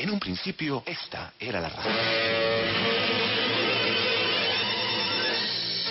En 0.00 0.08
un 0.08 0.18
principio, 0.18 0.82
esta 0.86 1.34
era 1.38 1.60
la 1.60 1.68
radio. 1.68 1.92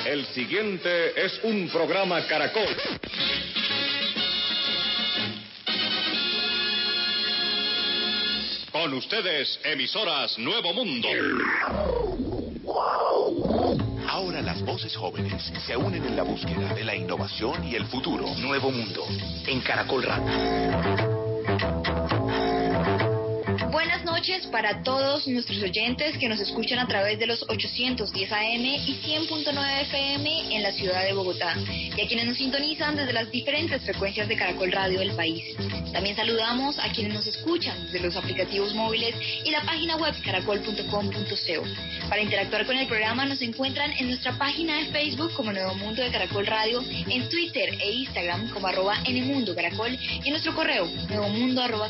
El 0.03 0.25
siguiente 0.33 1.23
es 1.23 1.39
un 1.43 1.69
programa 1.69 2.25
Caracol. 2.25 2.75
Con 8.71 8.95
ustedes, 8.95 9.59
emisoras 9.63 10.39
Nuevo 10.39 10.73
Mundo. 10.73 11.07
Ahora 14.07 14.41
las 14.41 14.63
voces 14.63 14.95
jóvenes 14.95 15.53
se 15.67 15.77
unen 15.77 16.03
en 16.03 16.15
la 16.15 16.23
búsqueda 16.23 16.73
de 16.73 16.83
la 16.83 16.95
innovación 16.95 17.67
y 17.67 17.75
el 17.75 17.85
futuro. 17.85 18.25
Nuevo 18.39 18.71
Mundo, 18.71 19.05
en 19.45 19.61
Caracol 19.61 20.01
Radio. 20.01 22.18
Noches 24.19 24.47
para 24.47 24.83
todos 24.83 25.29
nuestros 25.29 25.63
oyentes 25.63 26.17
que 26.17 26.27
nos 26.27 26.41
escuchan 26.41 26.77
a 26.77 26.87
través 26.89 27.17
de 27.19 27.25
los 27.25 27.41
810 27.47 28.29
AM 28.29 28.65
y 28.65 28.99
100.9 29.01 29.81
FM 29.83 30.57
en 30.57 30.61
la 30.61 30.73
ciudad 30.73 31.05
de 31.05 31.13
Bogotá 31.13 31.55
y 31.65 32.01
a 32.01 32.05
quienes 32.05 32.25
nos 32.25 32.35
sintonizan 32.35 32.97
desde 32.97 33.13
las 33.13 33.31
diferentes 33.31 33.81
frecuencias 33.81 34.27
de 34.27 34.35
Caracol 34.35 34.73
Radio 34.73 34.99
del 34.99 35.15
país. 35.15 35.55
También 35.93 36.17
saludamos 36.17 36.77
a 36.79 36.91
quienes 36.91 37.13
nos 37.13 37.27
escuchan 37.27 37.81
desde 37.85 38.01
los 38.01 38.17
aplicativos 38.17 38.73
móviles 38.73 39.15
y 39.45 39.51
la 39.51 39.61
página 39.61 39.95
web 39.95 40.13
caracol.com.co. 40.21 42.09
Para 42.09 42.21
interactuar 42.21 42.65
con 42.65 42.77
el 42.77 42.87
programa 42.87 43.25
nos 43.25 43.41
encuentran 43.41 43.93
en 43.93 44.07
nuestra 44.07 44.37
página 44.37 44.79
de 44.79 44.87
Facebook 44.87 45.31
como 45.33 45.53
Nuevo 45.53 45.75
Mundo 45.75 46.03
de 46.03 46.11
Caracol 46.11 46.45
Radio, 46.45 46.83
en 46.89 47.29
Twitter 47.29 47.69
e 47.79 47.91
Instagram 47.93 48.49
como 48.49 48.67
arroba 48.67 48.97
Caracol 49.55 49.97
y 49.97 50.27
en 50.27 50.31
nuestro 50.31 50.53
correo 50.53 50.89
nuevomundo 51.07 51.61
arroba 51.61 51.89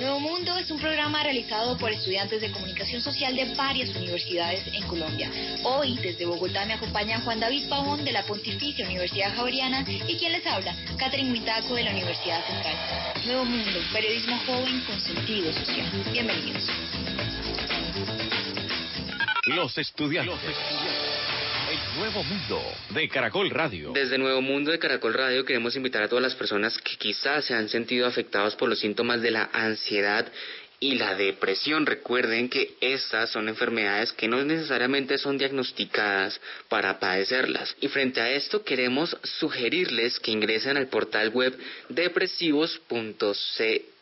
Nuevo 0.00 0.20
Mundo 0.20 0.56
es 0.58 0.70
un 0.70 0.78
programa 0.78 1.22
realizado 1.22 1.78
por 1.78 1.90
estudiantes 1.90 2.40
de 2.40 2.50
comunicación 2.50 3.00
social 3.00 3.34
de 3.34 3.54
varias 3.54 3.94
universidades 3.96 4.66
en 4.72 4.82
Colombia. 4.86 5.30
Hoy, 5.62 5.96
desde 6.02 6.26
Bogotá, 6.26 6.66
me 6.66 6.74
acompaña 6.74 7.20
Juan 7.20 7.40
David 7.40 7.68
Pavón 7.68 8.04
de 8.04 8.12
la 8.12 8.22
Pontificia 8.24 8.84
Universidad 8.84 9.34
Javeriana 9.34 9.84
y 10.06 10.16
quien 10.16 10.32
les 10.32 10.46
habla, 10.46 10.74
Catherine 10.98 11.30
Mitaco 11.30 11.74
de 11.74 11.84
la 11.84 11.90
Universidad 11.92 12.44
Central. 12.46 12.76
Nuevo 13.24 13.44
Mundo, 13.44 13.80
periodismo 13.92 14.38
joven 14.46 14.80
con 14.86 15.00
sentido 15.00 15.52
social. 15.52 15.86
Bienvenidos. 16.12 16.64
Los 19.46 19.78
estudiantes. 19.78 20.38
El 20.42 21.13
Nuevo 21.96 22.24
Mundo 22.24 22.60
de 22.90 23.08
Caracol 23.08 23.50
Radio. 23.50 23.92
Desde 23.92 24.18
Nuevo 24.18 24.42
Mundo 24.42 24.72
de 24.72 24.80
Caracol 24.80 25.14
Radio 25.14 25.44
queremos 25.44 25.76
invitar 25.76 26.02
a 26.02 26.08
todas 26.08 26.22
las 26.24 26.34
personas 26.34 26.76
que 26.78 26.96
quizás 26.96 27.44
se 27.44 27.54
han 27.54 27.68
sentido 27.68 28.08
afectados 28.08 28.56
por 28.56 28.68
los 28.68 28.80
síntomas 28.80 29.22
de 29.22 29.30
la 29.30 29.48
ansiedad 29.52 30.26
y 30.80 30.96
la 30.96 31.14
depresión. 31.14 31.86
Recuerden 31.86 32.48
que 32.48 32.74
estas 32.80 33.30
son 33.30 33.48
enfermedades 33.48 34.12
que 34.12 34.26
no 34.26 34.44
necesariamente 34.44 35.18
son 35.18 35.38
diagnosticadas 35.38 36.40
para 36.68 36.98
padecerlas. 36.98 37.76
Y 37.80 37.86
frente 37.86 38.20
a 38.20 38.30
esto 38.32 38.64
queremos 38.64 39.16
sugerirles 39.22 40.18
que 40.18 40.32
ingresen 40.32 40.76
al 40.76 40.88
portal 40.88 41.28
web 41.28 41.56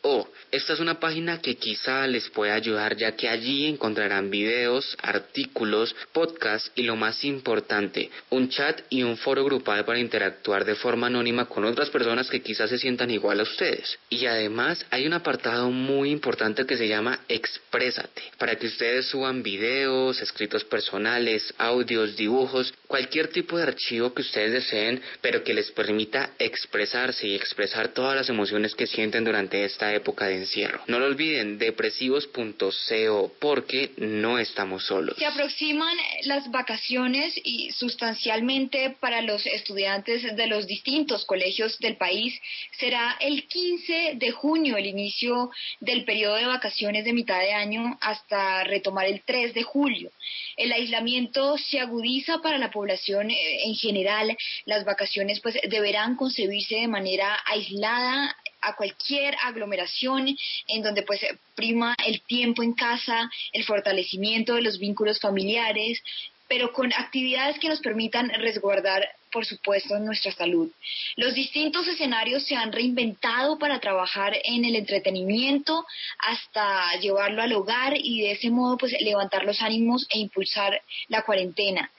depresivos.co 0.03 0.33
esta 0.53 0.73
es 0.73 0.79
una 0.79 0.99
página 0.99 1.41
que 1.41 1.55
quizá 1.55 2.05
les 2.05 2.29
pueda 2.29 2.53
ayudar 2.53 2.95
ya 2.95 3.15
que 3.15 3.27
allí 3.27 3.65
encontrarán 3.65 4.29
videos, 4.29 4.95
artículos, 5.01 5.95
podcasts 6.11 6.71
y 6.75 6.83
lo 6.83 6.95
más 6.95 7.23
importante, 7.23 8.11
un 8.29 8.49
chat 8.49 8.81
y 8.91 9.01
un 9.01 9.17
foro 9.17 9.43
grupal 9.43 9.83
para 9.83 9.97
interactuar 9.97 10.63
de 10.63 10.75
forma 10.75 11.07
anónima 11.07 11.45
con 11.45 11.65
otras 11.65 11.89
personas 11.89 12.29
que 12.29 12.43
quizás 12.43 12.69
se 12.69 12.77
sientan 12.77 13.09
igual 13.09 13.39
a 13.39 13.43
ustedes. 13.43 13.97
Y 14.11 14.27
además 14.27 14.85
hay 14.91 15.07
un 15.07 15.13
apartado 15.13 15.71
muy 15.71 16.11
importante 16.11 16.67
que 16.67 16.77
se 16.77 16.87
llama 16.87 17.21
Exprésate, 17.27 18.21
para 18.37 18.55
que 18.55 18.67
ustedes 18.67 19.07
suban 19.07 19.41
videos, 19.41 20.21
escritos 20.21 20.63
personales, 20.65 21.51
audios, 21.57 22.15
dibujos, 22.15 22.71
cualquier 22.85 23.29
tipo 23.29 23.57
de 23.57 23.63
archivo 23.63 24.13
que 24.13 24.21
ustedes 24.21 24.51
deseen, 24.51 25.01
pero 25.19 25.43
que 25.43 25.55
les 25.55 25.71
permita 25.71 26.33
expresarse 26.37 27.25
y 27.25 27.33
expresar 27.33 27.87
todas 27.87 28.15
las 28.15 28.29
emociones 28.29 28.75
que 28.75 28.85
sienten 28.85 29.23
durante 29.23 29.65
esta 29.65 29.92
época 29.93 30.25
de 30.25 30.37
encierro. 30.37 30.81
No 30.87 30.99
lo 30.99 31.05
olviden, 31.05 31.57
depresivos.co, 31.57 33.31
porque 33.39 33.91
no 33.97 34.39
estamos 34.39 34.85
solos. 34.85 35.17
Se 35.17 35.25
aproximan 35.25 35.95
las 36.23 36.49
vacaciones 36.51 37.33
y 37.43 37.71
sustancialmente 37.71 38.95
para 38.99 39.21
los 39.21 39.45
estudiantes 39.45 40.35
de 40.35 40.47
los 40.47 40.67
distintos 40.67 41.25
colegios 41.25 41.77
del 41.79 41.97
país 41.97 42.39
será 42.79 43.17
el 43.19 43.47
15 43.47 44.13
de 44.15 44.31
junio 44.31 44.77
el 44.77 44.85
inicio 44.85 45.49
del 45.79 46.05
periodo 46.05 46.35
de 46.35 46.45
vacaciones 46.45 47.05
de 47.05 47.13
mitad 47.13 47.39
de 47.39 47.53
año 47.53 47.97
hasta 48.01 48.63
retomar 48.63 49.05
el 49.05 49.21
3 49.21 49.53
de 49.53 49.63
julio. 49.63 50.11
El 50.57 50.71
aislamiento 50.71 51.57
se 51.57 51.79
agudiza 51.79 52.39
para 52.39 52.57
la 52.57 52.71
población 52.71 53.31
eh, 53.31 53.63
en 53.65 53.75
general. 53.75 54.35
Las 54.65 54.85
vacaciones 54.85 55.39
pues 55.39 55.57
deberán 55.69 56.15
concebirse 56.15 56.75
de 56.75 56.87
manera 56.87 57.37
aislada 57.45 58.35
a 58.63 58.75
cualquier 58.75 59.35
aglomeración 59.43 60.35
en 60.67 60.81
donde 60.81 61.03
pues 61.03 61.21
prima 61.55 61.95
el 62.05 62.21
tiempo 62.21 62.63
en 62.63 62.73
casa, 62.73 63.29
el 63.51 63.63
fortalecimiento 63.63 64.55
de 64.55 64.61
los 64.61 64.79
vínculos 64.79 65.19
familiares, 65.19 66.01
pero 66.47 66.71
con 66.71 66.93
actividades 66.93 67.57
que 67.57 67.69
nos 67.69 67.79
permitan 67.79 68.29
resguardar, 68.29 69.07
por 69.31 69.45
supuesto, 69.45 69.97
nuestra 69.97 70.31
salud. 70.33 70.69
Los 71.15 71.33
distintos 71.33 71.87
escenarios 71.87 72.45
se 72.45 72.55
han 72.55 72.71
reinventado 72.71 73.57
para 73.57 73.79
trabajar 73.79 74.37
en 74.43 74.63
el 74.65 74.75
entretenimiento 74.75 75.85
hasta 76.19 76.95
llevarlo 76.99 77.41
al 77.41 77.53
hogar 77.53 77.93
y 77.97 78.21
de 78.21 78.33
ese 78.33 78.49
modo 78.49 78.77
pues 78.77 78.93
levantar 78.99 79.45
los 79.45 79.61
ánimos 79.61 80.05
e 80.09 80.19
impulsar 80.19 80.79
la 81.07 81.23
cuarentena 81.23 81.89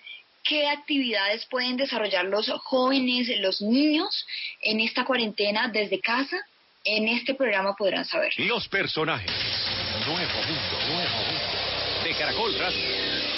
qué 0.44 0.68
actividades 0.68 1.46
pueden 1.46 1.78
desarrollar 1.78 2.26
los 2.26 2.50
jóvenes, 2.64 3.28
los 3.40 3.62
niños 3.62 4.26
en 4.60 4.80
esta 4.80 5.04
cuarentena 5.04 5.68
desde 5.68 6.00
casa 6.00 6.38
en 6.84 7.08
este 7.08 7.34
programa 7.34 7.74
podrán 7.74 8.04
saber. 8.04 8.32
Los 8.36 8.68
personajes. 8.68 9.30
Nuevo 10.06 10.18
mundo, 10.18 10.78
nuevo 10.86 11.16
mundo. 11.16 12.04
De 12.04 12.14
Caracol 12.14 12.58
Radio. 12.58 13.33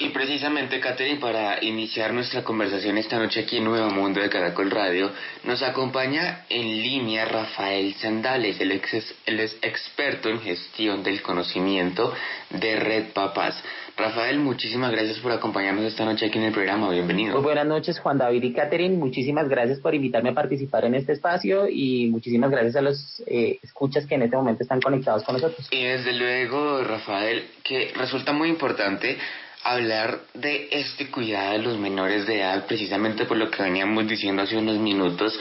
Y 0.00 0.08
precisamente, 0.08 0.80
Catherine, 0.80 1.20
para 1.20 1.62
iniciar 1.62 2.14
nuestra 2.14 2.42
conversación 2.42 2.96
esta 2.96 3.18
noche 3.18 3.40
aquí 3.40 3.58
en 3.58 3.64
Nuevo 3.64 3.90
Mundo 3.90 4.18
de 4.18 4.30
Caracol 4.30 4.70
Radio, 4.70 5.10
nos 5.44 5.62
acompaña 5.62 6.46
en 6.48 6.82
línea 6.82 7.26
Rafael 7.26 7.92
Sandales, 7.96 8.58
él 8.62 8.72
es, 8.72 9.14
es 9.26 9.58
experto 9.60 10.30
en 10.30 10.40
gestión 10.40 11.02
del 11.02 11.20
conocimiento 11.20 12.14
de 12.48 12.76
Red 12.76 13.12
Papás. 13.12 13.62
Rafael, 13.94 14.38
muchísimas 14.38 14.90
gracias 14.90 15.18
por 15.18 15.32
acompañarnos 15.32 15.84
esta 15.84 16.06
noche 16.06 16.24
aquí 16.24 16.38
en 16.38 16.44
el 16.44 16.54
programa. 16.54 16.88
Bienvenido. 16.88 17.34
Muy 17.34 17.42
buenas 17.42 17.66
noches, 17.66 17.98
Juan 17.98 18.16
David 18.16 18.42
y 18.42 18.54
Catherine. 18.54 18.96
Muchísimas 18.96 19.50
gracias 19.50 19.80
por 19.80 19.94
invitarme 19.94 20.30
a 20.30 20.34
participar 20.34 20.86
en 20.86 20.94
este 20.94 21.12
espacio 21.12 21.68
y 21.68 22.06
muchísimas 22.06 22.50
gracias 22.50 22.76
a 22.76 22.80
los 22.80 23.22
eh, 23.26 23.58
escuchas 23.62 24.06
que 24.06 24.14
en 24.14 24.22
este 24.22 24.36
momento 24.36 24.62
están 24.62 24.80
conectados 24.80 25.24
con 25.24 25.34
nosotros. 25.34 25.68
Y 25.70 25.84
desde 25.84 26.14
luego, 26.14 26.82
Rafael, 26.84 27.44
que 27.62 27.92
resulta 27.94 28.32
muy 28.32 28.48
importante 28.48 29.18
hablar 29.62 30.20
de 30.34 30.68
este 30.72 31.10
cuidado 31.10 31.52
de 31.52 31.58
los 31.58 31.78
menores 31.78 32.26
de 32.26 32.40
edad, 32.40 32.66
precisamente 32.66 33.26
por 33.26 33.36
lo 33.36 33.50
que 33.50 33.62
veníamos 33.62 34.08
diciendo 34.08 34.42
hace 34.42 34.56
unos 34.56 34.78
minutos, 34.78 35.38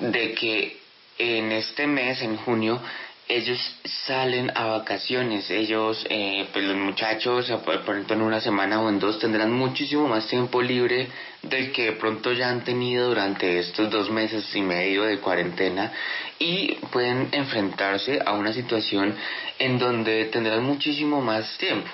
de 0.00 0.32
que 0.32 0.76
en 1.18 1.52
este 1.52 1.86
mes, 1.86 2.22
en 2.22 2.36
junio, 2.36 2.80
ellos 3.28 3.58
salen 4.06 4.50
a 4.54 4.64
vacaciones, 4.64 5.48
ellos, 5.50 6.04
eh, 6.10 6.46
pues 6.52 6.64
los 6.64 6.76
muchachos, 6.76 7.48
ejemplo 7.48 8.14
en 8.14 8.20
una 8.20 8.40
semana 8.40 8.80
o 8.80 8.88
en 8.88 8.98
dos, 8.98 9.18
tendrán 9.20 9.52
muchísimo 9.52 10.08
más 10.08 10.26
tiempo 10.26 10.60
libre 10.60 11.08
del 11.42 11.72
que 11.72 11.84
de 11.86 11.92
pronto 11.92 12.32
ya 12.32 12.50
han 12.50 12.64
tenido 12.64 13.08
durante 13.08 13.58
estos 13.58 13.90
dos 13.90 14.10
meses 14.10 14.54
y 14.54 14.60
medio 14.60 15.04
de 15.04 15.18
cuarentena 15.18 15.92
y 16.38 16.74
pueden 16.90 17.28
enfrentarse 17.32 18.20
a 18.24 18.32
una 18.32 18.52
situación 18.52 19.14
en 19.58 19.78
donde 19.78 20.26
tendrán 20.26 20.64
muchísimo 20.64 21.20
más 21.20 21.56
tiempo. 21.58 21.90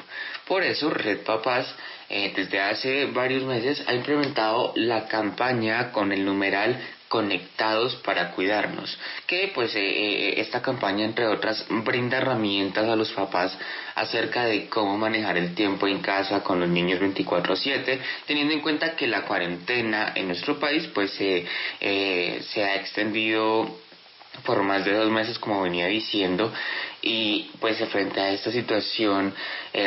Por 0.49 0.65
eso 0.65 0.89
Red 0.89 1.25
Papás 1.25 1.73
eh, 2.09 2.33
desde 2.35 2.59
hace 2.59 3.05
varios 3.07 3.45
meses 3.45 3.85
ha 3.87 3.93
implementado 3.93 4.73
la 4.77 5.07
campaña 5.07 5.93
con 5.93 6.11
el 6.11 6.25
numeral 6.25 6.81
conectados 7.09 7.97
para 7.97 8.33
cuidarnos 8.33 8.99
que 9.27 9.51
pues 9.55 9.75
eh, 9.75 9.81
eh, 9.81 10.41
esta 10.41 10.61
campaña 10.63 11.05
entre 11.05 11.27
otras 11.27 11.67
brinda 11.69 12.19
herramientas 12.19 12.89
a 12.89 12.97
los 12.97 13.13
papás 13.13 13.57
acerca 13.95 14.45
de 14.45 14.69
cómo 14.69 14.97
manejar 14.97 15.37
el 15.37 15.55
tiempo 15.55 15.87
en 15.87 16.01
casa 16.01 16.43
con 16.43 16.61
los 16.61 16.69
niños 16.69 17.01
24/7 17.01 17.99
teniendo 18.27 18.55
en 18.55 18.61
cuenta 18.61 18.97
que 18.97 19.07
la 19.07 19.23
cuarentena 19.23 20.13
en 20.15 20.29
nuestro 20.29 20.59
país 20.59 20.87
pues 20.95 21.11
se 21.13 21.45
ha 22.65 22.77
extendido 22.77 23.88
por 24.45 24.63
más 24.63 24.85
de 24.85 24.95
dos 24.95 25.11
meses 25.11 25.39
como 25.39 25.63
venía 25.63 25.87
diciendo 25.87 26.53
y 27.03 27.51
pues 27.61 27.79
frente 27.91 28.21
a 28.21 28.31
esta 28.31 28.51
situación 28.51 29.35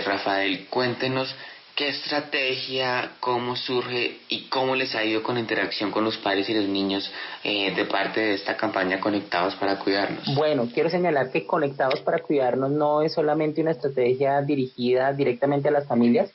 Rafael 0.06 0.68
cuéntenos 0.70 1.36
¿Qué 1.76 1.88
estrategia, 1.88 3.14
cómo 3.22 3.56
surge 3.56 4.20
y 4.28 4.50
cómo 4.50 4.76
les 4.76 4.94
ha 4.94 5.06
ido 5.06 5.24
con 5.24 5.36
la 5.36 5.42
interacción 5.42 5.90
con 5.90 6.04
los 6.04 6.18
padres 6.18 6.50
y 6.50 6.54
los 6.54 6.68
niños 6.68 7.10
eh, 7.46 7.74
de 7.74 7.86
parte 7.86 8.20
de 8.20 8.34
esta 8.34 8.58
campaña 8.58 9.00
Conectados 9.00 9.56
para 9.56 9.80
Cuidarnos? 9.80 10.36
Bueno, 10.36 10.68
quiero 10.74 10.90
señalar 10.90 11.32
que 11.32 11.48
Conectados 11.48 12.02
para 12.02 12.20
Cuidarnos 12.20 12.72
no 12.72 13.02
es 13.02 13.14
solamente 13.14 13.62
una 13.62 13.72
estrategia 13.72 14.42
dirigida 14.42 15.14
directamente 15.14 15.70
a 15.70 15.72
las 15.72 15.88
familias, 15.88 16.30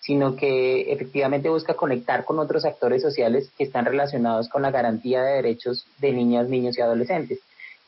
sino 0.00 0.34
que 0.34 0.92
efectivamente 0.92 1.48
busca 1.48 1.74
conectar 1.74 2.24
con 2.24 2.40
otros 2.40 2.64
actores 2.64 3.00
sociales 3.00 3.52
que 3.56 3.64
están 3.64 3.84
relacionados 3.84 4.48
con 4.48 4.62
la 4.62 4.72
garantía 4.72 5.22
de 5.22 5.36
derechos 5.36 5.86
de 5.98 6.12
niñas, 6.12 6.48
niños 6.48 6.76
y 6.76 6.80
adolescentes. 6.80 7.38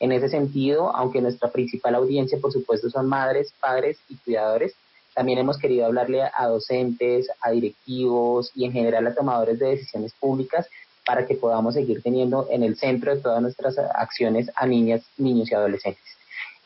En 0.02 0.10
ese 0.10 0.28
sentido, 0.28 0.94
aunque 0.96 1.20
nuestra 1.20 1.52
principal 1.52 1.94
audiencia, 1.94 2.37
por 2.40 2.52
supuesto, 2.52 2.90
son 2.90 3.06
madres, 3.06 3.54
padres 3.60 3.99
y 4.08 4.16
cuidadores, 4.16 4.75
también 5.14 5.38
hemos 5.38 5.58
querido 5.58 5.87
hablarle 5.87 6.22
a 6.25 6.46
docentes, 6.49 7.28
a 7.40 7.52
directivos 7.52 8.50
y 8.56 8.64
en 8.64 8.72
general 8.72 9.06
a 9.06 9.14
tomadores 9.14 9.60
de 9.60 9.69
decisiones 9.69 10.12
públicas 10.14 10.66
para 11.06 11.25
que 11.25 11.37
podamos 11.37 11.75
seguir 11.75 12.02
teniendo 12.02 12.49
en 12.50 12.64
el 12.64 12.75
centro 12.75 13.14
de 13.14 13.22
todas 13.22 13.40
nuestras 13.40 13.78
acciones 13.78 14.50
a 14.56 14.66
niñas, 14.66 15.04
niños 15.19 15.52
y 15.52 15.54
adolescentes. 15.54 16.02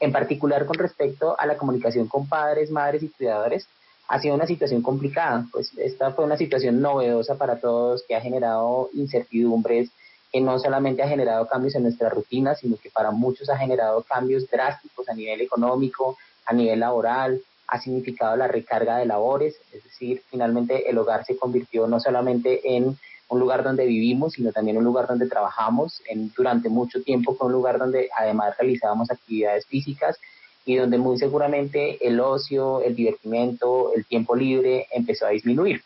En 0.00 0.12
particular 0.12 0.64
con 0.64 0.78
respecto 0.78 1.38
a 1.38 1.44
la 1.44 1.58
comunicación 1.58 2.08
con 2.08 2.26
padres, 2.26 2.70
madres 2.70 3.02
y 3.02 3.10
cuidadores, 3.10 3.68
ha 4.08 4.18
sido 4.18 4.34
una 4.34 4.46
situación 4.46 4.80
complicada, 4.80 5.44
pues 5.52 5.76
esta 5.76 6.10
fue 6.12 6.24
una 6.24 6.38
situación 6.38 6.80
novedosa 6.80 7.34
para 7.34 7.60
todos 7.60 8.02
que 8.08 8.16
ha 8.16 8.22
generado 8.22 8.88
incertidumbres, 8.94 9.90
que 10.36 10.42
no 10.42 10.58
solamente 10.58 11.02
ha 11.02 11.08
generado 11.08 11.48
cambios 11.48 11.76
en 11.76 11.84
nuestra 11.84 12.10
rutina, 12.10 12.54
sino 12.54 12.76
que 12.76 12.90
para 12.90 13.10
muchos 13.10 13.48
ha 13.48 13.56
generado 13.56 14.02
cambios 14.02 14.50
drásticos 14.50 15.08
a 15.08 15.14
nivel 15.14 15.40
económico, 15.40 16.18
a 16.44 16.52
nivel 16.52 16.80
laboral, 16.80 17.40
ha 17.66 17.80
significado 17.80 18.36
la 18.36 18.46
recarga 18.46 18.98
de 18.98 19.06
labores, 19.06 19.58
es 19.72 19.82
decir, 19.82 20.20
finalmente 20.28 20.90
el 20.90 20.98
hogar 20.98 21.24
se 21.24 21.38
convirtió 21.38 21.86
no 21.86 22.00
solamente 22.00 22.76
en 22.76 22.98
un 23.28 23.40
lugar 23.40 23.64
donde 23.64 23.86
vivimos, 23.86 24.34
sino 24.34 24.52
también 24.52 24.76
un 24.76 24.84
lugar 24.84 25.06
donde 25.06 25.26
trabajamos. 25.26 26.02
En, 26.06 26.30
durante 26.36 26.68
mucho 26.68 27.02
tiempo 27.02 27.34
fue 27.34 27.46
un 27.46 27.54
lugar 27.54 27.78
donde 27.78 28.10
además 28.14 28.58
realizábamos 28.58 29.10
actividades 29.10 29.64
físicas 29.64 30.18
y 30.66 30.76
donde 30.76 30.98
muy 30.98 31.16
seguramente 31.16 32.06
el 32.06 32.20
ocio, 32.20 32.82
el 32.82 32.94
divertimento, 32.94 33.94
el 33.94 34.04
tiempo 34.04 34.36
libre 34.36 34.86
empezó 34.92 35.24
a 35.24 35.30
disminuir. 35.30 35.80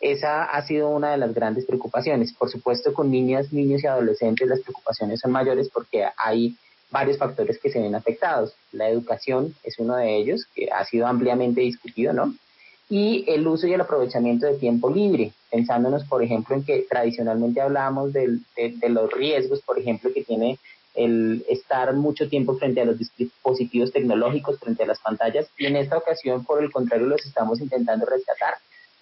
Esa 0.00 0.44
ha 0.44 0.66
sido 0.66 0.88
una 0.88 1.10
de 1.12 1.18
las 1.18 1.34
grandes 1.34 1.66
preocupaciones. 1.66 2.32
Por 2.32 2.50
supuesto, 2.50 2.94
con 2.94 3.10
niñas, 3.10 3.52
niños 3.52 3.84
y 3.84 3.86
adolescentes 3.86 4.48
las 4.48 4.60
preocupaciones 4.60 5.20
son 5.20 5.32
mayores 5.32 5.68
porque 5.68 6.06
hay 6.16 6.56
varios 6.90 7.18
factores 7.18 7.58
que 7.58 7.70
se 7.70 7.80
ven 7.80 7.94
afectados. 7.94 8.54
La 8.72 8.88
educación 8.88 9.54
es 9.62 9.78
uno 9.78 9.96
de 9.96 10.16
ellos, 10.16 10.46
que 10.54 10.70
ha 10.70 10.84
sido 10.84 11.06
ampliamente 11.06 11.60
discutido, 11.60 12.12
¿no? 12.12 12.34
Y 12.88 13.24
el 13.28 13.46
uso 13.46 13.68
y 13.68 13.74
el 13.74 13.80
aprovechamiento 13.80 14.46
de 14.46 14.58
tiempo 14.58 14.90
libre, 14.90 15.32
pensándonos, 15.50 16.04
por 16.04 16.24
ejemplo, 16.24 16.56
en 16.56 16.64
que 16.64 16.86
tradicionalmente 16.90 17.60
hablábamos 17.60 18.12
de, 18.12 18.40
de 18.56 18.88
los 18.88 19.12
riesgos, 19.12 19.60
por 19.62 19.78
ejemplo, 19.78 20.10
que 20.12 20.24
tiene 20.24 20.58
el 20.94 21.44
estar 21.48 21.94
mucho 21.94 22.28
tiempo 22.28 22.56
frente 22.56 22.80
a 22.80 22.84
los 22.84 22.98
dispositivos 23.16 23.92
tecnológicos, 23.92 24.58
frente 24.58 24.82
a 24.82 24.86
las 24.86 24.98
pantallas, 24.98 25.46
y 25.56 25.66
en 25.66 25.76
esta 25.76 25.96
ocasión, 25.96 26.44
por 26.44 26.62
el 26.62 26.72
contrario, 26.72 27.06
los 27.06 27.24
estamos 27.24 27.60
intentando 27.60 28.06
rescatar, 28.06 28.54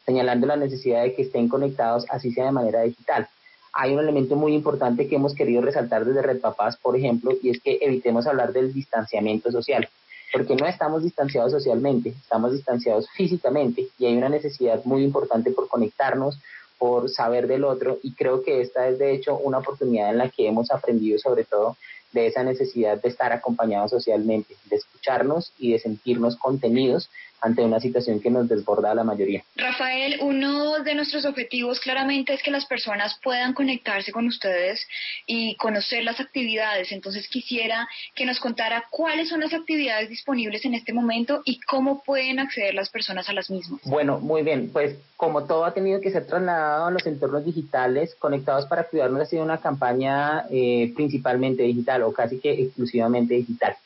señalando 0.09 0.47
la 0.47 0.57
necesidad 0.57 1.03
de 1.03 1.13
que 1.13 1.21
estén 1.21 1.49
conectados, 1.49 2.07
así 2.09 2.33
sea 2.33 2.47
de 2.47 2.53
manera 2.53 2.81
digital. 2.81 3.29
Hay 3.75 3.93
un 3.93 4.01
elemento 4.01 4.37
muy 4.37 4.55
importante 4.55 5.07
que 5.07 5.17
hemos 5.17 5.35
querido 5.35 5.61
resaltar 5.61 6.07
desde 6.07 6.23
Red 6.23 6.41
Papás, 6.41 6.79
por 6.79 6.97
ejemplo, 6.97 7.33
y 7.43 7.51
es 7.51 7.61
que 7.61 7.77
evitemos 7.83 8.27
hablar 8.27 8.55
del 8.55 8.73
distanciamiento 8.73 9.53
social, 9.53 9.87
porque 10.33 10.57
no 10.57 10.67
estamos 10.67 11.03
distanciados 11.03 11.53
socialmente, 11.53 12.09
estamos 12.09 12.55
distanciados 12.55 13.07
físicamente 13.11 13.89
y 13.99 14.07
hay 14.07 14.17
una 14.17 14.31
necesidad 14.31 14.83
muy 14.85 15.05
importante 15.05 15.51
por 15.51 15.69
conectarnos, 15.69 16.41
por 16.79 17.11
saber 17.11 17.47
del 17.47 17.65
otro 17.65 17.99
y 18.03 18.15
creo 18.15 18.43
que 18.43 18.63
esta 18.63 18.89
es 18.89 18.99
de 18.99 19.13
hecho 19.13 19.37
una 19.37 19.59
oportunidad 19.59 20.09
en 20.09 20.19
la 20.19 20.31
que 20.31 20.49
hemos 20.49 20.71
aprendido 20.71 21.19
sobre 21.19 21.45
todo 21.45 21.77
de 22.13 22.29
esa 22.29 22.43
necesidad 22.45 23.03
de 23.03 23.11
estar 23.11 23.33
acompañados 23.33 23.91
socialmente, 23.91 24.55
de 24.71 24.77
escucharnos 24.77 25.53
y 25.59 25.73
de 25.73 25.81
sentirnos 25.81 26.37
contenidos 26.37 27.11
ante 27.41 27.63
una 27.63 27.81
situación 27.81 28.21
que 28.21 28.31
nos 28.31 28.49
desborda 28.49 28.91
a 28.91 28.95
la 28.95 29.05
mayoría. 29.05 29.45
Rafael, 29.57 30.19
uno 30.21 30.83
de 30.83 30.95
nuestros 30.95 31.25
objetivos 31.25 31.81
claramente 31.81 32.35
es 32.35 32.43
que 32.43 32.51
las 32.51 32.67
personas 32.67 33.19
puedan 33.23 33.53
conectarse 33.53 34.13
con 34.13 34.27
ustedes 34.27 34.87
y 35.27 35.57
conocer 35.57 36.05
las 36.05 36.21
actividades. 36.21 36.93
Entonces 36.93 37.29
quisiera 37.29 37.89
que 38.15 38.25
nos 38.25 38.41
contara 38.41 38.85
cuáles 38.91 39.29
son 39.29 39.41
las 39.41 39.53
actividades 39.53 40.09
disponibles 40.09 40.65
en 40.65 40.75
este 40.75 40.93
momento 40.93 41.43
y 41.45 41.61
cómo 41.61 42.03
pueden 42.03 42.39
acceder 42.39 42.75
las 42.75 42.89
personas 42.89 43.29
a 43.29 43.33
las 43.33 43.51
mismas. 43.51 43.81
Bueno, 43.85 44.19
muy 44.19 44.43
bien. 44.43 44.71
Pues 44.73 44.97
como 45.17 45.45
todo 45.45 45.65
ha 45.65 45.75
tenido 45.75 46.01
que 46.01 46.11
ser 46.11 46.27
trasladado 46.27 46.87
a 46.87 46.91
los 46.91 47.07
entornos 47.07 47.45
digitales, 47.45 48.15
Conectados 48.19 48.67
para 48.67 48.85
Cuidarnos 48.85 49.23
ha 49.23 49.27
sido 49.27 49.43
una 49.43 49.59
campaña 49.59 50.45
eh, 50.51 50.93
principalmente 50.95 51.63
digital 51.63 52.03
o 52.03 52.13
casi 52.13 52.39
que 52.39 52.53
exclusivamente 52.53 53.35
digital. 53.35 53.77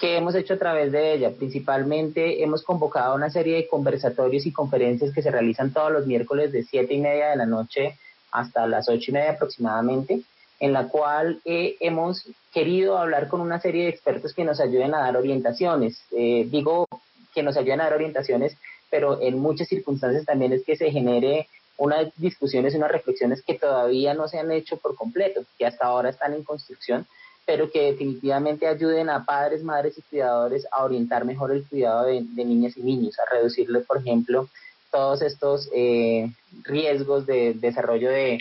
¿Qué 0.00 0.16
hemos 0.16 0.34
hecho 0.34 0.54
a 0.54 0.58
través 0.58 0.90
de 0.92 1.12
ella? 1.12 1.30
Principalmente 1.30 2.42
hemos 2.42 2.62
convocado 2.62 3.14
una 3.14 3.28
serie 3.28 3.56
de 3.56 3.68
conversatorios 3.68 4.46
y 4.46 4.52
conferencias 4.52 5.12
que 5.12 5.20
se 5.20 5.30
realizan 5.30 5.74
todos 5.74 5.92
los 5.92 6.06
miércoles 6.06 6.52
de 6.52 6.64
siete 6.64 6.94
y 6.94 7.00
media 7.00 7.28
de 7.28 7.36
la 7.36 7.44
noche 7.44 7.98
hasta 8.32 8.66
las 8.66 8.88
ocho 8.88 9.10
y 9.10 9.12
media 9.12 9.32
aproximadamente, 9.32 10.22
en 10.58 10.72
la 10.72 10.88
cual 10.88 11.42
eh, 11.44 11.76
hemos 11.80 12.26
querido 12.50 12.96
hablar 12.96 13.28
con 13.28 13.42
una 13.42 13.60
serie 13.60 13.84
de 13.84 13.90
expertos 13.90 14.32
que 14.32 14.42
nos 14.42 14.58
ayuden 14.58 14.94
a 14.94 15.00
dar 15.00 15.18
orientaciones. 15.18 16.02
Eh, 16.16 16.46
digo 16.50 16.88
que 17.34 17.42
nos 17.42 17.58
ayuden 17.58 17.82
a 17.82 17.84
dar 17.84 17.94
orientaciones, 17.94 18.56
pero 18.88 19.20
en 19.20 19.38
muchas 19.38 19.68
circunstancias 19.68 20.24
también 20.24 20.54
es 20.54 20.64
que 20.64 20.76
se 20.76 20.90
genere 20.90 21.46
unas 21.76 22.10
discusiones 22.16 22.74
unas 22.74 22.90
reflexiones 22.90 23.42
que 23.42 23.54
todavía 23.54 24.14
no 24.14 24.28
se 24.28 24.38
han 24.38 24.50
hecho 24.50 24.78
por 24.78 24.96
completo, 24.96 25.42
que 25.58 25.66
hasta 25.66 25.84
ahora 25.84 26.08
están 26.08 26.32
en 26.32 26.42
construcción, 26.42 27.06
pero 27.46 27.70
que 27.70 27.92
definitivamente 27.92 28.66
ayuden 28.66 29.10
a 29.10 29.24
padres, 29.24 29.62
madres 29.62 29.98
y 29.98 30.02
cuidadores 30.02 30.66
a 30.70 30.84
orientar 30.84 31.24
mejor 31.24 31.52
el 31.52 31.64
cuidado 31.66 32.06
de, 32.06 32.22
niñas 32.44 32.76
y 32.76 32.82
niños, 32.82 33.18
a 33.18 33.28
reducirle, 33.28 33.80
por 33.80 33.98
ejemplo, 33.98 34.48
todos 34.90 35.22
estos 35.22 35.68
eh, 35.74 36.30
riesgos 36.62 37.26
de 37.26 37.54
desarrollo 37.54 38.10
de, 38.10 38.38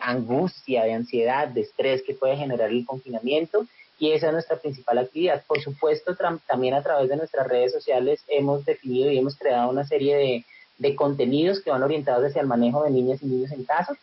angustia, 0.00 0.84
de 0.84 0.94
ansiedad, 0.94 1.48
de 1.48 1.62
estrés 1.62 2.02
que 2.02 2.14
puede 2.14 2.36
generar 2.36 2.70
el 2.70 2.86
confinamiento. 2.86 3.66
Y 3.98 4.12
esa 4.12 4.28
es 4.28 4.32
nuestra 4.32 4.56
principal 4.56 4.98
actividad. 4.98 5.42
Por 5.46 5.60
supuesto, 5.60 6.16
también 6.46 6.74
a 6.74 6.82
través 6.82 7.08
de 7.08 7.16
nuestras 7.16 7.48
redes 7.48 7.72
sociales 7.72 8.22
hemos 8.28 8.64
definido 8.64 9.10
y 9.10 9.18
hemos 9.18 9.36
creado 9.36 9.68
una 9.68 9.84
serie 9.84 10.44
de 10.78 10.94
contenidos 10.94 11.60
que 11.60 11.70
van 11.70 11.82
orientados 11.82 12.24
hacia 12.24 12.40
el 12.40 12.46
manejo 12.46 12.84
de 12.84 12.90
niñas 12.90 13.20
y 13.22 13.26
niños 13.26 13.50
en 13.50 13.64
casa 13.64 13.98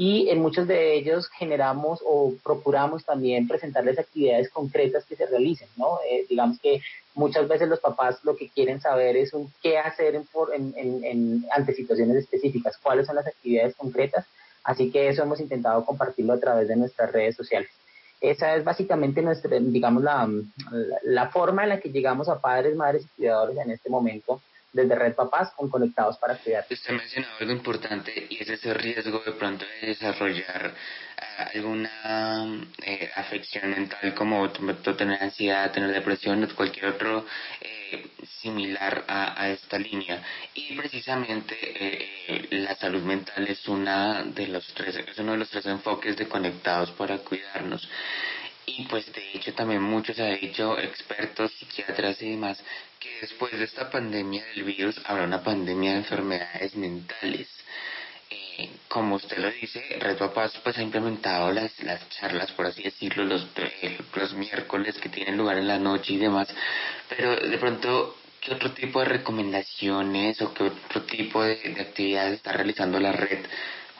y 0.00 0.30
en 0.30 0.40
muchos 0.40 0.66
de 0.66 0.94
ellos 0.94 1.28
generamos 1.28 2.00
o 2.06 2.32
procuramos 2.42 3.04
también 3.04 3.46
presentarles 3.46 3.98
actividades 3.98 4.48
concretas 4.48 5.04
que 5.04 5.14
se 5.14 5.26
realicen, 5.26 5.68
¿no? 5.76 5.98
Eh, 6.10 6.24
digamos 6.26 6.58
que 6.58 6.80
muchas 7.14 7.46
veces 7.46 7.68
los 7.68 7.80
papás 7.80 8.24
lo 8.24 8.34
que 8.34 8.48
quieren 8.48 8.80
saber 8.80 9.18
es 9.18 9.34
un, 9.34 9.52
qué 9.62 9.76
hacer 9.76 10.14
en, 10.14 10.24
en, 10.74 11.04
en, 11.04 11.44
ante 11.54 11.74
situaciones 11.74 12.16
específicas, 12.16 12.78
cuáles 12.82 13.08
son 13.08 13.16
las 13.16 13.26
actividades 13.26 13.74
concretas, 13.76 14.24
así 14.64 14.90
que 14.90 15.06
eso 15.06 15.22
hemos 15.22 15.38
intentado 15.38 15.84
compartirlo 15.84 16.32
a 16.32 16.40
través 16.40 16.68
de 16.68 16.76
nuestras 16.76 17.12
redes 17.12 17.36
sociales. 17.36 17.68
Esa 18.22 18.56
es 18.56 18.64
básicamente 18.64 19.20
nuestra, 19.20 19.58
digamos, 19.60 20.02
la, 20.02 20.26
la 21.02 21.28
forma 21.28 21.64
en 21.64 21.68
la 21.68 21.80
que 21.80 21.90
llegamos 21.90 22.30
a 22.30 22.40
padres, 22.40 22.74
madres 22.74 23.04
y 23.04 23.16
cuidadores 23.16 23.58
en 23.58 23.70
este 23.70 23.90
momento 23.90 24.40
desde 24.72 24.94
Red 24.94 25.14
Papás 25.14 25.50
con 25.56 25.68
Conectados 25.68 26.16
para 26.18 26.36
Cuidar. 26.36 26.64
Usted 26.70 26.92
mencionó 26.94 27.26
algo 27.38 27.52
importante 27.52 28.26
y 28.28 28.42
es 28.42 28.48
ese 28.48 28.72
riesgo 28.74 29.20
de 29.24 29.32
pronto 29.32 29.64
de 29.64 29.88
desarrollar 29.88 30.74
ah, 31.18 31.48
alguna 31.54 32.66
eh, 32.82 33.10
afección 33.16 33.70
mental 33.70 34.14
como 34.14 34.48
tener 34.50 35.22
ansiedad, 35.22 35.72
tener 35.72 35.92
depresión 35.92 36.44
o 36.44 36.54
cualquier 36.54 36.86
otro 36.86 37.26
eh, 37.60 38.06
similar 38.40 39.04
a, 39.08 39.48
esta 39.48 39.78
línea. 39.78 40.22
Y 40.54 40.76
precisamente 40.76 41.56
eh, 41.60 42.46
la 42.50 42.74
salud 42.76 43.02
mental 43.02 43.46
es, 43.48 43.66
una 43.68 44.22
de 44.22 44.46
los 44.48 44.66
tres, 44.74 44.96
es 44.96 45.18
uno 45.18 45.32
de 45.32 45.38
los 45.38 45.50
tres 45.50 45.66
enfoques 45.66 46.16
de 46.16 46.28
Conectados 46.28 46.90
para 46.92 47.18
Cuidarnos. 47.18 47.88
Y 48.66 48.84
pues 48.86 49.12
de 49.12 49.32
hecho 49.32 49.52
también 49.52 49.82
muchos 49.82 50.18
han 50.20 50.38
dicho, 50.38 50.78
expertos, 50.78 51.52
psiquiatras 51.54 52.22
y 52.22 52.30
demás, 52.30 52.62
que 53.00 53.18
después 53.22 53.58
de 53.58 53.64
esta 53.64 53.90
pandemia 53.90 54.44
del 54.54 54.64
virus 54.64 55.00
habrá 55.06 55.24
una 55.24 55.42
pandemia 55.42 55.92
de 55.92 55.98
enfermedades 55.98 56.76
mentales. 56.76 57.48
Eh, 58.28 58.70
como 58.88 59.16
usted 59.16 59.38
lo 59.38 59.50
dice, 59.50 59.82
Red 59.98 60.18
Papás 60.18 60.52
pues 60.62 60.76
ha 60.78 60.82
implementado 60.82 61.50
las, 61.50 61.82
las 61.82 62.06
charlas, 62.10 62.52
por 62.52 62.66
así 62.66 62.82
decirlo, 62.82 63.24
los, 63.24 63.46
eh, 63.56 63.98
los 64.14 64.34
miércoles 64.34 64.98
que 64.98 65.08
tienen 65.08 65.38
lugar 65.38 65.56
en 65.56 65.66
la 65.66 65.78
noche 65.78 66.12
y 66.12 66.18
demás, 66.18 66.48
pero 67.08 67.34
de 67.36 67.58
pronto, 67.58 68.16
¿qué 68.40 68.52
otro 68.52 68.72
tipo 68.72 69.00
de 69.00 69.06
recomendaciones 69.06 70.40
o 70.42 70.52
qué 70.52 70.64
otro 70.64 71.02
tipo 71.04 71.42
de, 71.42 71.56
de 71.56 71.80
actividades 71.80 72.34
está 72.34 72.52
realizando 72.52 73.00
la 73.00 73.12
red 73.12 73.40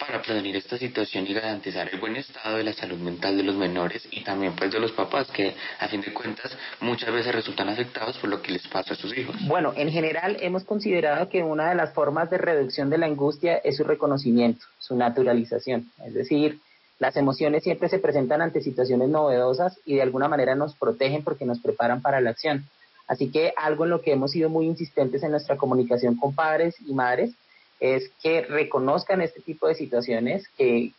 para 0.00 0.22
prevenir 0.22 0.56
esta 0.56 0.78
situación 0.78 1.26
y 1.28 1.34
garantizar 1.34 1.88
el 1.92 2.00
buen 2.00 2.16
estado 2.16 2.56
de 2.56 2.64
la 2.64 2.72
salud 2.72 2.98
mental 2.98 3.36
de 3.36 3.42
los 3.42 3.54
menores 3.54 4.08
y 4.10 4.24
también 4.24 4.56
pues 4.56 4.72
de 4.72 4.80
los 4.80 4.92
papás 4.92 5.30
que 5.30 5.54
a 5.78 5.88
fin 5.88 6.00
de 6.00 6.12
cuentas 6.12 6.56
muchas 6.80 7.12
veces 7.12 7.34
resultan 7.34 7.68
afectados 7.68 8.16
por 8.18 8.30
lo 8.30 8.40
que 8.40 8.52
les 8.52 8.66
pasa 8.66 8.94
a 8.94 8.96
sus 8.96 9.16
hijos. 9.16 9.36
Bueno, 9.46 9.72
en 9.76 9.90
general 9.90 10.38
hemos 10.40 10.64
considerado 10.64 11.28
que 11.28 11.42
una 11.42 11.68
de 11.68 11.74
las 11.74 11.92
formas 11.92 12.30
de 12.30 12.38
reducción 12.38 12.88
de 12.90 12.98
la 12.98 13.06
angustia 13.06 13.58
es 13.58 13.76
su 13.76 13.84
reconocimiento, 13.84 14.64
su 14.78 14.96
naturalización, 14.96 15.90
es 16.04 16.14
decir, 16.14 16.58
las 16.98 17.16
emociones 17.16 17.62
siempre 17.62 17.88
se 17.88 17.98
presentan 17.98 18.42
ante 18.42 18.60
situaciones 18.60 19.08
novedosas 19.08 19.78
y 19.86 19.94
de 19.94 20.02
alguna 20.02 20.28
manera 20.28 20.54
nos 20.54 20.74
protegen 20.74 21.24
porque 21.24 21.46
nos 21.46 21.58
preparan 21.58 22.02
para 22.02 22.20
la 22.20 22.30
acción. 22.30 22.66
Así 23.08 23.30
que 23.30 23.54
algo 23.56 23.84
en 23.84 23.90
lo 23.90 24.02
que 24.02 24.12
hemos 24.12 24.32
sido 24.32 24.50
muy 24.50 24.66
insistentes 24.66 25.22
en 25.22 25.30
nuestra 25.30 25.56
comunicación 25.56 26.16
con 26.16 26.34
padres 26.34 26.76
y 26.86 26.92
madres 26.92 27.32
es 27.80 28.10
que 28.22 28.42
reconozcan 28.42 29.22
este 29.22 29.40
tipo 29.40 29.66
de 29.66 29.74
situaciones, 29.74 30.46
que, 30.56 30.92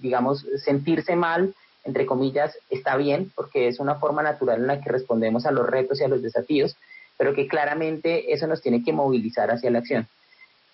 digamos, 0.00 0.46
sentirse 0.64 1.14
mal, 1.14 1.54
entre 1.84 2.06
comillas, 2.06 2.56
está 2.70 2.96
bien, 2.96 3.30
porque 3.34 3.68
es 3.68 3.80
una 3.80 3.96
forma 3.96 4.22
natural 4.22 4.60
en 4.60 4.66
la 4.66 4.80
que 4.80 4.90
respondemos 4.90 5.44
a 5.44 5.50
los 5.50 5.66
retos 5.66 6.00
y 6.00 6.04
a 6.04 6.08
los 6.08 6.22
desafíos, 6.22 6.76
pero 7.18 7.34
que 7.34 7.46
claramente 7.46 8.32
eso 8.32 8.46
nos 8.46 8.62
tiene 8.62 8.82
que 8.82 8.94
movilizar 8.94 9.50
hacia 9.50 9.70
la 9.70 9.80
acción. 9.80 10.08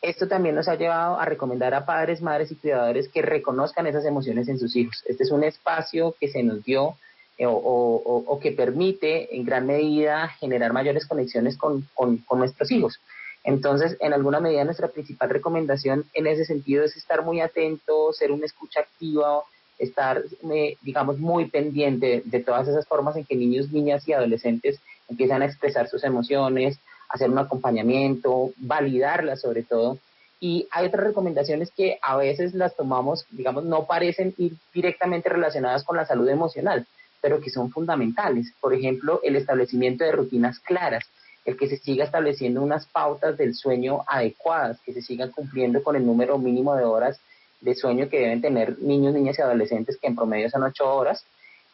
Esto 0.01 0.29
también 0.29 0.55
nos 0.55 0.69
ha 0.69 0.77
llevado 0.77 1.19
a 1.19 1.25
recomendar 1.25 1.75
a 1.75 1.85
padres, 1.85 2.23
madres 2.23 2.53
y 2.53 2.55
cuidadores 2.55 3.09
que 3.09 3.23
reconozcan 3.23 3.89
esas 3.89 4.05
emociones 4.05 4.47
en 4.47 4.59
sus 4.59 4.77
hijos. 4.77 5.03
Este 5.07 5.25
es 5.25 5.33
un 5.33 5.43
espacio 5.43 6.15
que 6.21 6.29
se 6.29 6.45
nos 6.45 6.63
dio 6.63 6.97
eh, 7.39 7.47
o, 7.49 8.39
que 8.41 8.53
permite 8.53 9.35
en 9.35 9.45
gran 9.45 9.67
medida 9.67 10.29
generar 10.39 10.73
mayores 10.73 11.07
conexiones 11.07 11.57
con 11.57 11.89
nuestros 12.31 12.71
hijos. 12.71 13.01
Entonces, 13.47 13.97
en 14.01 14.13
alguna 14.13 14.41
medida, 14.41 14.65
nuestra 14.65 14.89
principal 14.89 15.31
recomendación 15.31 16.05
en 16.15 16.27
ese 16.27 16.45
sentido 16.45 16.83
es 16.83 16.97
estar 16.97 17.25
muy 17.25 17.41
atento, 17.41 18.13
ser 18.13 18.33
una 18.33 18.45
escucha 18.45 18.81
activa, 18.81 19.45
estar, 19.79 20.21
eh, 20.53 20.77
digamos, 20.83 21.19
muy 21.21 21.47
pendiente 21.47 22.23
de 22.25 22.41
todas 22.41 22.67
esas 22.67 22.89
formas 22.89 23.17
en 23.17 23.25
que 23.25 23.37
niños, 23.37 23.71
niñas 23.71 24.07
y 24.09 24.13
adolescentes 24.13 24.81
empiezan 25.09 25.43
a 25.43 25.47
expresar 25.47 25.89
sus 25.89 26.03
emociones, 26.03 26.81
hacer 27.09 27.31
un 27.31 27.39
acompañamiento, 27.39 28.51
validarlas 28.57 29.43
sobre 29.43 29.63
todo. 29.63 29.99
Y 30.41 30.67
hay 30.73 30.87
otras 30.89 31.05
recomendaciones 31.05 31.71
que 31.71 32.01
a 32.03 32.17
veces 32.17 32.53
las 32.53 32.75
tomamos, 32.75 33.27
digamos, 33.31 33.63
no 33.63 33.87
parecen 33.87 34.35
ir 34.39 34.55
directamente 34.75 35.29
relacionadas 35.29 35.85
con 35.85 35.97
la 35.97 36.05
salud 36.05 36.29
emocional, 36.29 36.85
pero 37.21 37.41
que 37.41 37.51
son 37.51 37.71
fundamentales. 37.71 38.53
Por 38.61 38.75
ejemplo, 38.75 39.21
el 39.23 39.37
establecimiento 39.37 40.03
de 40.03 40.11
rutinas 40.11 40.59
claras 40.59 41.05
el 41.47 41.57
que 41.57 41.69
se 41.69 41.79
siga 41.79 42.05
estableciendo 42.05 42.61
unas 42.61 42.87
pautas 42.87 43.39
del 43.39 43.55
sueño 43.55 44.01
adecuadas, 44.07 44.81
que 44.85 44.93
se 44.93 45.01
sigan 45.01 45.31
cumpliendo 45.31 45.83
con 45.83 45.97
el 45.97 46.05
número 46.05 46.39
mínimo 46.39 46.75
de 46.75 46.85
horas 46.85 47.21
de 47.61 47.75
sueño 47.75 48.09
que 48.09 48.19
deben 48.19 48.43
tener 48.43 48.79
niños, 48.81 49.15
niñas 49.15 49.39
y 49.39 49.43
adolescentes, 49.43 49.97
que 49.97 50.09
en 50.09 50.17
promedio 50.17 50.51
son 50.51 50.65
ocho 50.65 50.93
horas, 50.93 51.25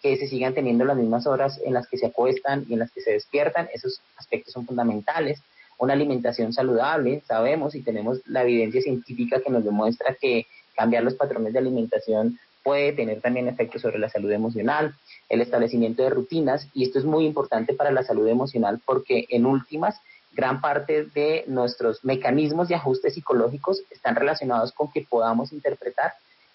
que 0.02 0.16
se 0.16 0.28
sigan 0.28 0.54
teniendo 0.54 0.84
las 0.84 0.96
mismas 0.96 1.26
horas 1.26 1.60
en 1.64 1.74
las 1.74 1.88
que 1.88 1.96
se 1.96 2.06
acuestan 2.06 2.66
y 2.68 2.74
en 2.74 2.80
las 2.80 2.92
que 2.92 3.00
se 3.00 3.12
despiertan, 3.12 3.68
esos 3.72 4.00
aspectos 4.16 4.52
son 4.52 4.66
fundamentales. 4.66 5.40
Una 5.78 5.94
alimentación 5.94 6.52
saludable, 6.52 7.22
sabemos 7.26 7.74
y 7.74 7.82
tenemos 7.82 8.20
la 8.26 8.42
evidencia 8.42 8.82
científica 8.82 9.40
que 9.40 9.50
nos 9.50 9.64
demuestra 9.64 10.14
que 10.20 10.46
cambiar 10.76 11.02
los 11.02 11.14
patrones 11.14 11.52
de 11.52 11.58
alimentación 11.58 12.38
puede 12.62 12.92
tener 12.92 13.20
también 13.20 13.48
efectos 13.48 13.82
sobre 13.82 13.98
la 13.98 14.08
salud 14.08 14.30
emocional, 14.30 14.94
el 15.28 15.40
establecimiento 15.40 16.02
de 16.02 16.10
rutinas, 16.10 16.68
y 16.74 16.84
esto 16.84 16.98
es 16.98 17.04
muy 17.04 17.26
importante 17.26 17.74
para 17.74 17.90
la 17.90 18.02
salud 18.02 18.26
emocional 18.28 18.80
porque 18.84 19.26
en 19.30 19.46
últimas, 19.46 20.00
gran 20.32 20.60
parte 20.60 21.04
de 21.04 21.44
nuestros 21.46 22.04
mecanismos 22.04 22.68
de 22.68 22.74
ajuste 22.74 23.10
psicológicos 23.10 23.82
están 23.90 24.16
relacionados 24.16 24.72
con 24.72 24.90
que 24.90 25.02
podamos 25.02 25.52
interpretar 25.52 26.12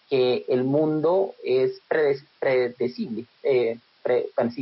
que 0.10 0.46
el 0.48 0.64
mundo 0.64 1.36
es 1.44 1.82
predecible, 2.40 3.26
eh, 3.44 3.78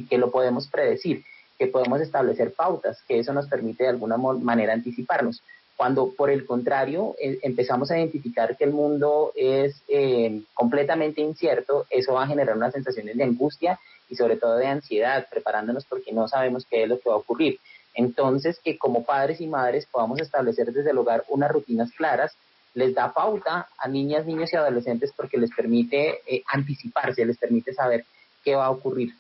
que 0.10 0.18
lo 0.18 0.32
podemos 0.32 0.68
predecir, 0.68 1.24
que 1.58 1.68
podemos 1.68 2.02
establecer 2.02 2.54
pautas, 2.54 3.02
que 3.08 3.20
eso 3.20 3.32
nos 3.32 3.48
permite 3.48 3.84
de 3.84 3.92
alguna 3.92 4.18
manera 4.18 4.74
anticiparnos. 4.74 5.42
Cuando 5.75 6.13
por 6.13 6.29
el 6.29 6.46
contrario 6.46 7.15
eh, 7.20 7.39
empezamos 7.41 7.91
a 7.91 7.98
identificar 7.98 8.55
que 8.55 8.63
el 8.63 8.72
mundo 8.72 9.32
es 9.36 9.82
eh, 9.89 10.41
completamente 10.53 11.22
incierto, 11.22 11.86
eso 11.89 12.13
va 12.13 12.24
a 12.24 12.27
generar 12.27 12.55
unas 12.55 12.74
sensaciones 12.74 13.17
de 13.17 13.24
angustia 13.24 13.79
y 14.10 14.15
sobre 14.15 14.38
todo 14.38 14.58
de 14.58 14.67
ansiedad, 14.67 15.27
preparándonos 15.29 15.86
porque 15.86 16.13
no 16.13 16.27
sabemos 16.27 16.65
qué 16.70 16.84
es 16.84 16.89
lo 16.89 17.00
que 17.00 17.10
va 17.10 17.15
a 17.15 17.20
ocurrir. 17.20 17.60
Entonces, 17.94 18.60
que 18.63 18.77
como 18.77 19.03
padres 19.03 19.41
y 19.41 19.48
madres 19.48 19.86
podamos 19.86 20.20
establecer 20.20 20.72
desde 20.72 20.91
el 20.91 20.98
hogar 20.98 21.24
unas 21.29 21.51
rutinas 21.51 21.91
claras, 21.91 22.36
les 22.74 22.94
da 22.94 23.13
pauta 23.13 23.67
a 23.77 23.88
niñas, 23.88 24.25
niños 24.25 24.51
y 24.51 24.58
adolescentes 24.58 25.12
porque 25.15 25.38
les 25.38 25.50
permite 25.55 26.20
eh, 26.27 26.44
anticiparse, 26.48 27.25
les 27.25 27.38
permite 27.38 27.74
saber 27.74 28.05
qué 28.44 28.55
va 28.55 28.65
a 28.65 28.72
ocurrir. 28.72 29.13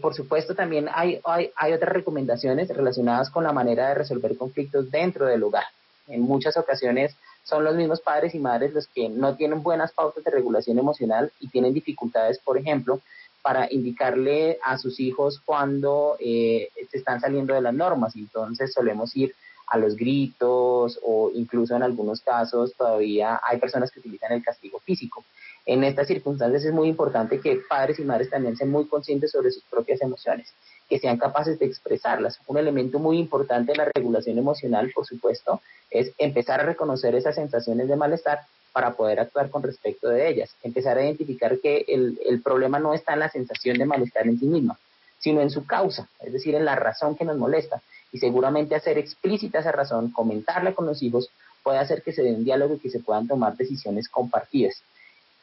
Por 0.00 0.14
supuesto, 0.14 0.54
también 0.54 0.88
hay, 0.92 1.20
hay, 1.24 1.50
hay 1.54 1.72
otras 1.72 1.92
recomendaciones 1.92 2.68
relacionadas 2.68 3.30
con 3.30 3.44
la 3.44 3.52
manera 3.52 3.88
de 3.88 3.94
resolver 3.94 4.36
conflictos 4.36 4.90
dentro 4.90 5.26
del 5.26 5.42
hogar 5.42 5.64
en 6.08 6.22
muchas 6.22 6.56
ocasiones 6.56 7.14
son 7.44 7.64
los 7.64 7.76
mismos 7.76 8.00
padres 8.00 8.34
y 8.34 8.38
madres 8.38 8.72
los 8.72 8.86
que 8.88 9.08
no 9.08 9.36
tienen 9.36 9.62
buenas 9.62 9.92
pautas 9.92 10.24
de 10.24 10.30
regulación 10.30 10.78
emocional 10.78 11.32
y 11.40 11.48
tienen 11.48 11.72
dificultades, 11.72 12.38
por 12.38 12.58
ejemplo, 12.58 13.00
para 13.42 13.72
indicarle 13.72 14.58
a 14.62 14.76
sus 14.78 15.00
hijos 15.00 15.40
cuando 15.44 16.16
eh, 16.18 16.70
se 16.90 16.98
están 16.98 17.20
saliendo 17.20 17.54
de 17.54 17.62
las 17.62 17.74
normas. 17.74 18.16
Entonces 18.16 18.72
solemos 18.72 19.16
ir 19.16 19.34
a 19.66 19.78
los 19.78 19.96
gritos 19.96 20.98
o 21.02 21.30
incluso 21.34 21.76
en 21.76 21.82
algunos 21.82 22.20
casos 22.22 22.74
todavía 22.74 23.40
hay 23.42 23.58
personas 23.58 23.90
que 23.90 24.00
utilizan 24.00 24.32
el 24.32 24.42
castigo 24.42 24.80
físico. 24.80 25.24
En 25.68 25.84
estas 25.84 26.06
circunstancias 26.06 26.64
es 26.64 26.72
muy 26.72 26.88
importante 26.88 27.40
que 27.40 27.60
padres 27.68 27.98
y 27.98 28.02
madres 28.02 28.30
también 28.30 28.56
sean 28.56 28.70
muy 28.70 28.86
conscientes 28.86 29.32
sobre 29.32 29.50
sus 29.50 29.62
propias 29.64 30.00
emociones 30.00 30.50
que 30.88 30.98
sean 30.98 31.18
capaces 31.18 31.58
de 31.58 31.66
expresarlas. 31.66 32.38
Un 32.46 32.56
elemento 32.56 32.98
muy 32.98 33.18
importante 33.18 33.72
de 33.72 33.76
la 33.76 33.90
regulación 33.94 34.38
emocional, 34.38 34.90
por 34.94 35.04
supuesto, 35.04 35.60
es 35.90 36.10
empezar 36.16 36.60
a 36.60 36.64
reconocer 36.64 37.14
esas 37.14 37.34
sensaciones 37.34 37.86
de 37.86 37.96
malestar 37.96 38.40
para 38.72 38.94
poder 38.94 39.20
actuar 39.20 39.50
con 39.50 39.62
respecto 39.62 40.08
de 40.08 40.30
ellas. 40.30 40.48
Empezar 40.62 40.96
a 40.96 41.04
identificar 41.04 41.58
que 41.58 41.84
el, 41.86 42.40
problema 42.42 42.78
no 42.78 42.94
está 42.94 43.12
en 43.12 43.18
la 43.18 43.28
sensación 43.28 43.76
de 43.76 43.84
malestar 43.84 44.26
en 44.26 44.38
sí 44.38 44.46
misma, 44.46 44.78
sino 45.18 45.42
en 45.42 45.50
su 45.50 45.66
causa, 45.66 46.08
es 46.20 46.32
decir, 46.32 46.54
en 46.54 46.64
la 46.64 46.76
razón 46.76 47.14
que 47.14 47.26
nos 47.26 47.36
molesta. 47.36 47.82
Y 48.10 48.20
seguramente 48.20 48.74
hacer 48.74 48.96
explícita 48.96 49.58
esa 49.58 49.72
razón, 49.72 50.12
comentarla 50.12 50.74
con 50.74 50.86
los 50.86 51.02
hijos, 51.02 51.28
puede 51.62 51.76
hacer 51.76 52.00
que 52.00 52.14
se 52.14 52.22
dé 52.22 52.32
un 52.32 52.44
diálogo 52.44 52.76
y 52.76 52.78
que 52.78 52.88
se 52.88 53.00
puedan 53.00 53.28
tomar 53.28 53.54
decisiones 53.54 54.08
compartidas 54.08 54.82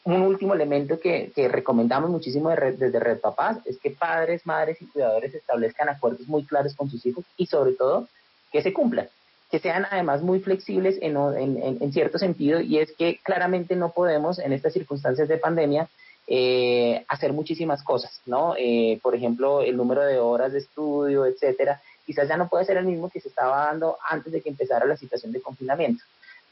un 0.06 0.22
último 0.22 0.54
elemento 0.54 1.00
que, 1.00 1.32
recomendamos 1.50 2.10
muchísimo 2.10 2.50
desde 2.50 3.00
Red 3.00 3.20
Papás 3.20 3.58
es 3.66 3.80
que 3.80 3.90
padres, 3.90 4.46
madres 4.46 4.80
y 4.82 4.86
cuidadores 4.86 5.34
establezcan 5.34 5.90
acuerdos 5.90 6.28
muy 6.28 6.44
claros 6.44 6.76
con 6.76 6.90
sus 6.90 7.04
hijos 7.06 7.26
y 7.38 7.48
sobre 7.48 7.74
todo 7.74 8.08
que 8.52 8.62
se 8.62 8.72
cumplan, 8.72 9.10
que 9.50 9.60
sean 9.60 9.88
además 9.90 10.22
muy 10.22 10.40
flexibles 10.42 11.00
en, 11.02 11.92
cierto 11.92 12.20
sentido 12.20 12.62
y 12.62 12.78
es 12.78 12.92
que 12.92 13.20
claramente 13.24 13.76
no 13.76 13.90
podemos 13.90 14.38
en 14.38 14.54
estas 14.54 14.74
circunstancias 14.74 15.28
de 15.28 15.38
pandemia 15.38 15.90
eh, 16.28 17.04
hacer 17.08 17.34
muchísimas 17.34 17.82
cosas, 17.84 18.22
¿no? 18.28 18.56
Eh, 18.58 19.00
por 19.02 19.16
ejemplo, 19.16 19.62
el 19.62 19.76
número 19.76 20.04
de 20.04 20.20
horas 20.20 20.54
de 20.54 20.60
estudio, 20.60 21.26
etcétera, 21.26 21.82
quizás 22.06 22.28
ya 22.28 22.38
no 22.38 22.48
puede 22.48 22.66
ser 22.66 22.78
el 22.78 22.86
mismo 22.86 23.10
que 23.10 23.22
se 23.22 23.30
estaba 23.30 23.66
dando 23.66 23.98
antes 24.08 24.32
de 24.32 24.42
que 24.42 24.50
empezara 24.50 24.86
la 24.86 24.98
situación 24.98 25.32
de 25.32 25.42
confinamiento 25.42 26.04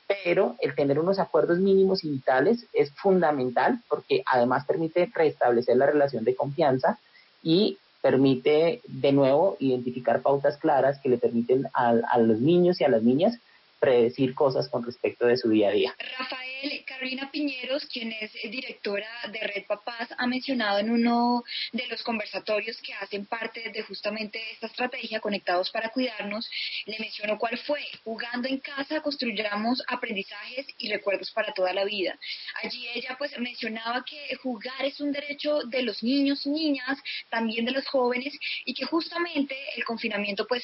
pero 0.07 0.55
el 0.59 0.75
tener 0.75 0.99
unos 0.99 1.19
acuerdos 1.19 1.59
mínimos 1.59 2.03
y 2.03 2.09
vitales 2.09 2.65
es 2.73 2.91
fundamental 2.91 3.79
porque 3.89 4.23
además 4.25 4.65
permite 4.65 5.09
restablecer 5.13 5.77
la 5.77 5.85
relación 5.85 6.23
de 6.23 6.35
confianza 6.35 6.99
y 7.41 7.77
permite 8.01 8.81
de 8.85 9.11
nuevo 9.13 9.55
identificar 9.59 10.21
pautas 10.21 10.57
claras 10.57 10.99
que 10.99 11.09
le 11.09 11.17
permiten 11.17 11.67
a, 11.73 11.89
a 12.11 12.17
los 12.19 12.39
niños 12.39 12.81
y 12.81 12.83
a 12.83 12.89
las 12.89 13.03
niñas 13.03 13.39
predecir 13.83 14.33
cosas 14.33 14.69
con 14.69 14.81
respecto 14.81 15.25
de 15.25 15.35
su 15.35 15.49
día 15.49 15.67
a 15.67 15.71
día. 15.71 15.95
Rafael, 16.17 16.85
Carolina 16.85 17.29
Piñeros, 17.29 17.85
quien 17.87 18.13
es 18.13 18.31
directora 18.49 19.09
de 19.29 19.39
Red 19.41 19.65
Papás, 19.67 20.07
ha 20.17 20.25
mencionado 20.25 20.79
en 20.79 20.89
uno 20.89 21.43
de 21.73 21.85
los 21.87 22.01
conversatorios 22.01 22.79
que 22.81 22.93
hacen 22.93 23.25
parte 23.25 23.71
de 23.73 23.81
justamente 23.81 24.39
esta 24.53 24.67
estrategia 24.67 25.19
Conectados 25.19 25.69
para 25.69 25.89
Cuidarnos, 25.89 26.49
le 26.85 26.97
mencionó 26.97 27.37
cuál 27.37 27.57
fue, 27.57 27.81
jugando 28.05 28.47
en 28.47 28.59
casa 28.59 29.01
construyamos 29.01 29.83
aprendizajes 29.87 30.65
y 30.77 30.89
recuerdos 30.89 31.31
para 31.31 31.53
toda 31.53 31.73
la 31.73 31.83
vida. 31.83 32.17
Allí 32.63 32.87
ella 32.95 33.17
pues 33.17 33.37
mencionaba 33.37 34.05
que 34.05 34.33
jugar 34.37 34.85
es 34.85 35.01
un 35.01 35.11
derecho 35.11 35.59
de 35.63 35.81
los 35.81 36.01
niños 36.01 36.47
niñas, 36.47 36.99
también 37.29 37.65
de 37.65 37.71
los 37.71 37.85
jóvenes, 37.87 38.33
y 38.63 38.73
que 38.73 38.85
justamente 38.85 39.57
el 39.75 39.83
confinamiento 39.83 40.47
pues 40.47 40.63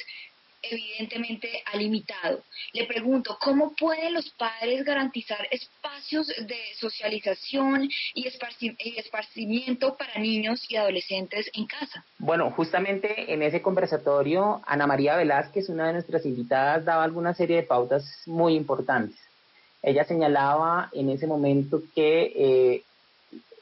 evidentemente 0.62 1.64
ha 1.66 1.78
limitado. 1.78 2.44
Le 2.74 2.86
pregunto, 2.86 3.38
¿cómo 3.42 3.74
pueden 3.76 4.14
los 4.14 4.30
padres 4.32 4.84
garantizar 4.84 5.48
espacios 5.52 6.28
de 6.28 6.58
socialización 6.80 7.90
y, 8.14 8.28
esparcimiento 8.28 9.96
para 9.96 10.20
niños 10.20 10.66
y 10.70 10.76
adolescentes 10.76 11.50
en 11.54 11.66
casa? 11.66 12.04
Bueno, 12.18 12.52
justamente 12.52 13.32
en 13.34 13.42
ese 13.42 13.62
conversatorio, 13.62 14.62
Ana 14.66 14.88
María 14.88 15.16
Velázquez, 15.16 15.70
una 15.70 15.88
de 15.88 15.94
nuestras 15.94 16.26
invitadas, 16.26 16.86
daba 16.86 17.04
alguna 17.04 17.34
serie 17.34 17.58
de 17.58 17.64
pautas 17.64 18.06
muy 18.26 18.56
importantes. 18.56 19.18
ella 19.82 20.04
señalaba 20.04 20.90
en 20.92 21.10
ese 21.10 21.26
momento 21.26 21.82
que 21.96 22.34
eh, 22.36 22.84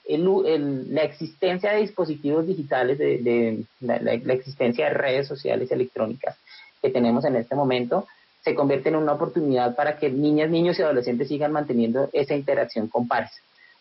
la 0.09 1.03
existencia 1.03 1.71
de 1.71 1.81
dispositivos 1.81 2.47
digitales, 2.47 2.97
de, 2.97 3.65
la, 3.81 4.13
existencia 4.33 4.85
de 4.87 4.93
redes 4.93 5.27
sociales 5.27 5.71
electrónicas 5.71 6.37
que 6.87 6.93
tenemos 6.93 7.25
en 7.25 7.35
este 7.35 7.55
momento, 7.55 8.07
se 8.43 8.55
convierte 8.55 8.89
en 8.89 8.95
una 8.95 9.13
oportunidad 9.13 9.75
para 9.75 9.97
que 9.97 10.09
niñas, 10.09 10.49
niños 10.49 10.79
y 10.79 10.81
adolescentes 10.81 11.27
sigan 11.27 11.51
manteniendo 11.51 12.09
esa 12.13 12.33
interacción 12.33 12.87
con 12.87 13.07
pares. 13.07 13.31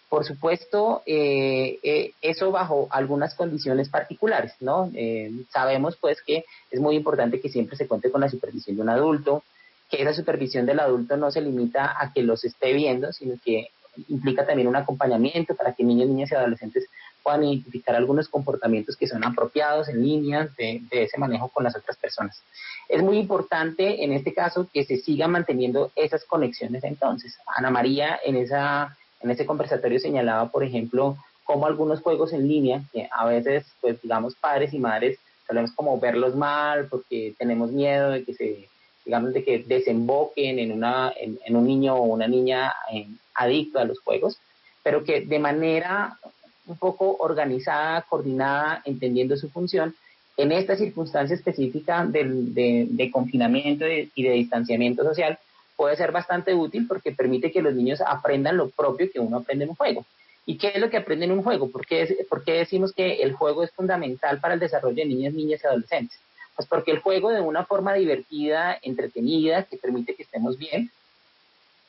Por 0.09 0.25
supuesto, 0.25 1.03
eh, 1.07 1.79
eh, 1.83 2.13
eso 2.21 2.51
bajo 2.51 2.89
algunas 2.91 3.35
condiciones 3.35 3.89
particulares, 3.89 4.53
¿no? 4.61 4.91
Eh, 4.95 5.31
sabemos 5.53 5.97
pues 5.97 6.21
que 6.23 6.45
es 6.71 6.81
muy 6.81 6.97
importante 6.97 7.41
que 7.41 7.49
siempre 7.49 7.77
se 7.77 7.87
cuente 7.87 8.11
con 8.11 8.21
la 8.21 8.29
supervisión 8.29 8.77
de 8.77 8.83
un 8.83 8.89
adulto, 8.89 9.43
que 9.89 10.03
esa 10.03 10.13
supervisión 10.13 10.67
del 10.67 10.81
adulto 10.81 11.17
no 11.17 11.31
se 11.31 11.41
limita 11.41 11.97
a 12.01 12.13
que 12.13 12.23
los 12.23 12.45
esté 12.45 12.73
viendo, 12.73 13.13
sino 13.13 13.35
que 13.45 13.69
implica 14.09 14.47
también 14.47 14.69
un 14.69 14.77
acompañamiento 14.77 15.55
para 15.55 15.73
que 15.73 15.85
niños, 15.85 16.09
niñas 16.09 16.31
y 16.33 16.35
adolescentes 16.35 16.87
puedan 17.27 17.43
identificar 17.43 17.97
algunos 17.97 18.29
comportamientos 18.29 18.97
que 18.97 19.09
son 19.09 19.25
apropiados 19.25 19.89
en 19.89 20.01
línea 20.01 20.49
de, 20.57 20.81
ese 20.93 21.19
manejo 21.19 21.49
con 21.49 21.65
las 21.65 21.75
otras 21.75 21.97
personas. 21.97 22.41
Es 22.89 23.03
muy 23.03 23.19
importante 23.19 24.05
en 24.05 24.13
este 24.13 24.33
caso 24.33 24.69
que 24.73 24.85
se 24.85 24.99
sigan 24.99 25.33
manteniendo 25.33 25.91
esas 25.97 26.25
conexiones 26.25 26.85
entonces. 26.85 27.37
Ana 27.57 27.71
María 27.71 28.21
en, 28.25 28.37
esa, 28.37 28.97
en 29.21 29.33
ese 29.33 29.45
conversatorio 29.45 29.99
señalaba, 29.99 30.53
por 30.53 30.63
ejemplo, 30.63 31.17
cómo 31.43 31.67
algunos 31.67 32.01
juegos 32.01 32.33
en 32.33 32.47
línea, 32.47 32.83
que 32.93 33.09
a 33.11 33.27
veces, 33.27 33.67
pues 33.81 34.01
digamos, 34.01 34.37
padres 34.37 34.73
y 34.73 34.79
madres 34.79 35.19
solemos 35.49 35.73
como 35.73 35.99
verlos 35.99 36.37
mal 36.37 36.87
porque 36.87 37.35
tenemos 37.37 37.73
miedo 37.73 38.11
de 38.11 38.23
que 38.23 38.35
se 38.35 38.69
digamos, 39.05 39.33
de 39.33 39.43
que 39.43 39.65
desemboquen 39.67 40.61
en, 40.61 40.71
una, 40.71 41.13
en, 41.17 41.57
un 41.57 41.65
niño 41.65 41.97
o 41.97 42.03
una 42.03 42.29
niña 42.29 42.73
eh, 42.93 43.09
adicto 43.35 43.81
a 43.81 43.85
los 43.85 43.99
juegos, 44.01 44.39
pero 44.85 45.03
que 45.03 45.23
de 45.23 45.39
manera 45.41 46.19
un 46.67 46.77
poco 46.77 47.17
organizada, 47.19 48.03
coordinada, 48.03 48.83
entendiendo 48.85 49.37
su 49.37 49.49
función, 49.51 49.95
en 50.37 50.53
esta 50.53 50.77
circunstancia 50.77 51.35
específica 51.35 52.05
de, 52.05 52.87
de, 52.91 53.11
confinamiento 53.11 53.87
y 53.87 54.23
de 54.23 54.31
distanciamiento 54.33 55.03
social, 55.03 55.39
puede 55.77 55.97
ser 55.97 56.13
bastante 56.13 56.55
útil 56.55 56.87
porque 56.87 57.13
permite 57.13 57.51
que 57.51 57.63
los 57.63 57.75
niños 57.75 58.01
aprendan 58.07 58.57
lo 58.57 58.69
propio 58.71 59.11
que 59.11 59.21
uno 59.21 59.39
aprende 59.39 59.65
en 59.65 59.71
un 59.71 59.77
juego. 59.77 60.05
¿Y 60.45 60.59
qué 60.59 60.73
es 60.75 60.81
lo 60.81 60.91
que 60.91 60.99
aprenden 60.99 61.31
en 61.31 61.39
un 61.39 61.45
juego? 61.45 61.71
¿Por 61.71 61.87
qué, 61.87 62.25
¿Por 62.29 62.45
qué 62.45 62.53
decimos 62.53 62.93
que 62.93 63.23
el 63.23 63.33
juego 63.33 63.65
es 63.65 63.73
fundamental 63.73 64.39
para 64.41 64.55
el 64.55 64.61
desarrollo 64.61 64.97
de 64.97 65.07
niñas, 65.07 65.35
niñas 65.35 65.61
y 65.63 65.67
adolescentes? 65.67 66.19
Pues 66.55 66.69
porque 66.69 66.93
el 66.93 67.01
juego 67.01 67.31
de 67.31 67.41
una 67.41 67.65
forma 67.65 67.95
divertida, 67.95 68.79
entretenida, 68.83 69.65
que 69.65 69.77
permite 69.77 70.15
que 70.15 70.23
estemos 70.23 70.57
bien, 70.57 70.91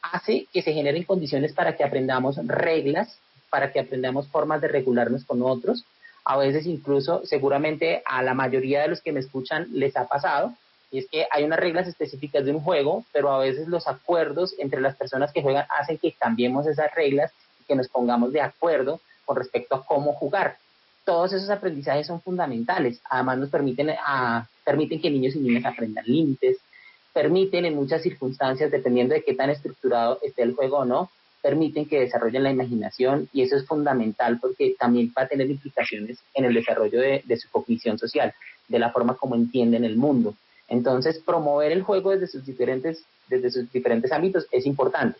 hace 0.01 0.47
que 0.51 0.61
se 0.61 0.73
generen 0.73 1.03
condiciones 1.03 1.53
para 1.53 1.75
que 1.75 1.83
aprendamos 1.83 2.37
reglas, 2.45 3.19
para 3.49 3.71
que 3.71 3.79
aprendamos 3.79 4.27
formas 4.27 4.61
de 4.61 4.67
regularnos 4.67 5.25
con 5.25 5.41
otros. 5.41 5.85
A 6.25 6.37
veces 6.37 6.65
incluso, 6.65 7.25
seguramente 7.25 8.01
a 8.05 8.21
la 8.23 8.33
mayoría 8.33 8.81
de 8.81 8.89
los 8.89 9.01
que 9.01 9.11
me 9.11 9.19
escuchan 9.19 9.67
les 9.71 9.95
ha 9.95 10.07
pasado, 10.07 10.53
y 10.91 10.99
es 10.99 11.07
que 11.09 11.27
hay 11.31 11.43
unas 11.43 11.59
reglas 11.59 11.87
específicas 11.87 12.45
de 12.45 12.51
un 12.51 12.61
juego, 12.61 13.03
pero 13.11 13.31
a 13.31 13.39
veces 13.39 13.67
los 13.67 13.87
acuerdos 13.87 14.55
entre 14.57 14.81
las 14.81 14.95
personas 14.95 15.33
que 15.33 15.41
juegan 15.41 15.65
hacen 15.77 15.97
que 15.97 16.13
cambiemos 16.13 16.65
esas 16.65 16.93
reglas 16.95 17.31
y 17.61 17.65
que 17.65 17.75
nos 17.75 17.89
pongamos 17.89 18.31
de 18.31 18.41
acuerdo 18.41 19.01
con 19.25 19.35
respecto 19.35 19.75
a 19.75 19.85
cómo 19.85 20.13
jugar 20.13 20.57
todos 21.07 21.31
esos 21.31 21.49
aprendizajes 21.49 22.05
son 22.05 22.21
fundamentales. 22.21 22.99
Además 23.09 23.37
nos 23.37 23.49
permiten, 23.49 23.91
a, 23.91 24.45
permiten 24.65 24.99
que 24.99 25.09
niños 25.09 25.37
y 25.37 25.39
niñas 25.39 25.63
aprendan 25.63 26.03
límites, 26.05 26.57
permiten 27.13 27.63
en 27.63 27.75
muchas 27.75 28.01
circunstancias, 28.01 28.69
dependiendo 28.69 29.13
de 29.13 29.23
qué 29.23 29.33
tan 29.33 29.49
estructurado 29.49 30.19
esté 30.21 30.43
el 30.43 30.53
juego 30.53 30.79
o 30.79 30.85
no, 30.85 31.09
permiten 31.47 31.85
que 31.85 32.01
desarrollen 32.01 32.43
la 32.43 32.51
imaginación 32.51 33.29
y 33.31 33.41
eso 33.41 33.55
es 33.55 33.65
fundamental 33.65 34.37
porque 34.37 34.75
también 34.77 35.13
va 35.17 35.21
a 35.21 35.27
tener 35.29 35.49
implicaciones 35.49 36.17
en 36.33 36.43
el 36.43 36.53
desarrollo 36.53 36.99
de, 36.99 37.23
de 37.23 37.37
su 37.37 37.49
cognición 37.49 37.97
social, 37.97 38.33
de 38.67 38.79
la 38.79 38.91
forma 38.91 39.15
como 39.15 39.35
entienden 39.35 39.85
el 39.85 39.95
mundo. 39.95 40.35
Entonces, 40.67 41.19
promover 41.19 41.71
el 41.71 41.83
juego 41.83 42.11
desde 42.11 42.27
sus 42.27 42.45
diferentes, 42.45 43.05
desde 43.29 43.49
sus 43.49 43.71
diferentes 43.71 44.11
ámbitos 44.11 44.45
es 44.51 44.65
importante. 44.65 45.17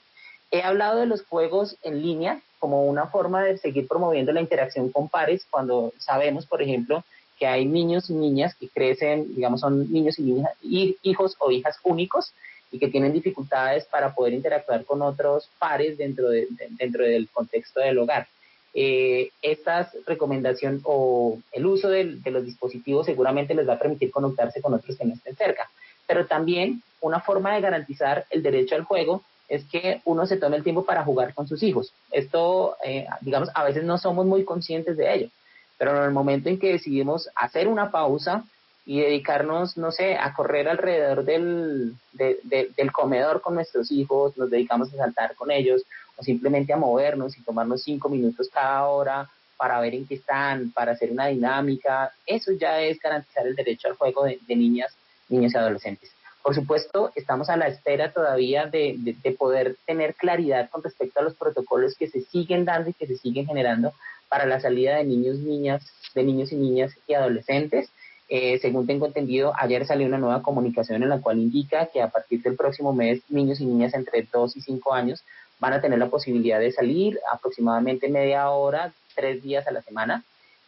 He 0.51 0.61
hablado 0.63 0.99
de 0.99 1.05
los 1.05 1.23
juegos 1.23 1.77
en 1.81 2.01
línea 2.01 2.41
como 2.59 2.85
una 2.85 3.07
forma 3.07 3.45
de 3.45 3.57
seguir 3.57 3.87
promoviendo 3.87 4.33
la 4.33 4.41
interacción 4.41 4.91
con 4.91 5.07
pares 5.07 5.47
cuando 5.49 5.93
sabemos, 5.97 6.45
por 6.45 6.61
ejemplo, 6.61 7.05
que 7.39 7.47
hay 7.47 7.65
niños 7.65 8.09
y 8.09 8.13
niñas 8.15 8.53
que 8.55 8.67
crecen, 8.67 9.33
digamos, 9.33 9.61
son 9.61 9.89
niños 9.93 10.19
y 10.19 10.23
niñas, 10.23 10.51
hijos 10.61 11.37
o 11.39 11.51
hijas 11.51 11.77
únicos 11.83 12.33
y 12.71 12.79
que 12.79 12.89
tienen 12.89 13.13
dificultades 13.13 13.85
para 13.85 14.13
poder 14.13 14.33
interactuar 14.33 14.85
con 14.85 15.01
otros 15.01 15.49
pares 15.59 15.97
dentro, 15.97 16.29
de, 16.29 16.47
dentro 16.77 17.03
del 17.03 17.29
contexto 17.29 17.79
del 17.79 17.97
hogar. 17.97 18.27
Eh, 18.73 19.31
estas 19.41 19.95
recomendaciones 20.05 20.81
o 20.83 21.39
el 21.51 21.65
uso 21.65 21.89
de, 21.89 22.17
de 22.17 22.31
los 22.31 22.45
dispositivos 22.45 23.05
seguramente 23.05 23.55
les 23.55 23.67
va 23.67 23.73
a 23.73 23.79
permitir 23.79 24.11
conectarse 24.11 24.61
con 24.61 24.73
otros 24.73 24.97
que 24.97 25.05
no 25.05 25.13
estén 25.13 25.35
cerca, 25.35 25.69
pero 26.05 26.27
también 26.27 26.81
una 27.01 27.19
forma 27.19 27.55
de 27.55 27.61
garantizar 27.61 28.25
el 28.29 28.43
derecho 28.43 28.75
al 28.75 28.83
juego 28.83 29.23
es 29.49 29.63
que 29.65 30.01
uno 30.05 30.25
se 30.25 30.37
tome 30.37 30.57
el 30.57 30.63
tiempo 30.63 30.83
para 30.85 31.03
jugar 31.03 31.33
con 31.33 31.47
sus 31.47 31.63
hijos. 31.63 31.93
Esto, 32.11 32.75
eh, 32.83 33.07
digamos, 33.21 33.49
a 33.53 33.63
veces 33.63 33.83
no 33.83 33.97
somos 33.97 34.25
muy 34.25 34.43
conscientes 34.43 34.97
de 34.97 35.13
ello, 35.13 35.29
pero 35.77 35.97
en 35.97 36.03
el 36.03 36.11
momento 36.11 36.49
en 36.49 36.59
que 36.59 36.73
decidimos 36.73 37.29
hacer 37.35 37.67
una 37.67 37.91
pausa 37.91 38.43
y 38.87 39.01
dedicarnos, 39.01 39.77
no 39.77 39.91
sé, 39.91 40.15
a 40.15 40.33
correr 40.33 40.67
alrededor 40.67 41.23
del, 41.23 41.93
del 42.13 42.91
comedor 42.91 43.41
con 43.41 43.53
nuestros 43.53 43.91
hijos, 43.91 44.35
nos 44.37 44.49
dedicamos 44.49 44.91
a 44.93 44.97
saltar 44.97 45.35
con 45.35 45.51
ellos 45.51 45.83
o 46.15 46.23
simplemente 46.23 46.73
a 46.73 46.77
movernos 46.77 47.37
y 47.37 47.43
tomarnos 47.43 47.83
cinco 47.83 48.09
minutos 48.09 48.49
cada 48.51 48.87
hora 48.87 49.29
para 49.57 49.79
ver 49.81 49.93
en 49.93 50.07
qué 50.07 50.15
están, 50.15 50.71
para 50.71 50.93
hacer 50.93 51.11
una 51.11 51.27
dinámica, 51.27 52.11
eso 52.25 52.51
ya 52.53 52.79
es 52.79 52.99
garantizar 52.99 53.45
el 53.45 53.55
derecho 53.55 53.89
al 53.89 53.95
juego 53.95 54.23
de, 54.23 54.39
de 54.47 54.55
niñas, 54.55 54.91
niños 55.29 55.53
y 55.53 55.57
adolescentes. 55.57 56.11
Por 56.47 56.55
supuesto, 56.55 57.11
estamos 57.15 57.49
a 57.49 57.57
la 57.57 57.67
espera 57.67 58.13
todavía 58.13 58.67
de, 58.67 59.17
poder 59.37 59.75
tener 59.85 60.15
claridad 60.15 60.69
con 60.69 60.81
respecto 60.81 61.19
a 61.19 61.23
los 61.23 61.35
protocolos 61.35 61.95
que 61.95 62.07
se 62.07 62.21
siguen 62.21 62.63
dando 62.63 62.89
y 62.89 62.93
que 62.93 63.05
se 63.05 63.17
siguen 63.17 63.47
generando 63.47 63.91
para 64.29 64.45
la 64.45 64.61
salida 64.61 64.95
de 64.95 65.03
niños, 65.03 65.39
niñas, 65.39 65.85
de 66.15 66.23
niños 66.23 66.53
y 66.53 66.55
niñas 66.55 66.93
y 67.05 67.15
adolescentes. 67.15 67.89
Eh, 68.29 68.59
según 68.59 68.85
tengo 68.85 69.05
entendido, 69.05 69.53
ayer 69.57 69.85
salió 69.85 70.05
una 70.05 70.17
nueva 70.17 70.41
comunicación 70.41 71.01
en 71.03 71.09
la 71.09 71.21
cual 71.21 71.39
indica 71.39 71.87
que 71.87 72.01
a 72.01 72.09
partir 72.09 72.41
del 72.41 72.55
próximo 72.55 72.93
mes, 72.93 73.21
niños 73.29 73.61
y 73.61 73.65
niñas 73.65 73.93
entre 73.93 74.27
2 74.31 74.57
y 74.57 74.61
5 74.61 74.93
años 74.93 75.23
van 75.59 75.73
a 75.73 75.81
tener 75.81 75.97
la 75.97 76.09
posibilidad 76.09 76.59
de 76.59 76.71
salir 76.71 77.19
aproximadamente 77.31 78.09
media 78.09 78.49
hora, 78.49 78.93
tres 79.15 79.41
días 79.41 79.65
a 79.65 79.71
la 79.71 79.81
semana 79.81 80.23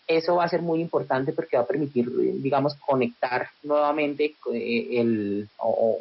eso 0.09 0.35
va 0.35 0.43
a 0.43 0.49
ser 0.49 0.63
muy 0.63 0.81
importante 0.81 1.33
porque 1.33 1.55
va 1.55 1.63
a 1.63 1.67
permitir, 1.67 2.11
digamos, 2.41 2.73
conectar 2.75 3.49
nuevamente 3.61 4.33
eh, 4.51 4.99
el, 4.99 5.47
o, 5.57 5.99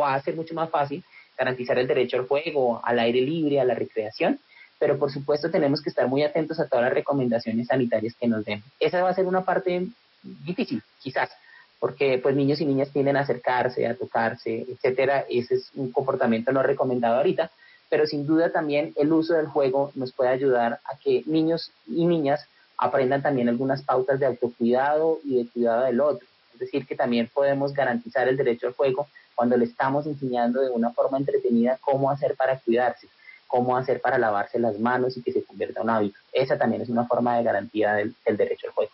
va 0.00 0.14
a 0.14 0.22
ser 0.22 0.36
mucho 0.36 0.54
más 0.54 0.70
fácil 0.70 1.02
garantizar 1.36 1.76
el 1.76 1.88
derecho 1.88 2.16
al 2.16 2.28
juego, 2.28 2.80
al 2.84 3.00
aire 3.00 3.20
libre, 3.20 3.58
a 3.58 3.64
la 3.64 3.74
recreación, 3.74 4.38
pero 4.78 4.96
por 4.96 5.10
supuesto 5.10 5.50
tenemos 5.50 5.82
que 5.82 5.90
estar 5.90 6.06
muy 6.06 6.22
atentos 6.22 6.60
a 6.60 6.68
todas 6.68 6.84
las 6.84 6.94
recomendaciones 6.94 7.66
sanitarias 7.66 8.14
que 8.14 8.28
nos 8.28 8.44
den. 8.44 8.62
Esa 8.78 9.02
va 9.02 9.10
a 9.10 9.14
ser 9.14 9.26
una 9.26 9.44
parte 9.44 9.88
difícil, 10.22 10.82
quizás, 11.00 11.30
porque 11.78 12.18
pues 12.22 12.36
niños 12.36 12.60
y 12.60 12.64
niñas 12.64 12.90
tienden 12.92 13.16
a 13.16 13.20
acercarse, 13.20 13.86
a 13.86 13.96
tocarse, 13.96 14.66
etcétera. 14.68 15.26
Ese 15.28 15.56
es 15.56 15.70
un 15.74 15.90
comportamiento 15.90 16.52
no 16.52 16.62
recomendado 16.62 17.16
ahorita, 17.16 17.50
pero 17.88 18.06
sin 18.06 18.26
duda 18.26 18.50
también 18.50 18.92
el 18.96 19.12
uso 19.12 19.34
del 19.34 19.48
juego 19.48 19.90
nos 19.94 20.12
puede 20.12 20.30
ayudar 20.30 20.80
a 20.84 20.96
que 20.96 21.22
niños 21.26 21.72
y 21.86 22.06
niñas 22.06 22.46
aprendan 22.78 23.22
también 23.22 23.48
algunas 23.48 23.82
pautas 23.82 24.18
de 24.18 24.26
autocuidado 24.26 25.18
y 25.24 25.42
de 25.42 25.50
cuidado 25.50 25.84
del 25.84 26.00
otro. 26.00 26.26
Es 26.54 26.60
decir, 26.60 26.86
que 26.86 26.96
también 26.96 27.28
podemos 27.32 27.72
garantizar 27.72 28.28
el 28.28 28.36
derecho 28.36 28.68
al 28.68 28.74
juego 28.74 29.08
cuando 29.34 29.56
le 29.56 29.64
estamos 29.64 30.06
enseñando 30.06 30.60
de 30.60 30.70
una 30.70 30.90
forma 30.90 31.18
entretenida 31.18 31.78
cómo 31.80 32.10
hacer 32.10 32.36
para 32.36 32.58
cuidarse, 32.58 33.08
cómo 33.46 33.76
hacer 33.76 34.00
para 34.00 34.18
lavarse 34.18 34.58
las 34.58 34.78
manos 34.78 35.16
y 35.16 35.22
que 35.22 35.32
se 35.32 35.42
convierta 35.42 35.80
en 35.80 35.84
un 35.84 35.90
hábito. 35.90 36.18
Esa 36.32 36.56
también 36.56 36.82
es 36.82 36.88
una 36.88 37.06
forma 37.06 37.36
de 37.36 37.42
garantía 37.42 37.94
del, 37.94 38.14
del 38.24 38.36
derecho 38.36 38.68
al 38.68 38.72
juego. 38.72 38.92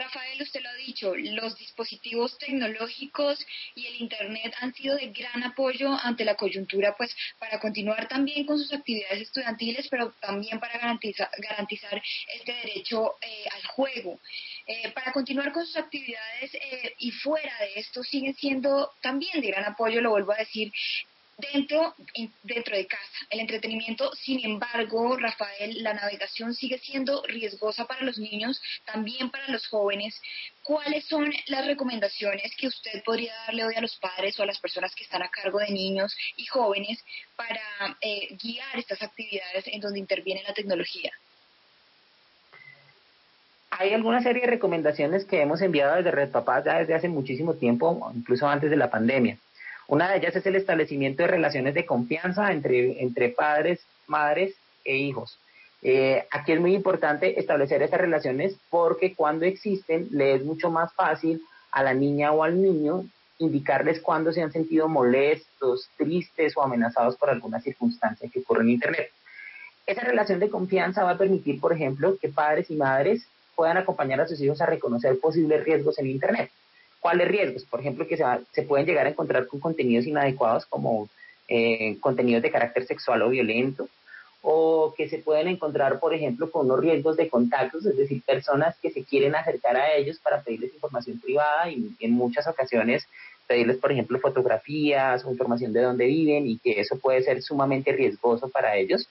Rafael, 0.00 0.40
usted 0.40 0.62
lo 0.62 0.70
ha 0.70 0.74
dicho, 0.74 1.14
los 1.14 1.58
dispositivos 1.58 2.38
tecnológicos 2.38 3.46
y 3.74 3.86
el 3.86 3.96
Internet 3.96 4.54
han 4.60 4.72
sido 4.72 4.96
de 4.96 5.08
gran 5.08 5.42
apoyo 5.44 5.92
ante 6.02 6.24
la 6.24 6.36
coyuntura, 6.36 6.94
pues 6.96 7.14
para 7.38 7.60
continuar 7.60 8.08
también 8.08 8.46
con 8.46 8.58
sus 8.58 8.72
actividades 8.72 9.20
estudiantiles, 9.20 9.88
pero 9.88 10.10
también 10.20 10.58
para 10.58 10.78
garantizar, 10.78 12.02
este 12.34 12.52
derecho 12.52 13.16
eh, 13.20 13.44
al 13.52 13.66
juego. 13.66 14.20
Eh, 14.66 14.90
para 14.92 15.12
continuar 15.12 15.52
con 15.52 15.66
sus 15.66 15.76
actividades 15.76 16.54
eh, 16.54 16.94
y 16.98 17.10
fuera 17.10 17.52
de 17.60 17.80
esto 17.80 18.02
siguen 18.02 18.34
siendo 18.34 18.92
también 19.02 19.40
de 19.40 19.48
gran 19.48 19.64
apoyo, 19.64 20.00
lo 20.00 20.10
vuelvo 20.10 20.32
a 20.32 20.36
decir, 20.36 20.72
dentro, 21.52 21.94
dentro 22.42 22.76
de 22.76 22.86
casa. 22.86 23.26
El 23.30 23.40
entretenimiento, 23.40 24.10
sin 24.14 24.44
embargo, 24.44 25.16
Rafael, 25.16 25.82
la 25.82 25.94
navegación 25.94 26.54
sigue 26.54 26.78
siendo 26.78 27.22
riesgosa 27.24 27.86
para 27.86 28.02
los 28.02 28.18
niños, 28.18 28.60
también 28.84 29.30
para 29.30 29.48
los 29.48 29.66
jóvenes. 29.66 30.20
¿Cuáles 30.62 31.06
son 31.06 31.32
las 31.46 31.66
recomendaciones 31.66 32.54
que 32.56 32.68
usted 32.68 33.02
podría 33.04 33.34
darle 33.46 33.64
hoy 33.64 33.74
a 33.76 33.80
los 33.80 33.96
padres 33.96 34.38
o 34.38 34.42
a 34.42 34.46
las 34.46 34.60
personas 34.60 34.94
que 34.94 35.04
están 35.04 35.22
a 35.22 35.28
cargo 35.30 35.58
de 35.58 35.70
niños 35.70 36.14
y 36.36 36.46
jóvenes 36.46 37.02
para 37.36 37.96
eh, 38.00 38.28
guiar 38.42 38.78
estas 38.78 39.02
actividades 39.02 39.66
en 39.66 39.80
donde 39.80 39.98
interviene 39.98 40.42
la 40.46 40.54
tecnología? 40.54 41.10
hay 43.70 43.94
alguna 43.94 44.20
serie 44.20 44.42
de 44.42 44.48
recomendaciones 44.48 45.24
que 45.24 45.40
hemos 45.40 45.62
enviado 45.62 45.96
desde 45.96 46.10
Red 46.10 46.30
Papás 46.30 46.64
ya 46.64 46.78
desde 46.78 46.94
hace 46.94 47.08
muchísimo 47.08 47.54
tiempo, 47.54 48.12
incluso 48.14 48.46
antes 48.46 48.68
de 48.68 48.76
la 48.76 48.90
pandemia. 48.90 49.38
Una 49.90 50.08
de 50.08 50.18
ellas 50.18 50.36
es 50.36 50.46
el 50.46 50.54
establecimiento 50.54 51.24
de 51.24 51.26
relaciones 51.26 51.74
de 51.74 51.84
confianza 51.84 52.52
entre, 52.52 53.28
padres, 53.30 53.80
madres 54.06 54.54
e 54.84 54.96
hijos. 54.96 55.36
Eh, 55.82 56.24
aquí 56.30 56.52
es 56.52 56.60
muy 56.60 56.76
importante 56.76 57.40
establecer 57.40 57.82
esas 57.82 58.00
relaciones 58.00 58.54
porque 58.70 59.16
cuando 59.16 59.46
existen 59.46 60.06
le 60.12 60.36
es 60.36 60.44
mucho 60.44 60.70
más 60.70 60.92
fácil 60.94 61.42
a 61.72 61.82
la 61.82 61.92
niña 61.92 62.30
o 62.30 62.44
al 62.44 62.62
niño 62.62 63.04
indicarles 63.38 64.00
cuando 64.00 64.32
se 64.32 64.42
han 64.42 64.52
sentido 64.52 64.88
molestos, 64.88 65.90
tristes 65.96 66.56
o 66.56 66.62
amenazados 66.62 67.16
por 67.16 67.28
alguna 67.28 67.60
circunstancia 67.60 68.30
que 68.32 68.38
ocurre 68.38 68.62
en 68.62 68.70
Internet. 68.70 69.10
Esa 69.86 70.02
relación 70.02 70.38
de 70.38 70.50
confianza 70.50 71.02
va 71.02 71.12
a 71.12 71.18
permitir, 71.18 71.58
por 71.58 71.72
ejemplo, 71.72 72.16
que 72.16 72.28
padres 72.28 72.70
y 72.70 72.76
madres 72.76 73.26
puedan 73.56 73.76
acompañar 73.76 74.20
a 74.20 74.28
sus 74.28 74.40
hijos 74.40 74.60
a 74.60 74.66
reconocer 74.66 75.18
posibles 75.18 75.64
riesgos 75.64 75.98
en 75.98 76.06
Internet. 76.06 76.52
¿Cuáles 77.00 77.28
riesgos? 77.28 77.64
Por 77.64 77.80
ejemplo, 77.80 78.06
que 78.06 78.16
se, 78.16 78.62
pueden 78.62 78.86
llegar 78.86 79.06
a 79.06 79.10
encontrar 79.10 79.46
con 79.46 79.58
contenidos 79.58 80.06
inadecuados 80.06 80.66
como 80.66 81.08
eh, 81.48 81.96
contenidos 82.00 82.42
de 82.42 82.50
carácter 82.50 82.86
sexual 82.86 83.22
o 83.22 83.30
violento, 83.30 83.88
o 84.42 84.94
que 84.96 85.08
se 85.08 85.18
pueden 85.18 85.48
encontrar, 85.48 85.98
por 85.98 86.14
ejemplo, 86.14 86.50
con 86.50 86.66
unos 86.66 86.80
riesgos 86.80 87.16
de 87.16 87.28
contactos, 87.28 87.84
es 87.84 87.96
decir, 87.96 88.22
personas 88.22 88.76
que 88.80 88.90
se 88.90 89.04
quieren 89.04 89.34
acercar 89.34 89.76
a 89.76 89.92
ellos 89.94 90.18
para 90.18 90.40
pedirles 90.42 90.74
información 90.74 91.20
privada 91.20 91.68
y 91.70 91.94
en 92.00 92.12
muchas 92.12 92.46
ocasiones 92.46 93.06
pedirles, 93.46 93.78
por 93.78 93.92
ejemplo, 93.92 94.18
fotografías 94.20 95.24
o 95.24 95.30
información 95.30 95.72
de 95.72 95.82
dónde 95.82 96.06
viven 96.06 96.46
y 96.46 96.58
que 96.58 96.80
eso 96.80 96.98
puede 96.98 97.22
ser 97.22 97.42
sumamente 97.42 97.92
riesgoso 97.92 98.48
para 98.48 98.76
ellos 98.76 99.08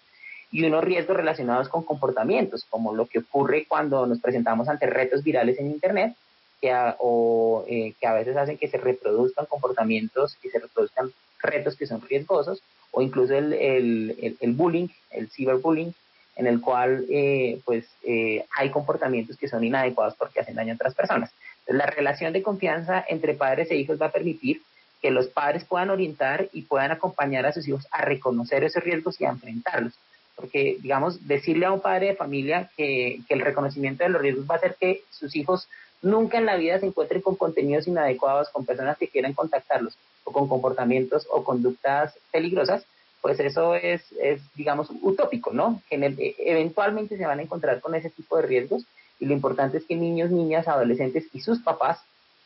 y 0.52 0.64
unos 0.64 0.84
riesgos 0.84 1.18
relacionados 1.18 1.70
con 1.70 1.84
comportamientos, 1.84 2.66
como 2.70 2.96
lo 2.96 3.06
que 3.06 3.20
ocurre 3.20 3.66
cuando 3.68 4.08
nos 4.08 4.20
presentamos 4.20 4.68
ante 4.68 4.88
retos 4.88 5.24
virales 5.24 5.60
en 5.60 5.68
Internet, 5.68 6.16
que 6.62 6.72
a, 6.72 6.96
o 7.00 7.66
eh, 7.68 7.94
que 8.00 8.08
a 8.08 8.14
veces 8.14 8.36
hacen 8.38 8.58
que 8.58 8.68
se 8.68 8.78
reproduzcan 8.78 9.46
comportamientos, 9.46 10.36
que 10.42 10.50
se 10.50 10.60
reproduzcan 10.60 11.12
retos 11.42 11.76
que 11.76 11.88
son 11.88 12.02
riesgosos, 12.02 12.62
o 12.92 13.02
incluso 13.02 13.34
el, 13.36 13.54
el, 13.54 14.38
el, 14.40 14.54
bullying, 14.54 14.88
el 15.12 15.30
ciberbullying, 15.30 15.94
en 16.36 16.48
el 16.48 16.62
cual 16.62 17.06
eh, 17.10 17.60
pues 17.66 17.86
eh, 18.04 18.46
hay 18.56 18.70
comportamientos 18.72 19.38
que 19.38 19.48
son 19.48 19.64
inadecuados 19.64 20.16
porque 20.16 20.40
hacen 20.40 20.56
daño 20.56 20.74
a 20.74 20.76
otras 20.76 20.96
personas. 20.96 21.32
La 21.68 21.86
relación 21.86 22.34
de 22.34 22.42
confianza 22.42 23.04
entre 23.08 23.36
padres 23.36 23.70
e 23.72 23.76
hijos 23.76 24.02
va 24.02 24.08
a 24.08 24.12
permitir 24.12 24.62
que 25.02 25.12
los 25.12 25.28
padres 25.28 25.64
puedan 25.66 25.92
orientar 25.92 26.50
y 26.52 26.64
puedan 26.64 26.92
acompañar 26.92 27.46
a 27.46 27.54
sus 27.54 27.68
hijos 27.68 27.88
a 27.92 28.02
reconocer 28.02 28.64
esos 28.64 28.84
riesgos 28.84 29.20
y 29.22 29.26
a 29.26 29.30
enfrentarlos 29.30 29.94
porque, 30.40 30.78
digamos, 30.80 31.28
decirle 31.28 31.66
a 31.66 31.72
un 31.74 31.82
padre 31.82 32.08
de 32.08 32.16
familia 32.16 32.70
que, 32.78 33.20
el 33.28 33.42
reconocimiento 33.42 34.04
de 34.04 34.10
los 34.10 34.22
riesgos 34.22 34.50
va 34.50 34.56
a 34.56 34.58
hacer 34.58 34.78
que 34.80 35.02
sus 35.10 35.36
hijos 35.36 35.68
nunca 36.02 36.38
en 36.38 36.46
la 36.46 36.56
vida 36.56 36.80
se 36.80 36.86
encuentren 36.86 37.22
con 37.22 37.36
contenidos 37.36 37.88
inadecuados, 37.88 38.50
con 38.50 38.66
personas 38.66 38.98
que 38.98 39.08
quieran 39.08 39.34
contactarlos, 39.34 39.98
o 40.24 40.32
con 40.32 40.48
comportamientos 40.48 41.28
o 41.32 41.44
conductas 41.44 42.14
peligrosas, 42.32 42.86
pues 43.22 43.40
eso 43.40 43.76
es, 43.76 44.12
es 44.22 44.42
digamos, 44.56 44.90
utópico, 45.02 45.52
¿no? 45.52 45.82
Que 45.90 45.96
e, 45.96 46.36
eventualmente 46.40 47.18
se 47.18 47.26
van 47.26 47.40
a 47.40 47.44
encontrar 47.44 47.82
con 47.82 47.96
ese 47.96 48.10
tipo 48.10 48.38
de 48.38 48.44
riesgos 48.44 48.86
y 49.20 49.26
lo 49.26 49.34
importante 49.34 49.78
es 49.78 49.86
que 49.86 49.96
niños, 49.96 50.32
niñas, 50.32 50.68
adolescentes 50.68 51.26
y 51.34 51.42
sus 51.42 51.60
papás 51.60 52.00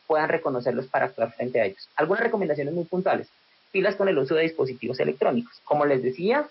puedan 0.06 0.28
reconocerlos 0.28 0.86
para 0.86 1.06
actuar 1.06 1.32
frente 1.32 1.60
a 1.60 1.66
ellos. 1.66 1.88
Algunas 1.96 2.24
recomendaciones 2.24 2.74
muy 2.74 2.84
puntuales. 2.84 3.28
Pilas 3.70 3.96
con 3.96 4.08
el 4.08 4.18
uso 4.18 4.34
de 4.34 4.42
dispositivos 4.42 4.98
electrónicos. 5.00 5.60
Como 5.64 5.86
les 5.86 6.02
decía, 6.02 6.48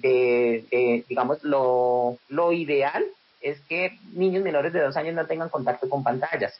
de, 0.00 1.04
digamos, 1.08 1.42
lo, 1.42 2.18
lo, 2.28 2.52
ideal 2.52 3.04
es 3.50 3.60
que 3.62 3.98
niños 4.12 4.42
menores 4.42 4.72
de 4.72 4.82
dos 4.82 4.96
años 4.96 5.14
no 5.14 5.26
tengan 5.26 5.48
contacto 5.48 5.88
con 5.88 6.02
pantallas, 6.02 6.58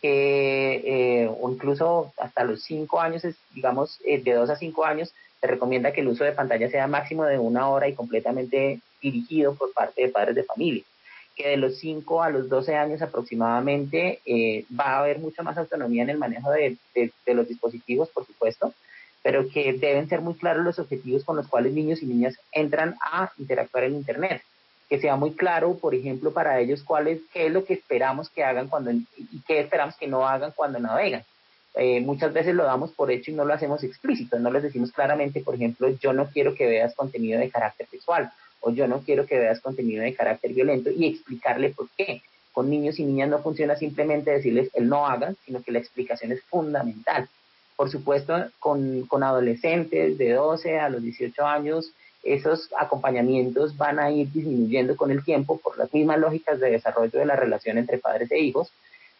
que, 0.00 0.82
eh, 0.84 1.30
incluso 1.48 2.12
hasta 2.18 2.44
los 2.44 2.62
cinco 2.62 3.00
años, 3.00 3.22
digamos, 3.52 3.98
eh, 4.04 4.22
de 4.22 4.34
dos 4.34 4.50
a 4.50 4.56
cinco 4.56 4.84
años, 4.84 5.12
se 5.40 5.46
recomienda 5.46 5.92
que 5.92 6.00
el 6.00 6.08
uso 6.08 6.24
de 6.24 6.32
pantalla 6.32 6.70
sea 6.70 6.86
máximo 6.86 7.24
de 7.24 7.38
una 7.38 7.68
hora 7.68 7.88
y 7.88 7.94
completamente 7.94 8.80
dirigido 9.00 9.54
por 9.54 9.72
parte 9.72 10.02
de 10.02 10.08
padres 10.08 10.36
de 10.36 10.44
familia 10.44 10.84
que 11.34 11.48
de 11.48 11.56
los 11.56 11.78
5 11.78 12.22
a 12.22 12.30
los 12.30 12.48
12 12.48 12.74
años 12.76 13.02
aproximadamente 13.02 14.20
eh, 14.26 14.64
va 14.78 14.96
a 14.96 14.98
haber 15.00 15.18
mucha 15.18 15.42
más 15.42 15.56
autonomía 15.56 16.02
en 16.02 16.10
el 16.10 16.18
manejo 16.18 16.50
de, 16.50 16.76
de, 16.94 17.34
los 17.34 17.48
dispositivos, 17.48 18.10
por 18.10 18.26
supuesto, 18.26 18.74
pero 19.22 19.48
que 19.48 19.72
deben 19.72 20.08
ser 20.08 20.20
muy 20.20 20.34
claros 20.34 20.64
los 20.64 20.78
objetivos 20.78 21.24
con 21.24 21.36
los 21.36 21.48
cuales 21.48 21.72
niños 21.72 22.02
y 22.02 22.06
niñas 22.06 22.38
entran 22.52 22.96
a 23.00 23.32
interactuar 23.38 23.84
en 23.84 23.94
Internet. 23.94 24.42
Que 24.92 25.00
sea 25.00 25.16
muy 25.16 25.32
claro, 25.32 25.78
por 25.78 25.94
ejemplo, 25.94 26.34
para 26.34 26.60
ellos 26.60 26.82
cuál 26.82 27.08
es, 27.08 27.22
qué 27.32 27.46
es 27.46 27.52
lo 27.52 27.64
que 27.64 27.72
esperamos 27.72 28.28
que 28.28 28.44
hagan 28.44 28.68
cuando 28.68 28.90
y 28.90 29.06
qué 29.46 29.60
esperamos 29.60 29.96
que 29.96 30.06
no 30.06 30.28
hagan 30.28 30.52
cuando 30.54 30.78
navegan. 30.80 31.24
Eh, 31.76 32.02
muchas 32.02 32.34
veces 32.34 32.54
lo 32.54 32.64
damos 32.64 32.92
por 32.92 33.10
hecho 33.10 33.30
y 33.30 33.34
no 33.34 33.46
lo 33.46 33.54
hacemos 33.54 33.82
explícito, 33.84 34.38
no 34.38 34.50
les 34.50 34.64
decimos 34.64 34.92
claramente, 34.92 35.40
por 35.40 35.54
ejemplo, 35.54 35.88
yo 35.88 36.12
no 36.12 36.26
quiero 36.26 36.54
que 36.54 36.66
veas 36.66 36.94
contenido 36.94 37.40
de 37.40 37.48
carácter 37.48 37.86
sexual 37.88 38.30
o 38.60 38.70
yo 38.70 38.86
no 38.86 39.00
quiero 39.00 39.24
que 39.24 39.38
veas 39.38 39.60
contenido 39.60 40.02
de 40.02 40.14
carácter 40.14 40.52
violento 40.52 40.90
y 40.90 41.06
explicarle 41.06 41.70
por 41.70 41.88
qué. 41.96 42.20
Con 42.52 42.68
niños 42.68 42.98
y 42.98 43.04
niñas 43.06 43.30
no 43.30 43.38
funciona 43.38 43.76
simplemente 43.76 44.30
decirles 44.30 44.68
el 44.74 44.90
no 44.90 45.06
hagan, 45.06 45.38
sino 45.46 45.62
que 45.62 45.72
la 45.72 45.78
explicación 45.78 46.32
es 46.32 46.42
fundamental. 46.42 47.30
Por 47.76 47.90
supuesto, 47.90 48.34
con, 48.58 49.06
con 49.06 49.22
adolescentes 49.22 50.18
de 50.18 50.32
12 50.32 50.78
a 50.78 50.90
los 50.90 51.02
18 51.02 51.46
años, 51.46 51.94
esos 52.22 52.68
acompañamientos 52.78 53.76
van 53.76 53.98
a 53.98 54.10
ir 54.10 54.30
disminuyendo 54.32 54.96
con 54.96 55.10
el 55.10 55.24
tiempo 55.24 55.58
por 55.58 55.76
las 55.76 55.92
mismas 55.92 56.18
lógicas 56.18 56.60
de 56.60 56.70
desarrollo 56.70 57.18
de 57.18 57.26
la 57.26 57.36
relación 57.36 57.78
entre 57.78 57.98
padres 57.98 58.30
e 58.30 58.38
hijos, 58.38 58.72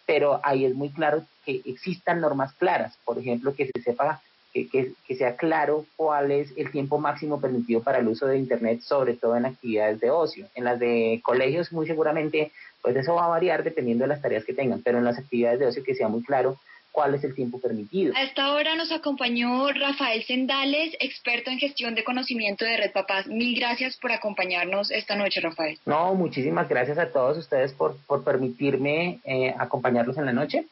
pero 0.07 0.41
ahí 0.43 0.65
es 0.65 0.75
muy 0.75 0.91
claro 0.91 1.25
que 1.45 1.63
existan 1.65 2.21
normas 2.21 2.53
claras, 2.55 2.97
por 3.05 3.19
ejemplo, 3.19 3.55
que 3.55 3.67
se 3.67 3.83
sepa, 3.83 4.21
que, 4.53 4.69
que, 4.69 4.93
que, 5.07 5.17
sea 5.17 5.37
claro 5.37 5.87
cuál 5.97 6.31
es 6.31 6.53
el 6.57 6.71
tiempo 6.71 6.99
máximo 6.99 7.41
permitido 7.41 7.83
para 7.83 7.99
el 7.99 8.09
uso 8.09 8.27
de 8.27 8.39
Internet, 8.39 8.81
sobre 8.83 9.15
todo 9.15 9.37
en 9.37 9.47
actividades 9.47 10.01
de 10.01 10.11
ocio. 10.11 10.47
En 10.55 10.65
las 10.65 10.79
de 10.79 11.21
colegios, 11.25 11.73
muy 11.73 11.87
seguramente, 11.87 12.53
pues 12.83 12.97
eso 12.97 13.15
va 13.15 13.25
a 13.25 13.29
variar 13.29 13.65
dependiendo 13.65 14.05
de 14.05 14.09
las 14.09 14.21
tareas 14.21 14.45
que 14.45 14.55
tengan, 14.55 14.83
pero 14.83 14.99
en 14.99 15.05
las 15.05 15.19
actividades 15.19 15.59
de 15.59 15.67
ocio 15.67 15.85
que 15.85 15.95
sea 15.95 16.09
muy 16.09 16.23
claro 16.23 16.59
cuál 16.93 17.15
es 17.15 17.25
el 17.25 17.35
tiempo 17.35 17.59
permitido. 17.59 18.15
A 18.15 18.23
esta 18.23 18.53
hora 18.53 18.77
nos 18.77 18.93
acompañó 18.93 19.73
Rafael 19.73 20.23
Sendales, 20.25 20.95
experto 21.01 21.51
en 21.51 21.59
gestión 21.59 21.95
de 21.95 22.05
conocimiento 22.05 22.65
de 22.65 22.77
Red 22.77 22.93
Papás. 22.93 23.27
Mil 23.27 23.59
gracias 23.59 23.97
por 23.97 24.13
acompañarnos 24.13 24.91
esta 24.91 25.17
noche, 25.17 25.41
Rafael. 25.41 25.79
No, 25.87 26.15
muchísimas 26.15 26.69
gracias 26.69 26.99
a 26.99 27.11
todos 27.11 27.39
ustedes 27.39 27.73
por, 27.73 27.97
por 28.07 28.23
permitirme 28.23 29.21
eh, 29.25 29.55
acompañarlos 29.59 30.19
en 30.19 30.27
la 30.27 30.33
noche. 30.33 30.67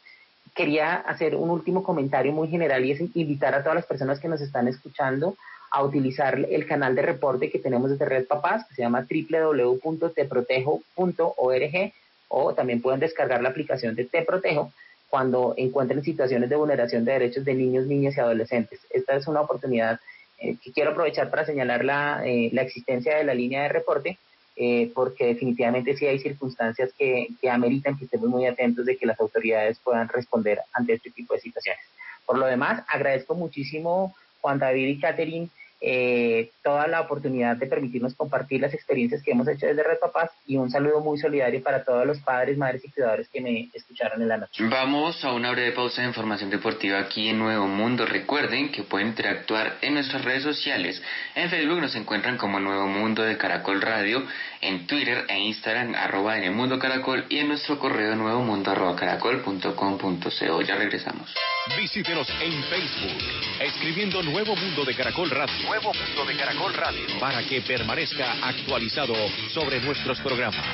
Quería 0.55 0.97
hacer 0.97 1.35
un 1.35 1.49
último 1.49 1.83
comentario 1.83 2.33
muy 2.33 2.49
general 2.49 2.85
y 2.85 2.93
es 2.93 3.01
invitar 3.15 3.55
a 3.55 3.63
todas 3.63 3.77
las 3.77 3.87
personas 3.87 4.21
que 4.21 4.29
nos 4.29 4.43
están 4.43 4.69
escuchando 4.69 5.37
a 5.71 5.83
utilizar 5.83 6.39
el 6.51 6.67
canal 6.67 6.95
de 6.95 7.03
reporte 7.03 7.51
que 7.51 7.61
tenemos 7.61 7.91
desde 7.91 8.05
Red 8.05 8.27
Papás, 8.27 8.67
que 8.69 8.75
se 8.75 8.83
llama 8.83 9.07
www.teprotejo.org 9.09 11.93
o 12.29 12.55
también 12.55 12.83
pueden 12.83 13.01
descargar 13.01 13.43
la 13.43 13.49
aplicación 13.49 13.95
de 13.95 14.05
Te 14.05 14.21
Protejo 14.23 14.73
cuando 15.11 15.55
encuentren 15.57 16.05
situaciones 16.05 16.49
de 16.49 16.57
vulneración 16.57 17.05
de 17.05 17.13
derechos 17.13 17.45
de 17.45 17.55
niños, 17.55 17.87
niñas 17.87 18.17
y 18.17 18.21
adolescentes. 18.21 18.81
Esta 18.91 19.17
es 19.17 19.27
una 19.27 19.41
oportunidad 19.41 19.99
eh, 20.39 20.57
que 20.63 20.73
quiero 20.73 20.93
aprovechar 20.93 21.29
para 21.29 21.45
señalar 21.45 21.85
la, 21.85 22.23
eh, 22.25 22.49
la, 22.53 22.63
existencia 22.63 23.17
de 23.17 23.25
la 23.25 23.35
línea 23.35 23.65
de 23.65 23.69
reporte, 23.69 24.19
eh, 24.57 24.91
porque 24.95 25.27
definitivamente 25.27 25.97
sí 25.97 26.07
hay 26.07 26.21
circunstancias 26.21 26.93
que, 26.97 27.29
que 27.41 27.51
ameritan 27.51 27.99
que 27.99 28.05
estemos 28.05 28.29
muy 28.29 28.47
atentos 28.47 28.87
de 28.87 28.97
que 28.97 29.07
las 29.07 29.19
autoridades 29.21 29.81
puedan 29.81 30.09
responder 30.09 30.61
ante 30.73 30.95
este 30.95 31.11
tipo 31.11 31.35
de 31.35 31.41
situaciones. 31.41 31.83
Por 32.25 32.39
lo 32.39 32.47
demás, 32.47 32.85
agradezco 32.89 33.35
muchísimo 33.35 34.15
Juan 34.41 34.61
David 34.61 34.87
y 34.87 35.01
Catherine 35.01 35.49
eh, 35.81 36.51
toda 36.63 36.87
la 36.87 37.01
oportunidad 37.01 37.57
de 37.57 37.67
permitirnos 37.67 38.15
compartir 38.15 38.61
las 38.61 38.75
experiencias 38.75 39.23
que 39.23 39.31
hemos 39.31 39.49
hecho 39.49 39.67
desde 39.67 39.83
Red 39.83 39.99
Papás 39.99 40.31
y 40.47 40.57
un 40.57 40.71
saludo 40.71 41.01
muy 41.01 41.19
solidario 41.19 41.63
para 41.63 41.85
todos 41.85 42.07
los 42.07 42.19
padres, 42.21 42.59
madres 42.59 42.85
y 42.85 42.91
cuidadores 42.91 43.29
que 43.29 43.41
me 43.41 43.71
escucharon 43.73 44.21
en 44.21 44.29
la 44.29 44.37
noche. 44.37 44.63
Vamos 44.69 45.25
a 45.25 45.33
una 45.33 45.53
breve 45.53 45.73
pausa 45.73 46.03
de 46.03 46.09
información 46.09 46.51
deportiva 46.51 46.99
aquí 46.99 47.29
en 47.29 47.39
Nuevo 47.39 47.67
Mundo. 47.67 48.05
Recuerden 48.05 48.71
que 48.71 48.83
pueden 48.83 49.09
interactuar 49.09 49.79
en 49.81 49.95
nuestras 49.95 50.25
redes 50.25 50.43
sociales. 50.43 51.03
En 51.35 51.49
Facebook 51.49 51.81
nos 51.81 51.95
encuentran 51.95 52.37
como 52.37 52.61
Nuevo 52.61 52.87
Mundo 52.87 53.23
de 53.23 53.37
Caracol 53.39 53.81
Radio 53.81 54.23
en 54.61 54.87
Twitter 54.87 55.25
e 55.29 55.39
Instagram, 55.39 55.95
arroba 55.95 56.37
en 56.37 56.45
el 56.45 56.53
mundo 56.53 56.79
caracol 56.79 57.25
y 57.29 57.39
en 57.39 57.49
nuestro 57.49 57.79
correo 57.79 58.15
nuevo 58.17 58.43
mundo 58.43 58.71
arroba 58.71 58.97
caracol.com.co. 58.97 60.63
Ya 60.63 60.77
regresamos. 60.77 61.35
Visítenos 61.77 62.29
en 62.41 62.63
Facebook, 62.65 63.23
escribiendo 63.61 64.23
Nuevo 64.23 64.57
Mundo 64.57 64.85
de 64.85 64.95
Caracol 64.95 65.31
Radio. 65.31 65.55
Nuevo 65.67 65.93
Mundo 65.93 66.25
de 66.25 66.37
Caracol 66.37 66.75
Radio. 66.75 67.01
Para 67.19 67.43
que 67.43 67.61
permanezca 67.61 68.33
actualizado 68.43 69.15
sobre 69.53 69.81
nuestros 69.81 70.19
programas. 70.21 70.65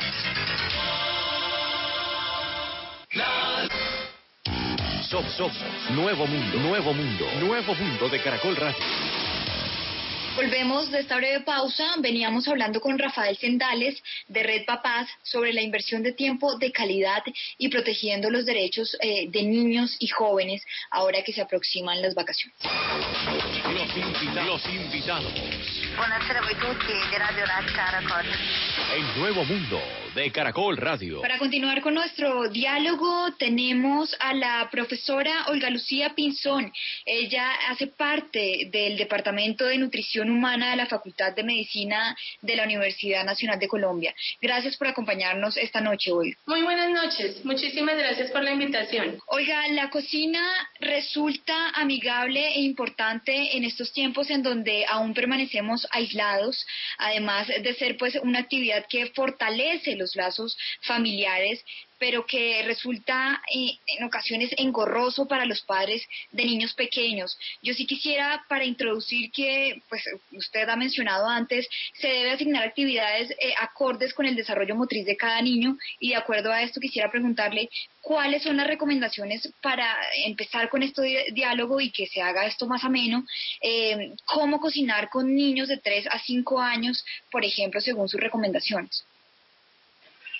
Somos 5.09 5.53
Nuevo 5.91 6.27
Mundo, 6.27 6.59
Nuevo 6.59 6.93
Mundo, 6.93 7.27
Nuevo 7.41 7.75
Mundo 7.75 8.09
de 8.09 8.21
Caracol 8.21 8.57
Radio. 8.57 8.77
Volvemos 10.37 10.91
de 10.91 11.01
esta 11.01 11.17
breve 11.17 11.41
pausa. 11.41 11.95
Veníamos 11.99 12.47
hablando 12.47 12.79
con 12.79 12.99
Rafael 12.99 13.39
Sendales 13.39 14.03
de 14.29 14.43
Red 14.43 14.67
Papás 14.67 15.09
sobre 15.23 15.55
la 15.55 15.63
inversión 15.63 16.03
de 16.03 16.13
tiempo 16.13 16.59
de 16.59 16.71
calidad 16.73 17.23
y 17.57 17.71
protegiendo 17.71 18.29
los 18.29 18.45
derechos 18.45 18.95
eh, 19.01 19.31
de 19.31 19.43
niños 19.45 19.97
y 19.99 20.09
jóvenes 20.09 20.63
ahora 20.91 21.23
que 21.23 21.33
se 21.33 21.41
aproximan 21.41 22.03
las 22.03 22.15
vacaciones. 22.15 22.55
Los, 23.73 23.97
invitados. 23.97 24.47
Los 24.47 24.75
invitados. 24.75 25.33
Buonasera 25.97 26.41
a 26.41 26.43
voi 26.43 26.55
tutti 26.57 26.93
di 26.93 27.17
Radio 27.17 27.45
Caracol. 27.75 28.27
En 28.95 29.19
Nuevo 29.19 29.43
Mundo 29.43 30.06
de 30.17 30.33
Caracol 30.33 30.79
Radio. 30.79 31.21
Para 31.21 31.37
continuar 31.37 31.83
con 31.83 31.93
nuestro 31.93 32.49
diálogo, 32.49 33.35
tenemos 33.39 34.17
a 34.19 34.33
la 34.33 34.67
profesora 34.71 35.45
Olga 35.49 35.69
Lucía 35.69 36.15
Pinzón. 36.15 36.73
Ella 37.05 37.51
hace 37.69 37.87
parte 37.87 38.69
del 38.71 38.97
Departamento 38.97 39.67
de 39.67 39.77
Nutrición 39.77 40.31
Humana 40.31 40.71
de 40.71 40.77
la 40.77 40.87
Facultad 40.87 41.35
de 41.35 41.45
Medicina 41.45 42.17
de 42.41 42.57
la 42.57 42.65
Universidad 42.65 43.27
Nacional 43.27 43.59
de 43.59 43.69
Colombia. 43.69 44.15
Gracias 44.41 44.79
por 44.79 44.89
acompañarnos 44.89 45.59
esta 45.59 45.83
noche, 45.83 46.11
Olga. 46.11 46.35
Muy 46.47 46.63
buenas 46.63 46.91
noches. 46.91 47.45
Muchísimas 47.45 47.99
gracias 47.99 48.31
por 48.31 48.43
la 48.43 48.53
invitación. 48.53 49.19
Oiga, 49.27 49.69
la 49.69 49.91
cocina 49.91 50.43
resulta 50.81 51.73
amigable 51.75 52.55
e 52.55 52.61
importante 52.63 53.55
en 53.55 53.65
estos 53.65 53.93
tiempos 53.93 54.31
en 54.31 54.43
donde 54.43 54.87
aún 54.89 55.13
permanecemos 55.13 55.87
aislados, 55.91 56.67
además 56.97 57.49
de 57.49 57.75
ser 57.75 57.99
pues 57.99 58.17
una 58.23 58.39
actividad 58.39 58.87
que 58.89 59.09
fortalece 59.09 59.95
los 59.95 60.06
lazos 60.15 60.57
familiares 60.83 61.65
pero 61.99 62.27
que 62.27 62.63
resulta 62.65 63.43
eh, 63.53 63.79
en 63.99 64.05
ocasiones 64.05 64.51
engorroso 64.57 65.27
para 65.27 65.47
los 65.47 65.63
padres 65.63 66.07
de 66.33 66.45
niños 66.45 66.75
pequeños. 66.75 67.39
Yo 67.63 67.75
sí 67.75 67.87
quisiera, 67.87 68.45
para 68.49 68.65
introducir 68.65 69.31
que, 69.31 69.83
pues 69.89 70.03
usted 70.33 70.69
ha 70.69 70.77
mencionado 70.77 71.27
antes, 71.29 71.69
se 71.95 72.09
debe 72.09 72.33
asignar 72.33 72.67
actividades 72.67 73.31
eh, 73.31 73.55
acordes 73.59 74.13
con 74.15 74.27
el 74.27 74.37
desarrollo 74.37 74.77
motriz 74.77 75.07
de 75.07 75.17
cada 75.17 75.41
niño 75.41 75.77
y 75.99 76.11
de 76.11 76.17
acuerdo 76.17 76.53
a 76.53 76.63
esto 76.63 76.81
quisiera 76.81 77.11
preguntarle 77.11 77.69
cuáles 78.03 78.43
son 78.43 78.57
las 78.57 78.67
recomendaciones 78.67 79.53
para 79.63 79.97
empezar 80.25 80.69
con 80.69 80.83
este 80.83 81.27
diálogo 81.33 81.81
y 81.81 81.91
que 81.91 82.07
se 82.07 82.23
haga 82.23 82.47
esto 82.47 82.67
más 82.67 82.85
ameno, 82.85 83.25
eh, 83.61 84.13
cómo 84.27 84.61
cocinar 84.61 85.09
con 85.09 85.35
niños 85.35 85.69
de 85.69 85.79
3 85.79 86.07
a 86.11 86.19
5 86.19 86.61
años, 86.61 87.05
por 87.31 87.45
ejemplo, 87.45 87.81
según 87.81 88.09
sus 88.09 88.21
recomendaciones. 88.21 89.05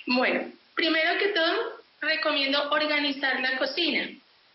Bueno, 0.07 0.51
Primero 0.77 1.17
que 1.17 1.29
todo, 1.29 1.79
recomiendo 2.01 2.69
organizar 2.69 3.39
la 3.39 3.57
cocina. 3.57 4.07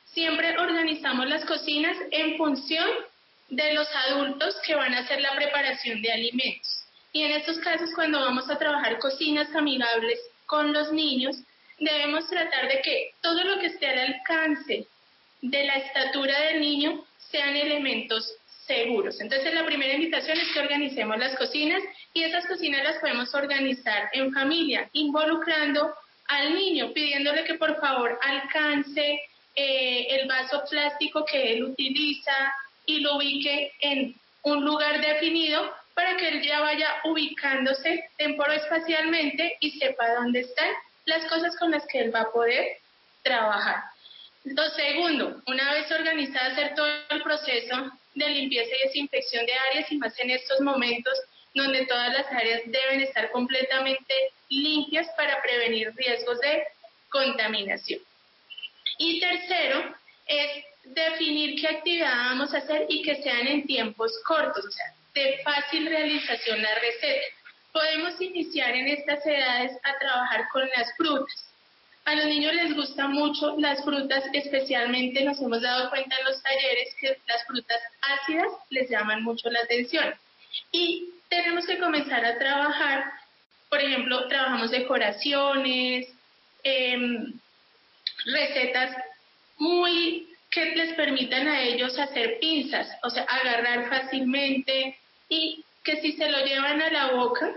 Siempre 0.04 0.56
organizamos 0.56 1.26
las 1.26 1.44
cocinas 1.44 1.96
en 2.12 2.36
función 2.36 2.88
de 3.48 3.74
los 3.74 3.88
adultos 4.06 4.54
que 4.64 4.76
van 4.76 4.94
a 4.94 5.00
hacer 5.00 5.20
la 5.20 5.34
preparación 5.34 6.00
de 6.00 6.12
alimentos. 6.12 6.84
Y 7.12 7.22
en 7.24 7.32
estos 7.32 7.58
casos, 7.58 7.90
cuando 7.96 8.20
vamos 8.20 8.48
a 8.48 8.56
trabajar 8.56 9.00
cocinas 9.00 9.52
amigables 9.56 10.20
con 10.46 10.72
los 10.72 10.92
niños, 10.92 11.36
debemos 11.80 12.28
tratar 12.28 12.68
de 12.68 12.80
que 12.80 13.10
todo 13.20 13.42
lo 13.42 13.58
que 13.58 13.66
esté 13.66 13.88
al 13.88 13.98
alcance 13.98 14.86
de 15.40 15.64
la 15.64 15.74
estatura 15.74 16.40
del 16.42 16.60
niño 16.60 17.04
sean 17.32 17.56
elementos 17.56 18.32
seguros. 18.66 19.20
Entonces, 19.20 19.52
la 19.54 19.64
primera 19.64 19.94
invitación 19.94 20.38
es 20.38 20.52
que 20.52 20.60
organicemos 20.60 21.18
las 21.18 21.36
cocinas 21.36 21.82
y 22.14 22.22
esas 22.22 22.46
cocinas 22.46 22.84
las 22.84 22.98
podemos 22.98 23.34
organizar 23.34 24.08
en 24.12 24.32
familia, 24.32 24.88
involucrando 24.92 25.94
al 26.28 26.54
niño 26.54 26.92
pidiéndole 26.92 27.44
que 27.44 27.54
por 27.54 27.78
favor 27.80 28.18
alcance 28.22 29.20
eh, 29.54 30.06
el 30.10 30.28
vaso 30.28 30.62
plástico 30.70 31.24
que 31.24 31.52
él 31.52 31.64
utiliza 31.64 32.54
y 32.86 33.00
lo 33.00 33.16
ubique 33.16 33.72
en 33.80 34.14
un 34.44 34.64
lugar 34.64 35.00
definido 35.00 35.74
para 35.94 36.16
que 36.16 36.28
él 36.28 36.42
ya 36.42 36.60
vaya 36.60 36.88
ubicándose 37.04 38.08
temporoespacialmente 38.16 39.56
y 39.60 39.72
sepa 39.72 40.14
dónde 40.14 40.40
están 40.40 40.70
las 41.04 41.26
cosas 41.26 41.54
con 41.58 41.70
las 41.70 41.86
que 41.86 42.00
él 42.00 42.14
va 42.14 42.22
a 42.22 42.32
poder 42.32 42.78
trabajar. 43.22 43.82
Lo 44.44 44.68
segundo, 44.70 45.42
una 45.46 45.72
vez 45.72 45.90
organizado 45.92 46.52
hacer 46.52 46.74
todo 46.74 46.88
el 47.10 47.22
proceso 47.22 47.92
de 48.14 48.28
limpieza 48.28 48.70
y 48.74 48.88
desinfección 48.88 49.46
de 49.46 49.54
áreas 49.54 49.90
y 49.90 49.96
más 49.98 50.18
en 50.20 50.30
estos 50.30 50.60
momentos 50.60 51.18
donde 51.54 51.86
todas 51.86 52.12
las 52.12 52.26
áreas 52.32 52.62
deben 52.66 53.00
estar 53.02 53.30
completamente 53.30 54.14
limpias 54.48 55.08
para 55.16 55.40
prevenir 55.42 55.92
riesgos 55.94 56.40
de 56.40 56.64
contaminación. 57.10 58.00
Y 58.98 59.20
tercero, 59.20 59.94
es 60.26 60.64
definir 60.84 61.60
qué 61.60 61.68
actividad 61.68 62.14
vamos 62.14 62.54
a 62.54 62.58
hacer 62.58 62.86
y 62.88 63.02
que 63.02 63.22
sean 63.22 63.46
en 63.46 63.66
tiempos 63.66 64.12
cortos, 64.26 64.64
o 64.64 64.70
sea, 64.70 64.94
de 65.14 65.40
fácil 65.44 65.86
realización 65.86 66.62
la 66.62 66.74
receta. 66.76 67.26
Podemos 67.72 68.20
iniciar 68.20 68.74
en 68.74 68.88
estas 68.88 69.24
edades 69.26 69.72
a 69.82 69.98
trabajar 69.98 70.48
con 70.52 70.68
las 70.68 70.94
frutas. 70.96 71.51
A 72.04 72.14
los 72.16 72.24
niños 72.26 72.52
les 72.54 72.74
gustan 72.74 73.12
mucho 73.12 73.56
las 73.58 73.84
frutas, 73.84 74.24
especialmente 74.32 75.24
nos 75.24 75.40
hemos 75.40 75.62
dado 75.62 75.88
cuenta 75.88 76.16
en 76.18 76.24
los 76.24 76.42
talleres 76.42 76.94
que 77.00 77.16
las 77.28 77.44
frutas 77.46 77.78
ácidas 78.00 78.48
les 78.70 78.90
llaman 78.90 79.22
mucho 79.22 79.48
la 79.50 79.60
atención. 79.60 80.12
Y 80.72 81.10
tenemos 81.28 81.64
que 81.64 81.78
comenzar 81.78 82.24
a 82.24 82.38
trabajar, 82.38 83.04
por 83.70 83.80
ejemplo, 83.80 84.26
trabajamos 84.26 84.70
decoraciones, 84.72 86.08
em, 86.64 87.32
recetas 88.26 88.96
muy 89.58 90.28
que 90.50 90.74
les 90.74 90.94
permitan 90.94 91.46
a 91.46 91.62
ellos 91.62 91.98
hacer 91.98 92.38
pinzas, 92.40 92.88
o 93.02 93.10
sea, 93.10 93.22
agarrar 93.24 93.88
fácilmente 93.88 94.98
y 95.28 95.64
que 95.84 96.00
si 96.00 96.12
se 96.12 96.28
lo 96.28 96.44
llevan 96.44 96.82
a 96.82 96.90
la 96.90 97.12
boca 97.12 97.50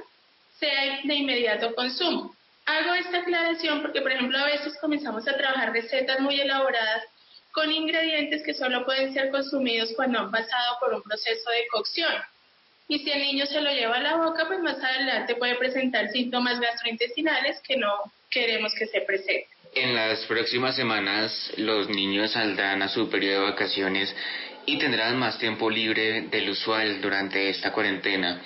sea 0.60 1.02
de 1.04 1.14
inmediato 1.16 1.74
consumo. 1.74 2.35
Hago 2.66 2.94
esta 2.96 3.20
aclaración 3.20 3.82
porque, 3.82 4.02
por 4.02 4.12
ejemplo, 4.12 4.38
a 4.40 4.46
veces 4.46 4.76
comenzamos 4.82 5.28
a 5.28 5.38
trabajar 5.38 5.72
recetas 5.72 6.20
muy 6.20 6.40
elaboradas 6.40 7.04
con 7.52 7.72
ingredientes 7.72 8.44
que 8.44 8.54
solo 8.54 8.84
pueden 8.86 9.14
ser 9.14 9.30
consumidos 9.30 9.94
cuando 9.96 10.20
han 10.20 10.32
pasado 10.32 10.78
por 10.80 10.94
un 10.94 11.02
proceso 11.04 11.50
de 11.52 11.68
cocción. 11.72 12.14
Y 12.88 13.00
si 13.00 13.12
el 13.12 13.20
niño 13.20 13.46
se 13.46 13.62
lo 13.62 13.72
lleva 13.72 13.96
a 13.96 14.02
la 14.02 14.16
boca, 14.18 14.46
pues 14.48 14.60
más 14.60 14.78
adelante 14.84 15.36
puede 15.36 15.56
presentar 15.56 16.10
síntomas 16.10 16.60
gastrointestinales 16.60 17.62
que 17.62 17.78
no 17.78 17.94
queremos 18.30 18.74
que 18.78 18.88
se 18.88 19.02
presenten. 19.02 19.48
En 19.76 19.96
las 19.96 20.26
próximas 20.26 20.76
semanas 20.76 21.52
los 21.58 21.90
niños 21.90 22.32
saldrán 22.32 22.82
a 22.82 22.90
su 22.90 23.10
periodo 23.10 23.46
de 23.46 23.52
vacaciones 23.52 24.16
y 24.66 24.78
tendrán 24.80 25.18
más 25.18 25.38
tiempo 25.38 25.70
libre 25.70 26.24
del 26.24 26.50
usual 26.50 27.02
durante 27.02 27.50
esta 27.50 27.72
cuarentena. 27.72 28.42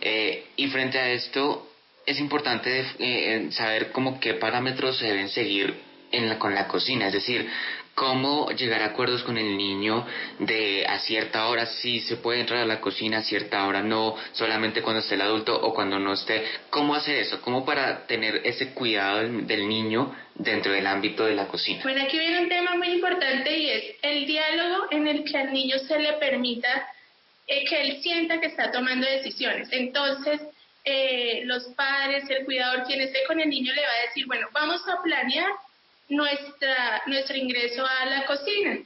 Eh, 0.00 0.46
y 0.56 0.68
frente 0.68 0.98
a 0.98 1.10
esto 1.10 1.71
es 2.06 2.18
importante 2.18 2.84
eh, 2.98 3.48
saber 3.52 3.92
cómo 3.92 4.18
qué 4.20 4.34
parámetros 4.34 4.98
se 4.98 5.06
deben 5.06 5.28
seguir 5.28 5.74
en 6.10 6.28
la, 6.28 6.38
con 6.38 6.54
la 6.54 6.68
cocina, 6.68 7.06
es 7.06 7.14
decir, 7.14 7.48
cómo 7.94 8.50
llegar 8.50 8.82
a 8.82 8.86
acuerdos 8.86 9.22
con 9.22 9.36
el 9.36 9.56
niño 9.56 10.06
de 10.38 10.86
a 10.86 10.98
cierta 11.00 11.46
hora 11.48 11.66
sí 11.66 12.00
se 12.00 12.16
puede 12.16 12.40
entrar 12.40 12.60
a 12.60 12.66
la 12.66 12.80
cocina, 12.80 13.18
a 13.18 13.22
cierta 13.22 13.66
hora 13.66 13.82
no, 13.82 14.16
solamente 14.32 14.82
cuando 14.82 15.00
esté 15.00 15.14
el 15.14 15.22
adulto 15.22 15.54
o 15.54 15.74
cuando 15.74 15.98
no 15.98 16.14
esté. 16.14 16.44
¿Cómo 16.70 16.94
hacer 16.94 17.16
eso? 17.16 17.40
¿Cómo 17.42 17.64
para 17.64 18.06
tener 18.06 18.40
ese 18.44 18.70
cuidado 18.70 19.18
del, 19.18 19.68
niño 19.68 20.14
dentro 20.34 20.72
del 20.72 20.86
ámbito 20.86 21.24
de 21.24 21.34
la 21.34 21.48
cocina? 21.48 21.82
Bueno, 21.82 22.02
aquí 22.02 22.18
viene 22.18 22.40
un 22.40 22.48
tema 22.48 22.76
muy 22.76 22.88
importante 22.88 23.56
y 23.56 23.70
es 23.70 23.84
el 24.02 24.26
diálogo 24.26 24.86
en 24.90 25.06
el 25.06 25.24
que 25.24 25.36
al 25.36 25.52
niño 25.52 25.78
se 25.78 25.98
le 25.98 26.14
permita 26.14 26.88
eh, 27.46 27.64
que 27.64 27.82
él 27.82 28.02
sienta 28.02 28.40
que 28.40 28.46
está 28.46 28.70
tomando 28.70 29.06
decisiones. 29.06 29.68
Entonces, 29.70 30.40
eh, 30.84 31.42
los 31.44 31.64
padres, 31.74 32.28
el 32.28 32.44
cuidador, 32.44 32.84
quien 32.84 33.00
esté 33.00 33.24
con 33.26 33.40
el 33.40 33.48
niño, 33.48 33.72
le 33.72 33.82
va 33.82 33.92
a 33.92 34.06
decir, 34.06 34.26
bueno, 34.26 34.48
vamos 34.52 34.82
a 34.88 35.02
planear 35.02 35.50
nuestra, 36.08 37.02
nuestro 37.06 37.36
ingreso 37.36 37.86
a 37.86 38.06
la 38.06 38.26
cocina. 38.26 38.78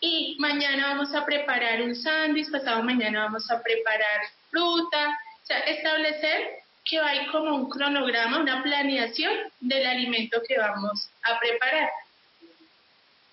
Y 0.00 0.36
mañana 0.38 0.88
vamos 0.88 1.14
a 1.14 1.24
preparar 1.24 1.82
un 1.82 1.94
sándwich, 1.94 2.50
pasado 2.50 2.82
mañana 2.82 3.24
vamos 3.24 3.50
a 3.50 3.62
preparar 3.62 4.20
fruta, 4.50 5.18
o 5.42 5.46
sea, 5.46 5.58
establecer 5.60 6.64
que 6.84 6.98
hay 6.98 7.26
como 7.28 7.54
un 7.54 7.70
cronograma, 7.70 8.40
una 8.40 8.62
planeación 8.62 9.32
del 9.60 9.86
alimento 9.86 10.42
que 10.46 10.58
vamos 10.58 11.08
a 11.22 11.38
preparar. 11.38 11.90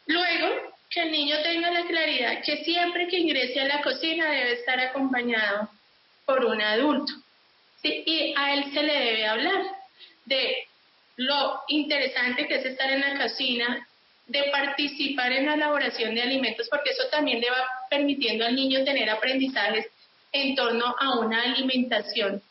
Luego, 0.08 0.74
que 0.90 1.02
el 1.02 1.12
niño 1.12 1.42
tenga 1.42 1.72
la 1.72 1.86
claridad 1.86 2.42
que 2.44 2.64
siempre 2.64 3.08
que 3.08 3.18
ingrese 3.18 3.62
a 3.62 3.66
la 3.66 3.82
cocina 3.82 4.30
debe 4.30 4.54
estar 4.54 4.80
acompañado 4.80 5.70
por 6.26 6.46
un 6.46 6.62
adulto. 6.62 7.14
¿Sí? 7.82 8.04
y 8.06 8.34
a 8.38 8.54
él 8.54 8.66
se 8.74 8.84
le 8.84 8.94
debe 8.94 9.28
hablar 9.28 9.62
de 10.26 10.68
lo 11.18 11.62
interesante 11.68 12.48
que 12.48 12.56
es 12.56 12.66
estar 12.66 12.90
en 12.92 13.02
la 13.02 13.22
cocina, 13.22 13.88
de 14.28 14.44
participar 14.52 15.32
en 15.34 15.46
la 15.46 15.56
elaboración 15.56 16.16
de 16.16 16.22
alimentos, 16.22 16.68
porque 16.70 16.92
eso 16.92 17.04
también 17.12 17.42
le 17.42 17.50
va 17.50 17.68
permitiendo 17.90 18.46
al 18.46 18.56
niño 18.56 18.84
tener 18.86 19.10
aprendizajes 19.10 19.88
en 20.32 20.56
torno 20.56 20.96
a 20.98 21.20
una 21.20 21.44
alimentación 21.44 22.42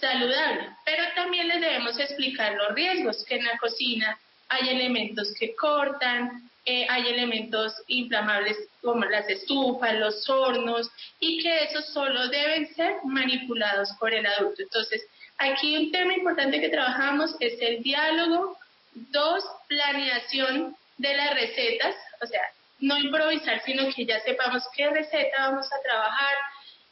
saludable. 0.00 0.70
Pero 0.84 1.04
también 1.14 1.48
les 1.48 1.60
debemos 1.60 1.98
explicar 1.98 2.54
los 2.54 2.74
riesgos, 2.74 3.24
que 3.26 3.36
en 3.36 3.44
la 3.44 3.58
cocina 3.58 4.18
hay 4.48 4.68
elementos 4.70 5.34
que 5.38 5.54
cortan, 5.54 6.48
eh, 6.64 6.86
hay 6.88 7.08
elementos 7.08 7.72
inflamables 7.86 8.56
como 8.82 9.04
las 9.04 9.28
estufas, 9.28 9.94
los 9.94 10.28
hornos, 10.28 10.90
y 11.18 11.42
que 11.42 11.64
esos 11.64 11.86
solo 11.92 12.28
deben 12.28 12.66
ser 12.74 12.96
manipulados 13.04 13.90
por 13.98 14.12
el 14.12 14.26
adulto. 14.26 14.62
Entonces, 14.62 15.02
aquí 15.38 15.76
un 15.76 15.90
tema 15.92 16.14
importante 16.14 16.60
que 16.60 16.68
trabajamos 16.68 17.34
es 17.40 17.60
el 17.60 17.82
diálogo, 17.82 18.58
dos, 18.92 19.44
planeación 19.68 20.76
de 20.98 21.14
las 21.14 21.34
recetas, 21.34 21.94
o 22.20 22.26
sea, 22.26 22.42
no 22.80 22.98
improvisar, 22.98 23.62
sino 23.64 23.92
que 23.94 24.04
ya 24.04 24.20
sepamos 24.20 24.62
qué 24.76 24.88
receta 24.90 25.48
vamos 25.48 25.66
a 25.72 25.82
trabajar 25.82 26.36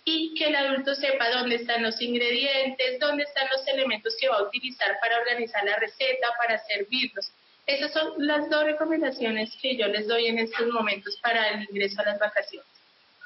y 0.05 0.35
que 0.35 0.47
el 0.47 0.57
adulto 0.57 0.95
sepa 0.95 1.31
dónde 1.31 1.57
están 1.57 1.83
los 1.83 2.01
ingredientes, 2.01 2.99
dónde 3.01 3.25
están 3.25 3.49
los 3.55 3.67
elementos 3.67 4.15
que 4.21 4.29
va 4.29 4.39
a 4.39 4.43
utilizar 4.43 4.99
para 5.01 5.19
organizar 5.19 5.65
la 5.65 5.77
receta, 5.77 6.29
para 6.39 6.59
servirlos. 6.65 7.31
Esas 7.67 7.93
son 7.93 8.13
las 8.19 8.49
dos 8.49 8.65
recomendaciones 8.65 9.57
que 9.61 9.77
yo 9.77 9.89
les 9.89 10.07
doy 10.07 10.27
en 10.27 10.39
estos 10.39 10.69
momentos 10.69 11.19
para 11.21 11.49
el 11.49 11.63
ingreso 11.69 12.01
a 12.01 12.05
las 12.05 12.19
vacaciones. 12.19 12.67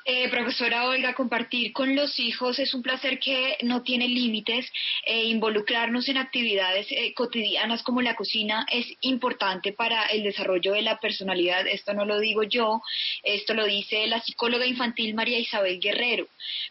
Eh, 0.06 0.30
profesora 0.30 0.88
Olga, 0.88 1.12
compartir 1.14 1.72
con 1.72 1.94
los 1.94 2.18
hijos 2.18 2.58
es 2.58 2.72
un 2.72 2.82
placer 2.82 3.18
que 3.18 3.58
no 3.62 3.82
tiene 3.82 4.08
límites. 4.08 4.66
Eh, 5.04 5.24
involucrarnos 5.24 6.08
en 6.08 6.16
actividades 6.16 6.86
eh, 6.90 7.12
cotidianas 7.14 7.82
como 7.82 8.00
la 8.00 8.16
cocina 8.16 8.66
es 8.70 8.86
importante 9.02 9.74
para 9.74 10.06
el 10.06 10.22
desarrollo 10.22 10.72
de 10.72 10.82
la 10.82 10.98
personalidad. 10.98 11.66
Esto 11.66 11.92
no 11.92 12.06
lo 12.06 12.18
digo 12.18 12.42
yo, 12.44 12.80
esto 13.22 13.52
lo 13.52 13.66
dice 13.66 14.06
la 14.06 14.20
psicóloga 14.20 14.64
infantil 14.64 15.14
María 15.14 15.38
Isabel 15.38 15.78
Guerrero. 15.78 16.26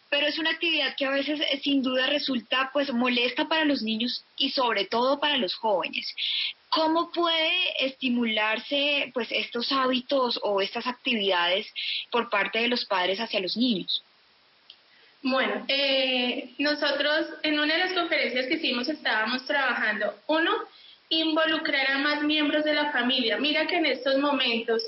Pero 0.10 0.26
es 0.26 0.40
una 0.40 0.50
actividad 0.50 0.96
que 0.98 1.06
a 1.06 1.12
veces 1.12 1.40
sin 1.62 1.84
duda 1.84 2.08
resulta 2.08 2.72
pues 2.74 2.92
molesta 2.92 3.48
para 3.48 3.64
los 3.64 3.84
niños 3.84 4.26
y 4.38 4.50
sobre 4.50 4.86
todo 4.86 5.20
para 5.20 5.38
los 5.38 5.54
jóvenes. 5.54 6.16
¿Cómo 6.70 7.12
puede 7.12 7.86
estimularse 7.86 9.12
pues 9.14 9.28
estos 9.32 9.72
hábitos 9.72 10.40
o 10.44 10.62
estas 10.62 10.86
actividades 10.86 11.68
por 12.12 12.30
parte 12.30 12.60
de 12.60 12.68
los 12.68 12.86
padres 12.86 13.20
hacia 13.20 13.40
los 13.40 13.58
niños? 13.58 14.04
Bueno, 15.22 15.66
eh, 15.68 16.54
nosotros 16.60 17.28
en 17.44 17.60
una 17.60 17.74
de 17.74 17.80
las 17.80 17.94
conferencias 17.94 18.48
que 18.48 18.54
hicimos 18.54 18.88
estábamos 18.88 19.46
trabajando, 19.46 20.14
uno, 20.28 20.52
involucrar 21.10 21.92
a 21.92 21.98
más 21.98 22.24
miembros 22.24 22.64
de 22.64 22.74
la 22.74 22.92
familia. 22.92 23.38
Mira 23.38 23.66
que 23.68 23.78
en 23.78 23.88
estos 23.88 24.18
momentos 24.20 24.82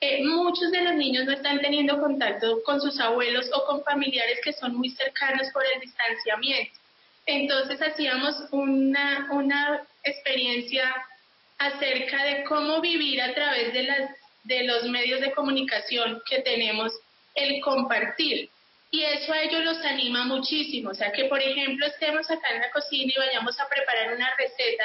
eh, 0.00 0.24
muchos 0.24 0.70
de 0.72 0.82
los 0.82 0.94
niños 0.94 1.24
no 1.24 1.32
están 1.32 1.60
teniendo 1.60 2.00
contacto 2.00 2.62
con 2.64 2.80
sus 2.80 2.98
abuelos 3.00 3.48
o 3.54 3.64
con 3.64 3.82
familiares 3.82 4.40
que 4.44 4.52
son 4.52 4.76
muy 4.76 4.90
cercanos 4.90 5.48
por 5.52 5.62
el 5.72 5.80
distanciamiento. 5.80 6.78
Entonces 7.26 7.80
hacíamos 7.80 8.34
una, 8.50 9.28
una 9.30 9.82
experiencia 10.02 10.94
acerca 11.58 12.24
de 12.24 12.44
cómo 12.44 12.80
vivir 12.80 13.20
a 13.20 13.34
través 13.34 13.72
de, 13.72 13.82
las, 13.82 14.10
de 14.44 14.64
los 14.64 14.84
medios 14.84 15.20
de 15.20 15.32
comunicación 15.32 16.22
que 16.28 16.40
tenemos 16.40 16.92
el 17.34 17.60
compartir. 17.60 18.48
Y 18.90 19.02
eso 19.02 19.32
a 19.32 19.42
ellos 19.42 19.64
los 19.64 19.84
anima 19.84 20.24
muchísimo. 20.24 20.90
O 20.90 20.94
sea, 20.94 21.12
que 21.12 21.24
por 21.24 21.42
ejemplo 21.42 21.86
estemos 21.86 22.30
acá 22.30 22.48
en 22.54 22.62
la 22.62 22.70
cocina 22.70 23.12
y 23.14 23.18
vayamos 23.18 23.58
a 23.60 23.68
preparar 23.68 24.14
una 24.14 24.34
receta 24.36 24.84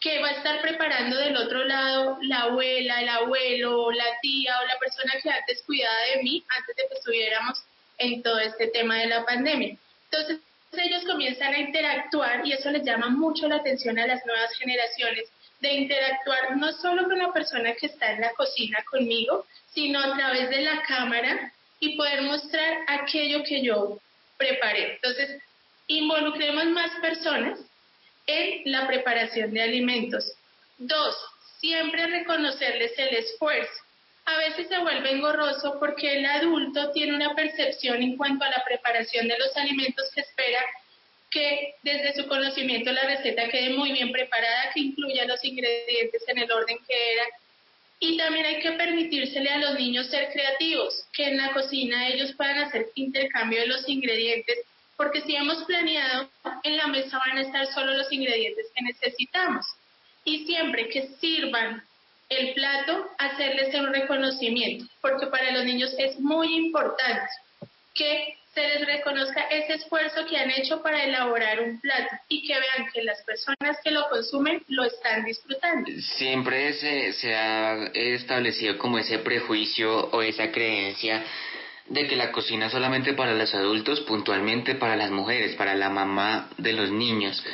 que 0.00 0.20
va 0.20 0.28
a 0.28 0.32
estar 0.32 0.60
preparando 0.60 1.16
del 1.16 1.36
otro 1.36 1.64
lado 1.64 2.18
la 2.22 2.42
abuela, 2.42 3.00
el 3.00 3.08
abuelo, 3.08 3.90
la 3.90 4.04
tía 4.20 4.58
o 4.60 4.66
la 4.66 4.78
persona 4.78 5.14
que 5.22 5.30
antes 5.30 5.62
cuidaba 5.66 5.98
de 6.14 6.22
mí, 6.22 6.44
antes 6.48 6.76
de 6.76 6.86
que 6.88 6.94
estuviéramos 6.94 7.62
en 7.98 8.22
todo 8.22 8.38
este 8.38 8.68
tema 8.68 8.96
de 8.98 9.06
la 9.06 9.24
pandemia. 9.24 9.76
Entonces 10.10 10.40
ellos 10.72 11.04
comienzan 11.04 11.54
a 11.54 11.58
interactuar 11.58 12.46
y 12.46 12.52
eso 12.52 12.70
les 12.70 12.84
llama 12.84 13.08
mucho 13.08 13.48
la 13.48 13.56
atención 13.56 13.98
a 13.98 14.06
las 14.06 14.24
nuevas 14.26 14.52
generaciones 14.58 15.30
de 15.60 15.72
interactuar 15.72 16.56
no 16.56 16.72
solo 16.72 17.04
con 17.04 17.18
la 17.18 17.32
persona 17.32 17.74
que 17.74 17.86
está 17.86 18.12
en 18.12 18.20
la 18.20 18.32
cocina 18.32 18.84
conmigo, 18.90 19.46
sino 19.72 20.00
a 20.00 20.14
través 20.16 20.50
de 20.50 20.60
la 20.62 20.82
cámara 20.82 21.52
y 21.80 21.96
poder 21.96 22.22
mostrar 22.22 22.78
aquello 22.88 23.42
que 23.42 23.62
yo 23.62 23.98
preparé. 24.36 24.94
Entonces, 24.94 25.42
involucremos 25.86 26.66
más 26.66 26.90
personas 27.00 27.58
en 28.26 28.70
la 28.72 28.86
preparación 28.86 29.52
de 29.52 29.62
alimentos. 29.62 30.32
Dos, 30.78 31.16
siempre 31.58 32.06
reconocerles 32.06 32.92
el 32.98 33.16
esfuerzo. 33.16 33.82
A 34.24 34.36
veces 34.38 34.68
se 34.68 34.78
vuelve 34.78 35.12
engorroso 35.12 35.78
porque 35.78 36.18
el 36.18 36.26
adulto 36.26 36.90
tiene 36.90 37.14
una 37.14 37.34
percepción 37.34 38.02
en 38.02 38.16
cuanto 38.16 38.44
a 38.44 38.50
la 38.50 38.64
preparación 38.64 39.28
de 39.28 39.38
los 39.38 39.56
alimentos 39.56 40.10
que 40.12 40.22
espera 40.22 40.58
que 41.30 41.74
desde 41.82 42.14
su 42.14 42.26
conocimiento 42.28 42.92
la 42.92 43.04
receta 43.04 43.48
quede 43.48 43.70
muy 43.70 43.92
bien 43.92 44.12
preparada, 44.12 44.70
que 44.72 44.80
incluya 44.80 45.26
los 45.26 45.42
ingredientes 45.44 46.22
en 46.28 46.38
el 46.38 46.50
orden 46.50 46.78
que 46.86 47.12
era. 47.12 47.24
Y 47.98 48.16
también 48.16 48.46
hay 48.46 48.60
que 48.60 48.72
permitírsele 48.72 49.50
a 49.50 49.58
los 49.58 49.74
niños 49.78 50.08
ser 50.08 50.30
creativos, 50.32 51.06
que 51.12 51.28
en 51.28 51.38
la 51.38 51.52
cocina 51.52 52.08
ellos 52.08 52.34
puedan 52.36 52.58
hacer 52.58 52.90
intercambio 52.94 53.60
de 53.60 53.66
los 53.68 53.88
ingredientes, 53.88 54.58
porque 54.96 55.22
si 55.22 55.34
hemos 55.34 55.64
planeado, 55.64 56.30
en 56.62 56.76
la 56.76 56.86
mesa 56.88 57.18
van 57.18 57.38
a 57.38 57.42
estar 57.42 57.66
solo 57.72 57.94
los 57.94 58.10
ingredientes 58.12 58.66
que 58.74 58.84
necesitamos. 58.84 59.66
Y 60.24 60.44
siempre 60.46 60.88
que 60.88 61.08
sirvan 61.20 61.82
el 62.28 62.54
plato, 62.54 63.08
hacerles 63.18 63.74
un 63.74 63.92
reconocimiento, 63.92 64.84
porque 65.00 65.26
para 65.28 65.52
los 65.52 65.64
niños 65.64 65.94
es 65.98 66.18
muy 66.18 66.54
importante 66.56 67.30
que 67.94 68.36
se 68.56 68.66
les 68.66 68.86
reconozca 68.86 69.42
ese 69.50 69.74
esfuerzo 69.74 70.24
que 70.24 70.38
han 70.38 70.50
hecho 70.50 70.82
para 70.82 71.04
elaborar 71.04 71.60
un 71.60 71.78
plato 71.78 72.16
y 72.26 72.46
que 72.46 72.54
vean 72.54 72.88
que 72.90 73.02
las 73.02 73.22
personas 73.22 73.76
que 73.84 73.90
lo 73.90 74.08
consumen 74.08 74.62
lo 74.68 74.84
están 74.84 75.26
disfrutando. 75.26 75.90
Siempre 76.16 76.72
se, 76.72 77.12
se 77.12 77.34
ha 77.34 77.84
establecido 77.92 78.78
como 78.78 78.98
ese 78.98 79.18
prejuicio 79.18 80.08
o 80.10 80.22
esa 80.22 80.50
creencia 80.52 81.22
de 81.88 82.06
que 82.08 82.16
la 82.16 82.32
cocina 82.32 82.66
es 82.66 82.72
solamente 82.72 83.12
para 83.12 83.34
los 83.34 83.54
adultos, 83.54 84.00
puntualmente 84.00 84.74
para 84.74 84.96
las 84.96 85.10
mujeres, 85.10 85.54
para 85.56 85.74
la 85.74 85.90
mamá 85.90 86.48
de 86.56 86.72
los 86.72 86.90
niños. 86.90 87.44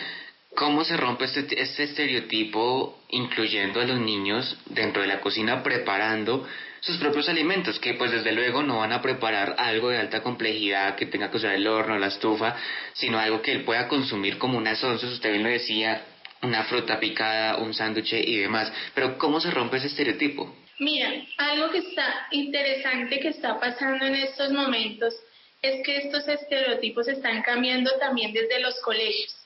¿Cómo 0.54 0.84
se 0.84 0.96
rompe 0.96 1.24
este, 1.24 1.60
este 1.60 1.82
estereotipo 1.82 3.02
incluyendo 3.08 3.80
a 3.80 3.84
los 3.84 3.98
niños 3.98 4.56
dentro 4.66 5.02
de 5.02 5.08
la 5.08 5.20
cocina 5.20 5.64
preparando 5.64 6.46
sus 6.82 6.98
propios 6.98 7.28
alimentos, 7.28 7.78
que 7.78 7.94
pues 7.94 8.10
desde 8.10 8.32
luego 8.32 8.62
no 8.64 8.78
van 8.78 8.92
a 8.92 9.00
preparar 9.00 9.54
algo 9.56 9.90
de 9.90 9.98
alta 9.98 10.20
complejidad 10.20 10.96
que 10.96 11.06
tenga 11.06 11.30
que 11.30 11.36
usar 11.36 11.54
el 11.54 11.66
horno, 11.66 11.96
la 11.96 12.08
estufa, 12.08 12.56
sino 12.92 13.20
algo 13.20 13.40
que 13.40 13.52
él 13.52 13.64
pueda 13.64 13.86
consumir 13.86 14.36
como 14.36 14.58
unas 14.58 14.82
onzas, 14.82 15.12
usted 15.12 15.30
bien 15.30 15.44
lo 15.44 15.48
decía, 15.48 16.02
una 16.42 16.64
fruta 16.64 16.98
picada, 16.98 17.58
un 17.58 17.72
sándwich 17.72 18.12
y 18.14 18.36
demás. 18.36 18.72
Pero 18.94 19.16
¿cómo 19.16 19.40
se 19.40 19.52
rompe 19.52 19.76
ese 19.76 19.86
estereotipo? 19.86 20.52
Mira, 20.80 21.12
algo 21.38 21.70
que 21.70 21.78
está 21.78 22.26
interesante 22.32 23.20
que 23.20 23.28
está 23.28 23.60
pasando 23.60 24.04
en 24.04 24.16
estos 24.16 24.50
momentos 24.50 25.14
es 25.62 25.86
que 25.86 25.98
estos 25.98 26.26
estereotipos 26.26 27.06
están 27.06 27.42
cambiando 27.42 27.92
también 28.00 28.32
desde 28.32 28.58
los 28.58 28.74
colegios. 28.80 29.36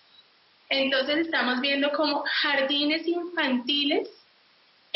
Entonces 0.70 1.18
estamos 1.18 1.60
viendo 1.60 1.92
como 1.92 2.24
jardines 2.26 3.06
infantiles 3.06 4.08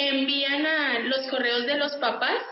envían 0.09 0.67
a 0.67 0.99
los 1.01 1.27
correos 1.29 1.67
de 1.67 1.77
los 1.77 1.93
papás 1.97 2.43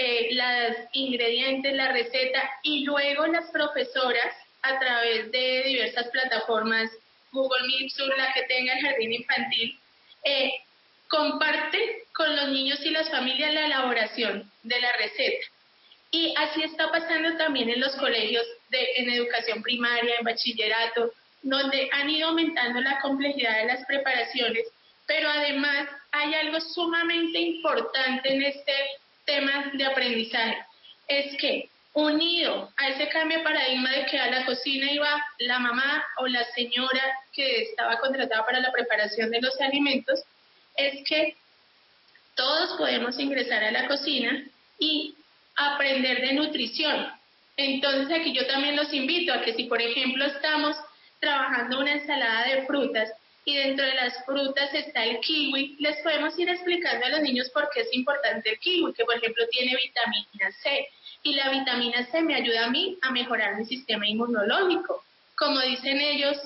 eh, 0.00 0.28
los 0.32 0.76
ingredientes, 0.92 1.74
la 1.74 1.90
receta 1.90 2.40
y 2.62 2.84
luego 2.84 3.26
las 3.26 3.50
profesoras 3.50 4.32
a 4.62 4.78
través 4.78 5.32
de 5.32 5.64
diversas 5.66 6.08
plataformas, 6.10 6.88
Google 7.32 7.66
Meet, 7.66 7.90
Zoom, 7.90 8.08
la 8.16 8.32
que 8.32 8.44
tenga 8.44 8.74
el 8.74 8.80
jardín 8.80 9.12
infantil, 9.12 9.76
eh, 10.22 10.52
comparte 11.08 12.04
con 12.14 12.34
los 12.36 12.48
niños 12.50 12.78
y 12.84 12.90
las 12.90 13.10
familias 13.10 13.52
la 13.52 13.66
elaboración 13.66 14.48
de 14.62 14.80
la 14.80 14.92
receta. 14.92 15.46
Y 16.12 16.32
así 16.36 16.62
está 16.62 16.92
pasando 16.92 17.36
también 17.36 17.68
en 17.68 17.80
los 17.80 17.96
colegios 17.96 18.46
de, 18.70 18.92
en 18.98 19.10
educación 19.10 19.62
primaria, 19.62 20.14
en 20.18 20.24
bachillerato, 20.24 21.12
donde 21.42 21.88
han 21.92 22.08
ido 22.08 22.28
aumentando 22.28 22.80
la 22.80 23.00
complejidad 23.00 23.58
de 23.58 23.66
las 23.66 23.84
preparaciones, 23.84 24.64
pero 25.08 25.28
además 25.28 25.88
hay 26.12 26.34
algo 26.34 26.60
sumamente 26.60 27.40
importante 27.40 28.32
en 28.32 28.42
este 28.42 28.72
tema 29.24 29.72
de 29.72 29.84
aprendizaje, 29.84 30.58
es 31.08 31.36
que 31.38 31.68
unido 31.94 32.70
a 32.76 32.88
ese 32.90 33.08
cambio 33.08 33.38
de 33.38 33.44
paradigma 33.44 33.90
de 33.90 34.04
que 34.04 34.18
a 34.18 34.30
la 34.30 34.44
cocina 34.44 34.92
iba 34.92 35.24
la 35.38 35.58
mamá 35.58 36.04
o 36.18 36.26
la 36.28 36.44
señora 36.52 37.02
que 37.32 37.62
estaba 37.62 37.98
contratada 37.98 38.44
para 38.44 38.60
la 38.60 38.70
preparación 38.70 39.30
de 39.30 39.40
los 39.40 39.58
alimentos, 39.60 40.20
es 40.76 41.02
que 41.08 41.36
todos 42.34 42.76
podemos 42.76 43.18
ingresar 43.18 43.64
a 43.64 43.72
la 43.72 43.88
cocina 43.88 44.44
y 44.78 45.14
aprender 45.56 46.20
de 46.20 46.34
nutrición. 46.34 47.10
Entonces 47.56 48.16
aquí 48.16 48.32
yo 48.32 48.46
también 48.46 48.76
los 48.76 48.92
invito 48.92 49.32
a 49.32 49.40
que 49.40 49.54
si 49.54 49.64
por 49.64 49.80
ejemplo 49.80 50.24
estamos 50.26 50.76
trabajando 51.18 51.80
una 51.80 51.94
ensalada 51.94 52.46
de 52.46 52.66
frutas 52.66 53.10
y 53.48 53.56
dentro 53.56 53.86
de 53.86 53.94
las 53.94 54.26
frutas 54.26 54.74
está 54.74 55.04
el 55.04 55.20
kiwi, 55.20 55.76
les 55.78 55.96
podemos 56.02 56.38
ir 56.38 56.50
explicando 56.50 57.06
a 57.06 57.08
los 57.08 57.22
niños 57.22 57.48
por 57.48 57.70
qué 57.70 57.80
es 57.80 57.88
importante 57.94 58.50
el 58.50 58.58
kiwi, 58.58 58.92
que 58.92 59.06
por 59.06 59.16
ejemplo 59.16 59.42
tiene 59.50 59.74
vitamina 59.74 60.52
C 60.62 60.86
y 61.22 61.32
la 61.32 61.48
vitamina 61.48 62.04
C 62.10 62.20
me 62.20 62.34
ayuda 62.34 62.66
a 62.66 62.70
mí 62.70 62.98
a 63.00 63.10
mejorar 63.10 63.56
mi 63.56 63.64
sistema 63.64 64.06
inmunológico. 64.06 65.02
Como 65.34 65.62
dicen 65.62 65.98
ellos, 65.98 66.36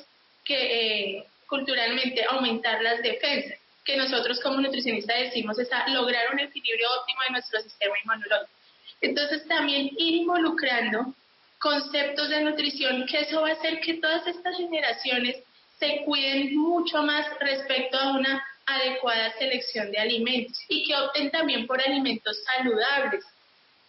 que 0.45 1.17
eh, 1.17 1.25
culturalmente 1.49 2.25
aumentar 2.25 2.81
las 2.81 3.03
defensas, 3.03 3.59
que 3.85 3.97
nosotros 3.97 4.39
como 4.41 4.61
nutricionistas 4.61 5.23
decimos 5.23 5.59
es 5.59 5.73
a 5.73 5.89
lograr 5.89 6.33
un 6.33 6.39
equilibrio 6.39 6.87
óptimo 7.01 7.21
de 7.27 7.33
nuestro 7.33 7.63
sistema 7.63 7.97
inmunológico. 8.05 8.53
Entonces 9.01 9.49
también 9.49 9.91
involucrando 9.99 11.13
conceptos 11.59 12.29
de 12.29 12.43
nutrición, 12.43 13.07
que 13.07 13.23
eso 13.23 13.41
va 13.41 13.49
a 13.49 13.53
hacer 13.55 13.81
que 13.81 13.95
todas 13.95 14.25
estas 14.29 14.57
generaciones 14.57 15.43
se 15.83 16.05
cuiden 16.05 16.57
mucho 16.57 17.03
más 17.03 17.27
respecto 17.41 17.99
a 17.99 18.13
una 18.13 18.41
adecuada 18.67 19.33
selección 19.37 19.91
de 19.91 19.99
alimentos 19.99 20.57
y 20.69 20.87
que 20.87 20.95
opten 20.95 21.29
también 21.33 21.67
por 21.67 21.83
alimentos 21.83 22.37
saludables, 22.45 23.25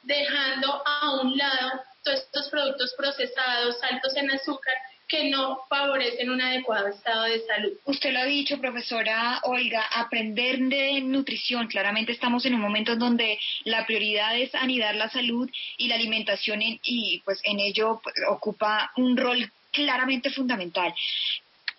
dejando 0.02 0.82
a 0.88 1.22
un 1.22 1.38
lado 1.38 1.84
todos 2.04 2.20
estos 2.20 2.50
productos 2.50 2.96
procesados, 2.98 3.78
altos 3.84 4.16
en 4.18 4.32
azúcar, 4.32 4.74
que 5.08 5.30
no 5.30 5.60
favorecen 5.70 6.32
un 6.32 6.42
adecuado 6.42 6.88
estado 6.88 7.26
de 7.26 7.46
salud. 7.46 7.74
Usted 7.86 8.12
lo 8.12 8.22
ha 8.22 8.26
dicho, 8.26 8.60
profesora 8.60 9.40
Olga, 9.44 9.86
aprender 9.92 10.58
de 10.58 11.00
nutrición. 11.02 11.68
Claramente 11.68 12.12
estamos 12.12 12.44
en 12.48 12.56
un 12.56 12.62
momento 12.62 12.94
en 12.94 13.00
donde 13.00 13.38
la 13.66 13.86
prioridad 13.86 14.36
es 14.36 14.56
anidar 14.56 14.96
la 14.96 15.10
salud 15.12 15.48
y 15.78 15.88
la 15.90 15.96
alimentación 15.96 16.60
y 16.64 17.22
pues 17.24 17.40
en 17.44 17.60
ello 17.60 18.02
pues, 18.04 18.16
ocupa 18.30 18.92
un 18.98 19.16
rol 19.16 19.52
claramente 19.72 20.32
fundamental 20.32 20.94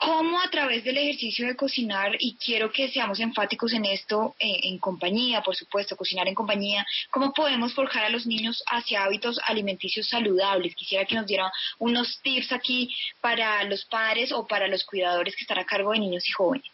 cómo 0.05 0.41
a 0.41 0.51
través 0.51 0.85
del 0.85 0.99
ejercicio 0.99 1.47
de 1.47 1.57
cocinar, 1.57 2.17
y 2.19 2.37
quiero 2.37 2.71
que 2.71 2.91
seamos 2.91 3.21
enfáticos 3.21 3.73
en 3.73 3.87
esto, 3.87 4.35
eh, 4.39 4.61
en 4.65 4.79
compañía, 4.79 5.41
por 5.41 5.57
supuesto, 5.57 5.97
cocinar 5.97 6.29
en 6.29 6.35
compañía, 6.35 6.85
cómo 7.11 7.33
podemos 7.33 7.73
forjar 7.75 8.05
a 8.05 8.11
los 8.11 8.27
niños 8.27 8.63
hacia 8.67 9.05
hábitos 9.05 9.41
alimenticios 9.45 10.09
saludables. 10.09 10.75
Quisiera 10.75 11.07
que 11.07 11.15
nos 11.15 11.27
dieran 11.27 11.51
unos 11.79 12.21
tips 12.23 12.53
aquí 12.53 12.95
para 13.21 13.65
los 13.65 13.85
padres 13.87 14.31
o 14.33 14.47
para 14.47 14.69
los 14.69 14.85
cuidadores 14.85 15.35
que 15.35 15.43
están 15.43 15.59
a 15.59 15.65
cargo 15.65 15.93
de 15.93 16.01
niños 16.01 16.29
y 16.29 16.33
jóvenes. 16.33 16.67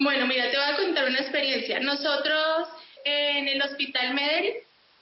Bueno, 0.00 0.26
mira, 0.26 0.50
te 0.50 0.56
voy 0.56 0.66
a 0.66 0.76
contar 0.76 1.08
una 1.08 1.20
experiencia. 1.20 1.78
Nosotros 1.78 2.68
en 3.04 3.46
el 3.46 3.62
Hospital 3.62 4.14
Medellín 4.14 4.54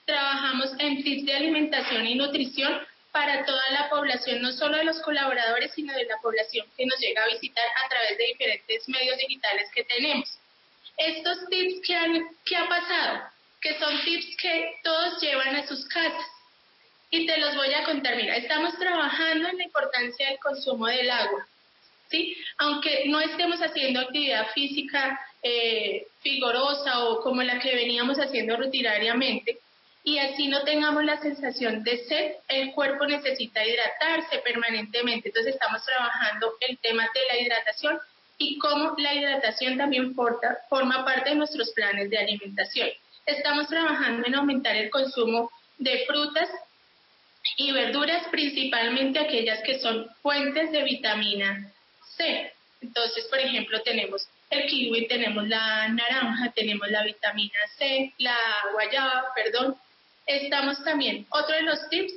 trabajamos 0.05 0.73
en 0.79 1.03
tips 1.03 1.25
de 1.25 1.35
alimentación 1.35 2.07
y 2.07 2.15
nutrición 2.17 2.90
para 3.13 3.45
toda 3.45 3.71
la 3.71 3.89
población, 3.89 4.41
no 4.43 4.53
solo 4.53 4.77
de 4.77 4.85
los 4.85 5.01
colaboradores, 5.01 5.73
sino 5.75 5.93
de 5.95 6.05
la 6.05 6.17
población 6.19 6.67
que 6.77 6.87
nos 6.87 6.99
llega 7.01 7.25
a 7.25 7.29
visitar 7.29 7.65
a 7.85 7.89
través 7.89 8.17
de 8.17 8.27
diferentes 8.27 8.89
medios 8.89 9.19
digitales 9.19 9.69
que 9.75 9.85
tenemos. 9.85 10.29
Estos 10.97 11.39
tips 11.49 11.87
que 11.87 11.95
han 11.95 12.29
que 12.45 12.57
ha 12.57 12.69
pasado, 12.69 13.23
que 13.61 13.79
son 13.79 14.01
tips 14.05 14.37
que 14.37 14.75
todos 14.83 15.21
llevan 15.21 15.57
a 15.57 15.67
sus 15.67 15.87
casas. 15.89 16.27
Y 17.11 17.27
te 17.27 17.39
los 17.39 17.57
voy 17.57 17.75
a 17.75 17.85
contar. 17.85 18.15
Mira, 18.17 18.37
estamos 18.37 18.79
trabajando 18.79 19.49
en 19.49 19.59
la 19.59 19.65
importancia 19.65 20.29
del 20.29 20.39
consumo 20.39 20.87
del 20.87 21.11
agua. 21.11 21.47
¿sí? 22.09 22.37
Aunque 22.59 23.05
no 23.07 23.21
estemos 23.21 23.61
haciendo 23.61 24.01
actividad 24.01 24.49
física 24.53 25.19
eh, 25.43 26.07
vigorosa 26.23 27.07
o 27.07 27.21
como 27.21 27.43
la 27.43 27.59
que 27.59 27.75
veníamos 27.75 28.19
haciendo 28.19 28.57
rutinariamente, 28.57 29.59
y 30.03 30.19
así 30.19 30.49
no 30.49 30.63
tengamos 30.63 31.05
la 31.05 31.21
sensación 31.21 31.85
de 31.85 32.05
sed, 32.05 32.33
el 32.49 32.73
cuerpo 32.73 33.07
necesita 33.07 33.65
hidratarse 33.65 34.39
permanentemente. 34.39 35.29
Entonces 35.29 35.55
estamos 35.55 35.85
trabajando 35.85 36.55
el 36.61 36.79
tema 36.79 37.03
de 37.03 37.21
la 37.29 37.39
hidratación 37.39 37.99
y 38.39 38.59
cómo 38.59 38.95
la 38.97 39.15
hidratación 39.15 39.77
también 39.77 40.15
forma 40.15 41.05
parte 41.05 41.31
de 41.31 41.37
nuestros 41.37 41.71
planes 41.73 42.09
de 42.09 42.19
alimentación. 42.19 42.89
Estamos 43.27 43.69
trabajando 43.69 44.27
en 44.27 44.35
aumentar 44.35 44.75
el 44.77 44.89
consumo 44.89 45.51
de 45.77 46.05
frutas 46.07 46.49
y 47.57 47.71
verduras, 47.73 48.27
principalmente 48.31 49.19
aquellas 49.19 49.63
que 49.63 49.79
son 49.81 50.09
fuentes 50.23 50.73
de 50.73 50.83
vitamina 50.83 51.71
C. 52.17 52.53
Entonces, 52.81 53.27
por 53.27 53.39
ejemplo, 53.39 53.83
tenemos 53.83 54.27
el 54.49 54.67
kiwi, 54.67 55.07
tenemos 55.07 55.47
la 55.47 55.89
naranja, 55.89 56.51
tenemos 56.55 56.91
la 56.91 57.05
vitamina 57.05 57.59
C, 57.77 58.15
la 58.19 58.37
guayaba, 58.73 59.27
perdón, 59.35 59.77
estamos 60.27 60.83
también, 60.85 61.27
otro 61.31 61.55
de 61.55 61.63
los 61.63 61.89
tips 61.89 62.13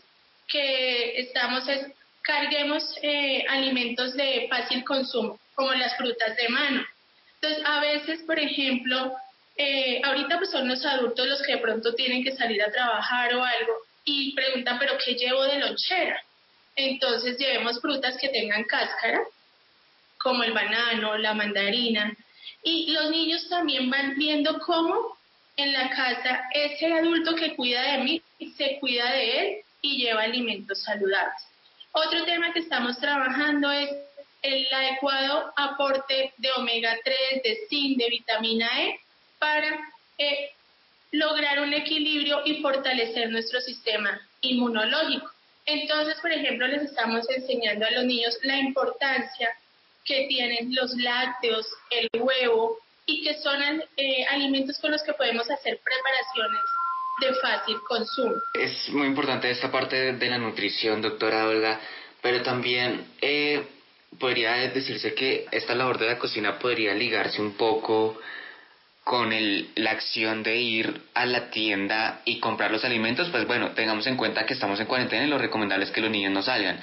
que 0.48 1.20
estamos 1.20 1.68
es 1.68 1.88
carguemos 2.24 2.84
eh, 3.02 3.46
alimentos 3.50 4.14
de 4.14 4.48
fácil 4.50 4.84
consumo, 4.84 5.40
como 5.56 5.74
las 5.74 5.96
frutas 5.98 6.36
de 6.36 6.50
mano. 6.50 6.84
Entonces, 7.36 7.64
a 7.66 7.80
veces, 7.82 8.24
por 8.24 8.40
ejemplo, 8.40 9.14
eh, 9.58 10.02
ahorita 10.04 10.38
pues 10.38 10.50
son 10.50 10.68
los 10.68 10.84
adultos 10.86 11.28
los 11.28 11.42
que 11.44 11.54
de 11.54 11.62
pronto 11.62 11.94
tienen 11.94 12.24
que 12.24 12.36
salir 12.36 12.64
a 12.64 12.72
trabajar 12.72 13.36
o 13.36 13.44
algo 13.44 13.74
y 14.06 14.34
preguntan, 14.34 14.80
pero 14.80 14.98
¿qué 15.04 15.14
llevo 15.16 15.44
de 15.44 15.60
lonchera? 15.60 16.20
Entonces, 16.76 17.38
llevemos 17.38 17.80
frutas 17.82 18.18
que 18.20 18.30
tengan 18.30 18.64
cáscara, 18.64 19.22
como 20.18 20.44
el 20.44 20.54
banano, 20.54 21.18
la 21.18 21.34
mandarina. 21.34 22.16
Y 22.64 22.92
los 22.92 23.12
niños 23.12 23.48
también 23.50 23.90
van 23.90 24.16
viendo 24.16 24.58
cómo 24.60 25.13
en 25.56 25.74
la 25.74 25.90
casa, 25.90 26.44
ese 26.54 26.92
adulto 26.92 27.36
que 27.36 27.56
cuida 27.56 27.82
de 27.94 27.98
mí 28.00 28.22
se 28.58 28.80
cuida 28.80 29.12
de 29.12 29.40
él 29.40 29.58
y 29.82 29.98
lleva 29.98 30.24
alimentos 30.24 30.82
saludables. 30.82 31.42
Otro 31.92 32.26
tema 32.26 32.54
que 32.54 32.60
estamos 32.60 32.98
trabajando 32.98 33.72
es 33.72 33.90
el 34.42 34.68
adecuado 34.74 35.54
aporte 35.56 36.34
de 36.38 36.52
omega 36.54 36.98
3, 37.04 37.44
de 37.44 37.60
zinc, 37.70 37.98
de 37.98 38.10
vitamina 38.10 38.68
E 38.82 39.00
para 39.40 39.80
eh, 40.18 40.52
lograr 41.12 41.62
un 41.62 41.74
equilibrio 41.74 42.42
y 42.46 42.62
fortalecer 42.62 43.30
nuestro 43.30 43.62
sistema 43.62 44.20
inmunológico. 44.42 45.30
Entonces, 45.66 46.20
por 46.22 46.32
ejemplo, 46.32 46.68
les 46.68 46.82
estamos 46.82 47.30
enseñando 47.30 47.86
a 47.86 47.92
los 47.92 48.06
niños 48.06 48.38
la 48.44 48.58
importancia 48.58 49.50
que 50.04 50.26
tienen 50.28 50.76
los 50.76 50.94
lácteos, 50.96 51.66
el 51.90 52.10
huevo, 52.20 52.80
y 53.06 53.24
que 53.24 53.36
son 53.36 53.62
eh, 53.98 54.26
alimentos 54.30 54.78
con 54.80 54.92
los 54.92 55.04
que 55.04 55.14
podemos 55.14 55.50
hacer 55.50 55.80
preparaciones 55.84 56.62
de 57.22 57.34
fácil 57.36 57.78
consumo. 57.88 58.36
Es 58.54 58.90
muy 58.90 59.08
importante 59.08 59.50
esta 59.50 59.72
parte 59.72 60.14
de 60.14 60.30
la 60.30 60.38
nutrición, 60.38 61.02
doctora 61.02 61.48
Olga, 61.48 61.80
pero 62.22 62.42
también 62.42 63.06
eh, 63.22 63.64
podría 64.20 64.54
decirse 64.70 65.14
que 65.14 65.46
esta 65.52 65.76
labor 65.76 65.98
de 65.98 66.08
la 66.08 66.18
cocina 66.18 66.58
podría 66.60 66.94
ligarse 66.94 67.42
un 67.42 67.54
poco 67.54 68.20
con 69.04 69.34
el, 69.34 69.70
la 69.76 69.92
acción 69.92 70.44
de 70.44 70.56
ir 70.58 71.02
a 71.14 71.26
la 71.26 71.50
tienda 71.50 72.22
y 72.24 72.40
comprar 72.40 72.72
los 72.72 72.86
alimentos, 72.86 73.30
pues 73.30 73.46
bueno, 73.46 73.72
tengamos 73.72 74.08
en 74.08 74.16
cuenta 74.16 74.46
que 74.46 74.54
estamos 74.54 74.80
en 74.80 74.86
cuarentena 74.86 75.26
y 75.26 75.30
lo 75.30 75.38
recomendable 75.38 75.84
es 75.84 75.92
que 75.92 76.00
los 76.00 76.10
niños 76.10 76.32
no 76.32 76.42
salgan 76.42 76.80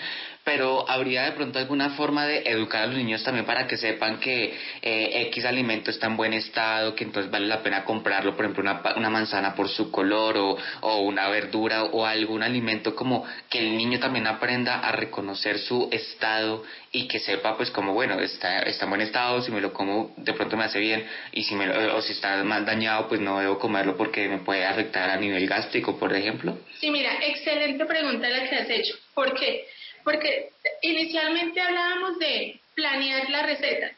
pero 0.53 0.85
habría 0.91 1.23
de 1.27 1.33
pronto 1.33 1.61
alguna 1.61 1.91
forma 1.91 2.27
de 2.27 2.43
educar 2.45 2.83
a 2.83 2.87
los 2.87 2.97
niños 2.97 3.23
también 3.23 3.47
para 3.47 3.69
que 3.69 3.77
sepan 3.77 4.19
que 4.19 4.53
eh, 4.83 5.23
X 5.29 5.45
alimento 5.45 5.93
está 5.93 6.09
en 6.09 6.17
buen 6.17 6.33
estado, 6.33 6.93
que 6.97 7.05
entonces 7.05 7.31
vale 7.31 7.47
la 7.47 7.63
pena 7.63 7.85
comprarlo, 7.85 8.35
por 8.35 8.47
ejemplo, 8.47 8.65
una, 8.65 8.83
una 8.97 9.11
manzana 9.11 9.55
por 9.55 9.69
su 9.69 9.93
color 9.93 10.37
o, 10.39 10.59
o 10.81 11.03
una 11.03 11.29
verdura 11.29 11.85
o 11.85 12.05
algún 12.05 12.43
alimento 12.43 12.97
como 12.97 13.25
que 13.49 13.61
el 13.61 13.77
niño 13.77 14.01
también 14.01 14.27
aprenda 14.27 14.81
a 14.81 14.91
reconocer 14.91 15.61
su 15.61 15.89
estado 15.93 16.65
y 16.91 17.07
que 17.07 17.21
sepa 17.21 17.57
pues 17.57 17.71
como 17.71 17.95
bueno, 17.95 18.19
está, 18.19 18.63
está 18.63 18.87
en 18.87 18.91
buen 18.91 19.03
estado, 19.03 19.41
si 19.43 19.53
me 19.53 19.61
lo 19.61 19.73
como 19.73 20.13
de 20.17 20.33
pronto 20.33 20.57
me 20.57 20.65
hace 20.65 20.81
bien 20.81 21.07
y 21.31 21.45
si 21.45 21.55
me 21.55 21.71
o 21.71 22.03
si 22.03 22.13
está 22.13 22.43
mal 22.43 22.67
dañado 22.67 23.07
pues 23.07 23.21
no 23.21 23.39
debo 23.39 23.61
comerlo 23.61 23.97
porque 23.97 24.29
me 24.29 24.39
puede 24.39 24.67
afectar 24.67 25.11
a 25.11 25.17
nivel 25.17 25.47
gástrico, 25.47 25.97
por 25.97 26.13
ejemplo. 26.13 26.59
Sí, 26.81 26.91
mira, 26.91 27.13
excelente 27.25 27.85
pregunta 27.85 28.29
la 28.29 28.49
que 28.49 28.57
has 28.57 28.69
hecho. 28.69 28.97
¿Por 29.15 29.39
qué? 29.39 29.65
Porque 30.11 30.51
inicialmente 30.83 31.61
hablábamos 31.61 32.19
de 32.19 32.61
planear 32.75 33.31
la 33.31 33.43
receta. 33.43 33.93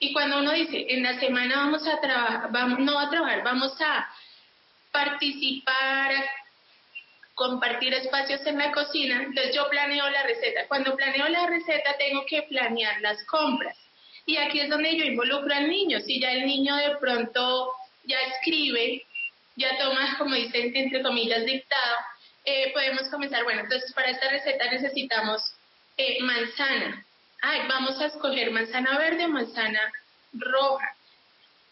Y 0.00 0.12
cuando 0.12 0.38
uno 0.38 0.50
dice, 0.52 0.86
en 0.88 1.04
la 1.04 1.20
semana 1.20 1.58
vamos 1.58 1.86
a 1.86 2.00
trabajar, 2.00 2.50
vamos, 2.50 2.80
no 2.80 2.98
a 2.98 3.08
trabajar, 3.08 3.44
vamos 3.44 3.80
a 3.80 4.08
participar, 4.90 6.12
compartir 7.34 7.94
espacios 7.94 8.44
en 8.46 8.58
la 8.58 8.72
cocina, 8.72 9.22
entonces 9.22 9.54
yo 9.54 9.68
planeo 9.68 10.10
la 10.10 10.24
receta. 10.24 10.66
Cuando 10.66 10.96
planeo 10.96 11.28
la 11.28 11.46
receta 11.46 11.96
tengo 11.98 12.26
que 12.26 12.42
planear 12.42 13.00
las 13.00 13.24
compras. 13.26 13.76
Y 14.26 14.38
aquí 14.38 14.58
es 14.58 14.68
donde 14.68 14.96
yo 14.96 15.04
involucro 15.04 15.54
al 15.54 15.68
niño. 15.68 16.00
Si 16.00 16.20
ya 16.20 16.32
el 16.32 16.46
niño 16.46 16.74
de 16.74 16.96
pronto 16.96 17.72
ya 18.04 18.18
escribe, 18.22 19.06
ya 19.54 19.78
toma, 19.78 20.16
como 20.18 20.34
dicen, 20.34 20.74
entre 20.74 21.00
comillas, 21.00 21.46
dictado, 21.46 21.96
eh, 22.48 22.70
podemos 22.72 23.02
comenzar, 23.10 23.44
bueno, 23.44 23.60
entonces 23.60 23.92
para 23.92 24.08
esta 24.08 24.30
receta 24.30 24.70
necesitamos 24.70 25.42
eh, 25.98 26.16
manzana. 26.22 27.04
Ay, 27.42 27.60
vamos 27.68 28.00
a 28.00 28.06
escoger 28.06 28.50
manzana 28.50 28.96
verde 28.96 29.26
o 29.26 29.28
manzana 29.28 29.92
roja. 30.32 30.96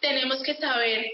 Tenemos 0.00 0.42
que 0.42 0.54
saber 0.54 1.12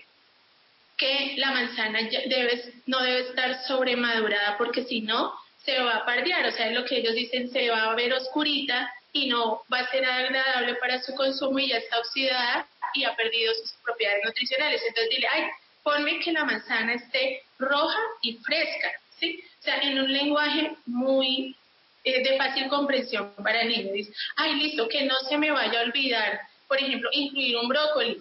que 0.97 1.35
la 1.37 1.53
manzana 1.53 2.01
debe, 2.27 2.73
no 2.87 3.01
debe 3.03 3.21
estar 3.29 3.63
sobremadurada 3.65 4.59
porque 4.59 4.83
si 4.83 5.01
no, 5.01 5.33
se 5.65 5.79
va 5.79 5.99
a 5.99 6.05
pardear. 6.05 6.45
O 6.47 6.53
sea, 6.53 6.71
lo 6.71 6.85
que 6.85 6.99
ellos 6.99 7.15
dicen, 7.15 7.49
se 7.53 7.71
va 7.71 7.85
a 7.85 7.95
ver 7.95 8.13
oscurita 8.13 8.93
y 9.13 9.29
no 9.29 9.63
va 9.73 9.79
a 9.79 9.91
ser 9.93 10.05
agradable 10.05 10.75
para 10.77 11.01
su 11.03 11.15
consumo 11.15 11.61
y 11.61 11.69
ya 11.69 11.77
está 11.77 12.01
oxidada 12.01 12.67
y 12.95 13.05
ha 13.05 13.15
perdido 13.15 13.55
sus 13.55 13.73
propiedades 13.85 14.25
nutricionales. 14.25 14.83
Entonces 14.89 15.11
dile, 15.11 15.29
ay, 15.33 15.45
ponme 15.85 16.19
que 16.19 16.33
la 16.33 16.45
manzana 16.45 16.95
esté 16.95 17.43
roja 17.61 18.01
y 18.23 18.39
fresca, 18.39 18.91
¿sí? 19.21 19.41
O 19.63 19.65
sea, 19.65 19.79
en 19.79 19.97
un 19.97 20.13
lenguaje 20.13 20.73
muy 20.87 21.55
eh, 22.03 22.25
de 22.25 22.37
fácil 22.37 22.67
comprensión 22.67 23.33
para 23.45 23.63
el 23.63 23.69
niño. 23.69 23.93
Dice, 23.93 24.13
ay, 24.35 24.55
listo, 24.55 24.89
que 24.89 25.05
no 25.05 25.15
se 25.29 25.39
me 25.39 25.53
vaya 25.53 25.79
a 25.79 25.85
olvidar, 25.85 26.41
por 26.67 26.79
ejemplo, 26.79 27.09
incluir 27.13 27.57
un 27.57 27.69
brócoli. 27.69 28.21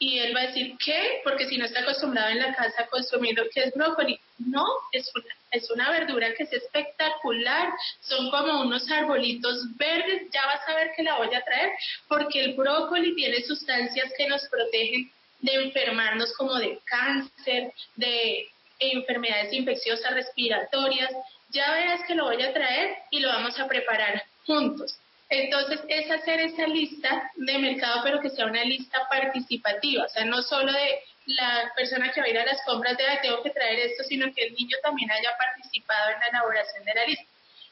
Y 0.00 0.18
él 0.18 0.34
va 0.34 0.40
a 0.40 0.46
decir, 0.48 0.76
¿qué? 0.84 1.20
Porque 1.22 1.46
si 1.46 1.58
no 1.58 1.66
está 1.66 1.82
acostumbrado 1.82 2.30
en 2.30 2.40
la 2.40 2.56
casa 2.56 2.88
lo 2.90 3.48
que 3.50 3.62
es 3.62 3.74
brócoli. 3.74 4.18
No, 4.38 4.66
es 4.90 5.08
una, 5.14 5.34
es 5.52 5.70
una 5.70 5.90
verdura 5.90 6.34
que 6.34 6.42
es 6.42 6.52
espectacular. 6.54 7.72
Son 8.00 8.28
como 8.30 8.62
unos 8.62 8.90
arbolitos 8.90 9.76
verdes. 9.76 10.28
Ya 10.32 10.44
vas 10.46 10.68
a 10.68 10.74
ver 10.74 10.90
que 10.96 11.04
la 11.04 11.18
voy 11.18 11.32
a 11.32 11.44
traer, 11.44 11.70
porque 12.08 12.40
el 12.40 12.54
brócoli 12.54 13.14
tiene 13.14 13.44
sustancias 13.44 14.12
que 14.18 14.26
nos 14.26 14.42
protegen 14.48 15.08
de 15.38 15.54
enfermarnos 15.54 16.32
como 16.36 16.56
de 16.56 16.80
cáncer, 16.84 17.72
de 17.94 18.48
enfermedades 18.80 19.52
infecciosas 19.52 20.14
respiratorias. 20.14 21.12
Ya 21.50 21.72
verás 21.72 22.02
que 22.06 22.14
lo 22.14 22.24
voy 22.24 22.42
a 22.42 22.52
traer 22.52 22.96
y 23.10 23.20
lo 23.20 23.28
vamos 23.28 23.58
a 23.58 23.68
preparar 23.68 24.22
juntos. 24.46 24.98
Entonces, 25.28 25.80
es 25.88 26.10
hacer 26.10 26.40
esa 26.40 26.66
lista 26.66 27.30
de 27.36 27.58
mercado, 27.58 28.00
pero 28.02 28.20
que 28.20 28.30
sea 28.30 28.46
una 28.46 28.64
lista 28.64 28.98
participativa, 29.08 30.04
o 30.04 30.08
sea, 30.08 30.24
no 30.24 30.42
solo 30.42 30.72
de 30.72 31.00
la 31.26 31.70
persona 31.76 32.10
que 32.10 32.20
va 32.20 32.26
a 32.26 32.30
ir 32.30 32.38
a 32.38 32.46
las 32.46 32.60
compras 32.64 32.96
de, 32.96 33.04
tengo 33.22 33.40
que 33.42 33.50
traer 33.50 33.78
esto, 33.78 34.02
sino 34.04 34.32
que 34.34 34.46
el 34.46 34.54
niño 34.54 34.76
también 34.82 35.08
haya 35.12 35.30
participado 35.38 36.10
en 36.10 36.20
la 36.20 36.26
elaboración 36.26 36.84
de 36.84 36.94
la 36.94 37.06
lista. 37.06 37.24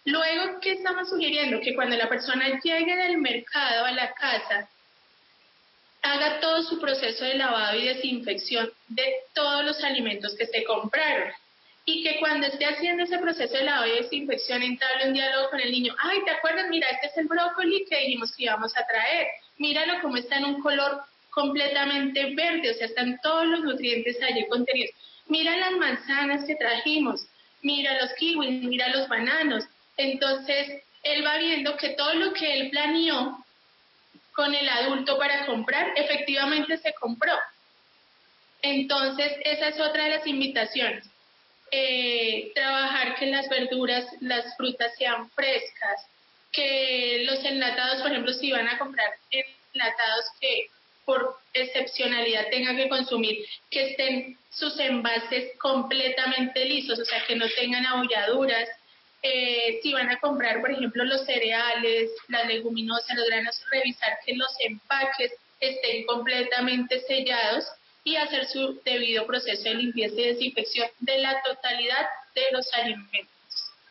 Luego, 0.05 0.61
¿qué 0.61 0.73
estamos 0.73 1.09
sugiriendo? 1.09 1.61
Que 1.61 1.75
cuando 1.75 1.97
la 1.97 2.09
persona 2.09 2.61
llegue 2.63 2.97
del 2.97 3.19
mercado 3.19 3.85
a 3.85 3.91
la 3.91 4.13
casa, 4.13 4.69
haga 6.03 6.41
todo 6.41 6.63
su 6.63 6.81
proceso 6.81 7.25
de 7.25 7.35
lavado 7.35 7.79
y 7.79 7.87
desinfección 7.87 8.71
de 8.89 9.05
todos 9.35 9.65
los 9.65 9.83
alimentos 9.83 10.35
que 10.37 10.47
se 10.47 10.65
compraron. 10.65 11.33
Y 11.85 12.03
que 12.03 12.19
cuando 12.19 12.47
esté 12.47 12.67
haciendo 12.67 13.05
ese 13.05 13.19
proceso 13.19 13.55
de 13.55 13.65
lavado 13.65 13.87
y 13.87 14.03
desinfección 14.03 14.63
entable 14.63 15.09
un 15.09 15.15
diálogo 15.15 15.51
con 15.51 15.61
el 15.61 15.73
niño. 15.73 15.95
Ay, 15.99 16.19
¿te 16.25 16.31
acuerdas? 16.33 16.69
Mira, 16.69 16.89
este 16.91 17.07
es 17.07 17.17
el 17.17 17.27
brócoli 17.27 17.87
que 17.89 17.99
dijimos 17.99 18.35
que 18.37 18.45
íbamos 18.45 18.77
a 18.77 18.87
traer. 18.87 19.27
Míralo 19.57 20.01
como 20.03 20.17
está 20.17 20.37
en 20.37 20.45
un 20.45 20.61
color 20.61 21.03
completamente 21.31 22.35
verde, 22.35 22.71
o 22.71 22.75
sea, 22.75 22.87
están 22.87 23.19
todos 23.23 23.47
los 23.47 23.61
nutrientes 23.61 24.21
allí 24.23 24.47
contenidos. 24.49 24.95
Mira 25.29 25.57
las 25.57 25.73
manzanas 25.73 26.45
que 26.45 26.57
trajimos, 26.57 27.27
mira 27.63 28.01
los 28.01 28.13
kiwis, 28.15 28.63
mira 28.65 28.89
los 28.89 29.09
bananos. 29.09 29.65
Entonces, 29.97 30.83
él 31.03 31.25
va 31.25 31.39
viendo 31.39 31.77
que 31.77 31.91
todo 31.91 32.15
lo 32.15 32.33
que 32.33 32.61
él 32.61 32.71
planeó 32.71 33.45
con 34.39 34.55
el 34.55 34.69
adulto 34.69 35.19
para 35.19 35.45
comprar, 35.47 35.95
efectivamente 35.97 36.77
se 36.77 36.95
compró. 36.95 37.37
Entonces, 38.63 39.33
esa 39.45 39.67
es 39.67 39.81
otra 39.81 40.05
de 40.05 40.11
las 40.11 40.27
invitaciones. 40.29 41.05
Eh, 41.73 42.53
trabajar 42.55 43.17
que 43.17 43.27
las 43.27 43.49
verduras, 43.49 44.07
las 44.21 44.57
frutas 44.57 44.93
sean 44.97 45.29
frescas, 45.31 46.07
que 46.53 47.25
los 47.27 47.45
enlatados, 47.45 48.01
por 48.01 48.13
ejemplo, 48.13 48.33
si 48.33 48.53
van 48.53 48.69
a 48.69 48.79
comprar 48.79 49.11
enlatados 49.33 50.27
que 50.41 50.69
por 51.05 51.37
excepcionalidad 51.53 52.49
tengan 52.49 52.77
que 52.77 52.89
consumir, 52.89 53.45
que 53.73 53.91
estén 53.91 54.39
sus 54.51 54.79
envases 54.79 55.59
completamente 55.59 56.65
lisos, 56.65 56.97
o 57.01 57.05
sea, 57.05 57.27
que 57.27 57.35
no 57.35 57.47
tengan 57.57 57.85
abolladuras, 57.87 58.69
eh, 59.23 59.81
si 59.83 59.93
van 59.93 60.11
a 60.11 60.19
comprar, 60.21 60.61
por 60.61 60.71
ejemplo, 60.71 61.05
los 61.05 61.25
cereales, 61.25 62.11
las 62.29 62.47
leguminosas, 62.47 63.17
los 63.17 63.27
granos, 63.27 63.61
revisar 63.71 64.19
que 64.25 64.35
los 64.35 64.51
empaques 64.61 65.33
estén 65.61 66.05
completamente 66.07 67.01
sellados 67.01 67.65
y 68.05 68.17
hacer 68.17 68.47
su 68.47 68.81
debido 68.85 69.27
proceso 69.27 69.65
de 69.65 69.75
limpieza 69.75 70.21
y 70.21 70.27
desinfección 70.29 70.89
de 71.01 71.19
la 71.19 71.43
totalidad 71.43 72.07
de 72.35 72.43
los 72.53 72.73
alimentos 72.75 73.38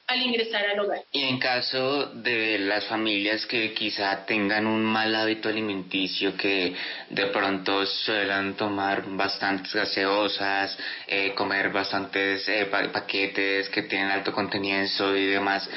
al 0.08 0.22
ingresar 0.22 0.66
al 0.66 0.80
hogar. 0.80 1.02
Y 1.12 1.24
en 1.24 1.38
caso 1.38 2.08
de 2.14 2.60
las 2.60 2.86
familias 2.86 3.46
que 3.46 3.74
quizá 3.74 4.26
tengan 4.26 4.66
un 4.66 4.84
mal 4.84 5.14
hábito 5.14 5.50
alimenticio, 5.50 6.36
que 6.38 6.74
de 7.10 7.26
pronto 7.28 7.86
suelen 7.86 8.56
tomar 8.56 9.04
bastantes 9.06 9.74
gaseosas, 9.74 10.78
eh, 11.08 11.34
comer 11.36 11.70
bastantes 11.72 12.48
eh, 12.48 12.66
paquetes 12.66 13.70
que 13.70 13.84
tienen 13.84 14.10
alto 14.10 14.32
contenido 14.32 15.16
y 15.16 15.26
demás, 15.28 15.70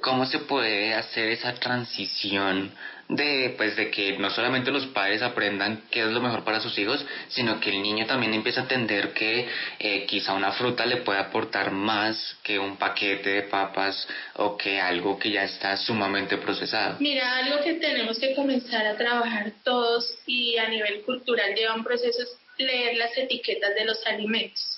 ¿cómo 0.00 0.24
se 0.24 0.40
puede 0.40 0.94
hacer 0.94 1.28
esa 1.28 1.54
transición 1.54 2.72
de 3.08 3.54
pues 3.56 3.76
de 3.76 3.90
que 3.90 4.16
no 4.18 4.30
solamente 4.30 4.70
los 4.70 4.86
padres 4.86 5.22
aprendan 5.22 5.82
qué 5.90 6.00
es 6.00 6.08
lo 6.08 6.20
mejor 6.20 6.44
para 6.44 6.60
sus 6.60 6.76
hijos, 6.78 7.04
sino 7.28 7.60
que 7.60 7.70
el 7.70 7.82
niño 7.82 8.06
también 8.06 8.34
empieza 8.34 8.60
a 8.60 8.62
entender 8.64 9.12
que 9.12 9.46
eh, 9.78 10.06
quizá 10.06 10.32
una 10.32 10.52
fruta 10.52 10.86
le 10.86 10.98
puede 10.98 11.18
aportar 11.18 11.70
más 11.70 12.36
que 12.42 12.58
un 12.58 12.76
paquete 12.76 13.30
de 13.30 13.42
papas 13.42 14.08
o 14.36 14.56
que 14.56 14.80
algo 14.80 15.18
que 15.18 15.30
ya 15.30 15.44
está 15.44 15.76
sumamente 15.76 16.38
procesado. 16.38 16.96
Mira, 17.00 17.36
algo 17.36 17.62
que 17.62 17.74
tenemos 17.74 18.18
que 18.18 18.34
comenzar 18.34 18.86
a 18.86 18.96
trabajar 18.96 19.52
todos 19.62 20.18
y 20.26 20.56
a 20.56 20.68
nivel 20.68 21.02
cultural 21.02 21.54
lleva 21.54 21.74
un 21.74 21.84
proceso 21.84 22.22
es 22.22 22.38
leer 22.58 22.96
las 22.96 23.16
etiquetas 23.16 23.74
de 23.74 23.84
los 23.84 24.06
alimentos. 24.06 24.73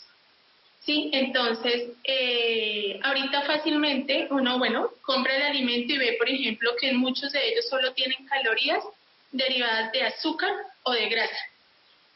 Sí, 0.86 1.10
entonces, 1.12 1.90
eh, 2.04 3.00
ahorita 3.02 3.42
fácilmente 3.42 4.28
uno, 4.30 4.56
bueno, 4.58 4.88
compra 5.02 5.34
el 5.34 5.42
alimento 5.42 5.92
y 5.92 5.98
ve, 5.98 6.14
por 6.16 6.28
ejemplo, 6.28 6.76
que 6.80 6.92
muchos 6.92 7.32
de 7.32 7.44
ellos 7.44 7.68
solo 7.68 7.92
tienen 7.92 8.24
calorías 8.26 8.84
derivadas 9.32 9.90
de 9.90 10.02
azúcar 10.02 10.52
o 10.84 10.92
de 10.92 11.08
grasa. 11.08 11.36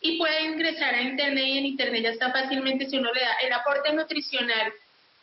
Y 0.00 0.18
puede 0.18 0.44
ingresar 0.44 0.94
a 0.94 1.02
Internet 1.02 1.44
y 1.44 1.58
en 1.58 1.66
Internet 1.66 2.02
ya 2.04 2.10
está 2.10 2.30
fácilmente, 2.30 2.88
si 2.88 2.96
uno 2.96 3.12
le 3.12 3.20
da 3.20 3.34
el 3.42 3.52
aporte 3.52 3.92
nutricional 3.92 4.72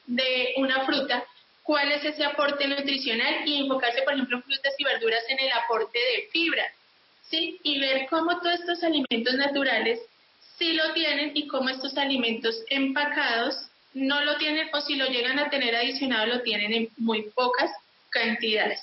de 0.07 0.53
una 0.57 0.85
fruta, 0.85 1.23
cuál 1.63 1.89
es 1.93 2.03
ese 2.03 2.25
aporte 2.25 2.67
nutricional 2.67 3.47
y 3.47 3.61
enfocarse, 3.61 4.01
por 4.01 4.13
ejemplo, 4.13 4.37
en 4.37 4.43
frutas 4.43 4.73
y 4.77 4.83
verduras 4.83 5.23
en 5.29 5.39
el 5.39 5.53
aporte 5.53 5.97
de 5.97 6.27
fibra, 6.33 6.65
¿sí? 7.29 7.61
Y 7.63 7.79
ver 7.79 8.07
cómo 8.09 8.41
todos 8.41 8.59
estos 8.59 8.83
alimentos 8.83 9.35
naturales 9.35 10.01
si 10.57 10.73
lo 10.73 10.93
tienen 10.93 11.31
y 11.35 11.47
cómo 11.47 11.69
estos 11.69 11.97
alimentos 11.97 12.55
empacados 12.69 13.55
no 13.93 14.23
lo 14.23 14.37
tienen 14.37 14.69
o 14.73 14.81
si 14.81 14.95
lo 14.95 15.05
llegan 15.07 15.39
a 15.39 15.49
tener 15.49 15.75
adicionado 15.75 16.27
lo 16.27 16.41
tienen 16.41 16.73
en 16.73 16.89
muy 16.97 17.23
pocas 17.31 17.71
cantidades. 18.09 18.79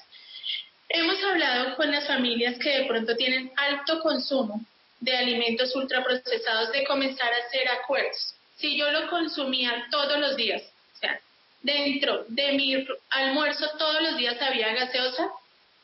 Hemos 0.89 1.23
hablado 1.25 1.77
con 1.77 1.91
las 1.91 2.07
familias 2.07 2.59
que 2.59 2.79
de 2.79 2.85
pronto 2.85 3.17
tienen 3.17 3.51
alto 3.57 4.01
consumo 4.01 4.61
de 5.01 5.17
alimentos 5.17 5.75
ultraprocesados 5.75 6.73
de 6.73 6.85
comenzar 6.85 7.33
a 7.33 7.47
hacer 7.47 7.69
acuerdos. 7.69 8.35
Si 8.57 8.77
yo 8.77 8.91
lo 8.91 9.11
consumía 9.11 9.87
todos 9.91 10.19
los 10.19 10.37
días, 10.37 10.63
o 10.95 10.99
sea, 10.99 11.21
dentro 11.63 12.25
de 12.29 12.53
mi 12.53 12.87
almuerzo 13.11 13.67
todos 13.79 14.03
los 14.03 14.17
días 14.17 14.41
había 14.41 14.73
gaseosa, 14.73 15.31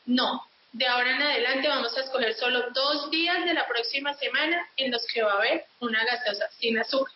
no, 0.05 0.41
de 0.73 0.87
ahora 0.87 1.11
en 1.11 1.21
adelante 1.21 1.67
vamos 1.67 1.95
a 1.97 2.01
escoger 2.01 2.33
solo 2.35 2.69
dos 2.71 3.11
días 3.11 3.43
de 3.45 3.53
la 3.53 3.67
próxima 3.67 4.13
semana 4.13 4.69
en 4.77 4.91
los 4.91 5.05
que 5.07 5.21
va 5.21 5.33
a 5.33 5.37
haber 5.37 5.65
una 5.79 6.03
gaseosa 6.05 6.49
sin 6.59 6.79
azúcar. 6.79 7.13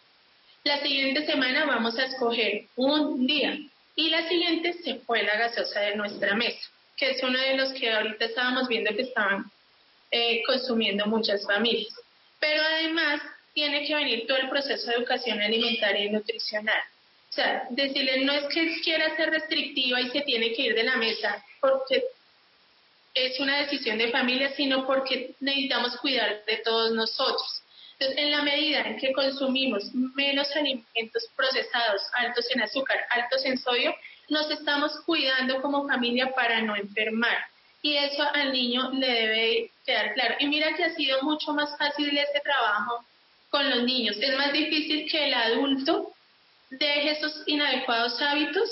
La 0.64 0.82
siguiente 0.82 1.26
semana 1.26 1.66
vamos 1.66 1.98
a 1.98 2.06
escoger 2.06 2.66
un 2.76 3.26
día 3.26 3.58
y 3.96 4.10
la 4.10 4.28
siguiente 4.28 4.74
se 4.74 4.96
fue 4.96 5.24
la 5.24 5.38
gaseosa 5.38 5.80
de 5.82 5.96
nuestra 5.96 6.36
mesa, 6.36 6.70
que 6.98 7.12
es 7.12 7.24
uno 7.24 7.40
de 7.40 7.56
los 7.56 7.72
que 7.74 7.92
ahorita 7.92 8.26
estábamos 8.26 8.68
viendo 8.68 8.94
que 8.96 9.04
estaban 9.04 9.46
eh, 10.12 10.42
consumiendo 10.46 11.06
muchas 11.06 11.46
familias. 11.46 11.94
Pero 12.40 12.62
además 12.62 13.22
tiene 13.54 13.88
que 13.88 13.96
venir 13.96 14.28
todo 14.28 14.38
el 14.38 14.50
proceso 14.50 14.88
de 14.88 14.98
educación 14.98 15.42
alimentaria 15.42 16.06
y 16.06 16.10
nutricional. 16.10 16.82
O 17.30 17.34
sea, 17.36 17.68
decirle 17.70 18.24
no 18.26 18.34
es 18.34 18.46
que 18.54 18.82
quiera 18.82 19.16
ser 19.16 19.30
restrictiva 19.30 20.02
y 20.02 20.10
se 20.10 20.22
tiene 20.22 20.54
que 20.54 20.64
ir 20.64 20.76
de 20.76 20.84
la 20.84 20.98
mesa, 20.98 21.44
porque 21.62 22.04
es 23.16 23.40
una 23.40 23.60
decisión 23.60 23.98
de 23.98 24.12
familia, 24.12 24.54
sino 24.56 24.86
porque 24.86 25.34
necesitamos 25.40 25.96
cuidar 25.98 26.44
de 26.46 26.58
todos 26.58 26.92
nosotros. 26.92 27.64
Entonces, 27.98 28.26
en 28.26 28.32
la 28.32 28.42
medida 28.44 28.82
en 28.82 28.98
que 28.98 29.14
consumimos 29.14 29.86
menos 29.94 30.54
alimentos 30.54 31.24
procesados, 31.34 32.02
altos 32.18 32.46
en 32.54 32.62
azúcar, 32.62 33.00
altos 33.10 33.46
en 33.46 33.58
sodio, 33.58 33.96
nos 34.28 34.52
estamos 34.52 34.92
cuidando 35.06 35.62
como 35.62 35.88
familia 35.88 36.34
para 36.36 36.62
no 36.62 36.76
enfermar. 36.76 37.38
Y 37.82 37.96
eso 37.96 38.24
al 38.34 38.52
niño 38.52 38.92
le 38.92 39.08
debe 39.08 39.72
quedar 39.86 40.14
claro. 40.14 40.36
Y 40.40 40.48
mira 40.48 40.76
que 40.76 40.84
ha 40.84 40.94
sido 40.96 41.22
mucho 41.22 41.54
más 41.54 41.78
fácil 41.78 42.18
este 42.18 42.42
trabajo 42.42 43.06
con 43.50 43.70
los 43.70 43.84
niños. 43.84 44.18
Es 44.20 44.36
más 44.36 44.52
difícil 44.52 45.10
que 45.10 45.28
el 45.28 45.34
adulto 45.34 46.12
deje 46.70 47.12
esos 47.12 47.44
inadecuados 47.46 48.22
hábitos 48.22 48.70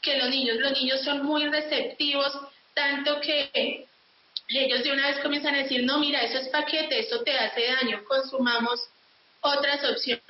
que 0.00 0.16
los 0.18 0.28
niños. 0.30 0.58
Los 0.58 0.72
niños 0.72 1.00
son 1.02 1.24
muy 1.24 1.48
receptivos 1.48 2.32
tanto 2.74 3.20
que 3.20 3.86
ellos 4.48 4.84
de 4.84 4.92
una 4.92 5.08
vez 5.08 5.20
comienzan 5.20 5.54
a 5.54 5.62
decir, 5.62 5.84
no, 5.84 5.98
mira, 5.98 6.20
eso 6.22 6.38
es 6.38 6.48
paquete, 6.48 6.98
eso 6.98 7.22
te 7.22 7.36
hace 7.38 7.66
daño, 7.66 8.04
consumamos 8.04 8.88
otras 9.40 9.84
opciones. 9.84 10.22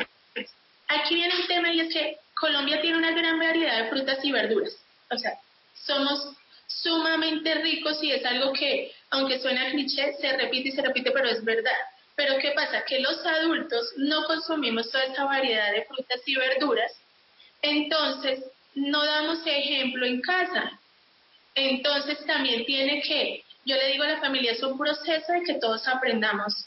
Aquí 0.88 1.14
viene 1.14 1.34
un 1.34 1.46
tema 1.46 1.72
y 1.72 1.80
es 1.80 1.92
que 1.92 2.18
Colombia 2.38 2.80
tiene 2.80 2.98
una 2.98 3.12
gran 3.12 3.38
variedad 3.38 3.82
de 3.82 3.90
frutas 3.90 4.18
y 4.22 4.32
verduras. 4.32 4.76
O 5.10 5.16
sea, 5.16 5.32
somos 5.74 6.36
sumamente 6.66 7.54
ricos 7.56 8.02
y 8.02 8.12
es 8.12 8.24
algo 8.24 8.52
que, 8.52 8.92
aunque 9.10 9.38
suena 9.40 9.70
cliché, 9.70 10.14
se 10.20 10.36
repite 10.36 10.68
y 10.68 10.72
se 10.72 10.82
repite, 10.82 11.10
pero 11.10 11.28
es 11.28 11.44
verdad. 11.44 11.72
Pero 12.16 12.38
¿qué 12.38 12.52
pasa? 12.52 12.84
Que 12.84 13.00
los 13.00 13.24
adultos 13.26 13.92
no 13.96 14.24
consumimos 14.24 14.90
toda 14.90 15.04
esta 15.04 15.24
variedad 15.24 15.72
de 15.72 15.84
frutas 15.84 16.20
y 16.26 16.36
verduras, 16.36 16.92
entonces 17.62 18.44
no 18.74 19.04
damos 19.04 19.40
ejemplo 19.46 20.06
en 20.06 20.20
casa. 20.20 20.78
Entonces 21.54 22.24
también 22.26 22.64
tiene 22.64 23.00
que, 23.02 23.44
yo 23.64 23.76
le 23.76 23.88
digo 23.92 24.04
a 24.04 24.08
la 24.08 24.20
familia, 24.20 24.52
es 24.52 24.62
un 24.62 24.76
proceso 24.76 25.32
de 25.32 25.42
que 25.42 25.54
todos 25.54 25.86
aprendamos 25.86 26.66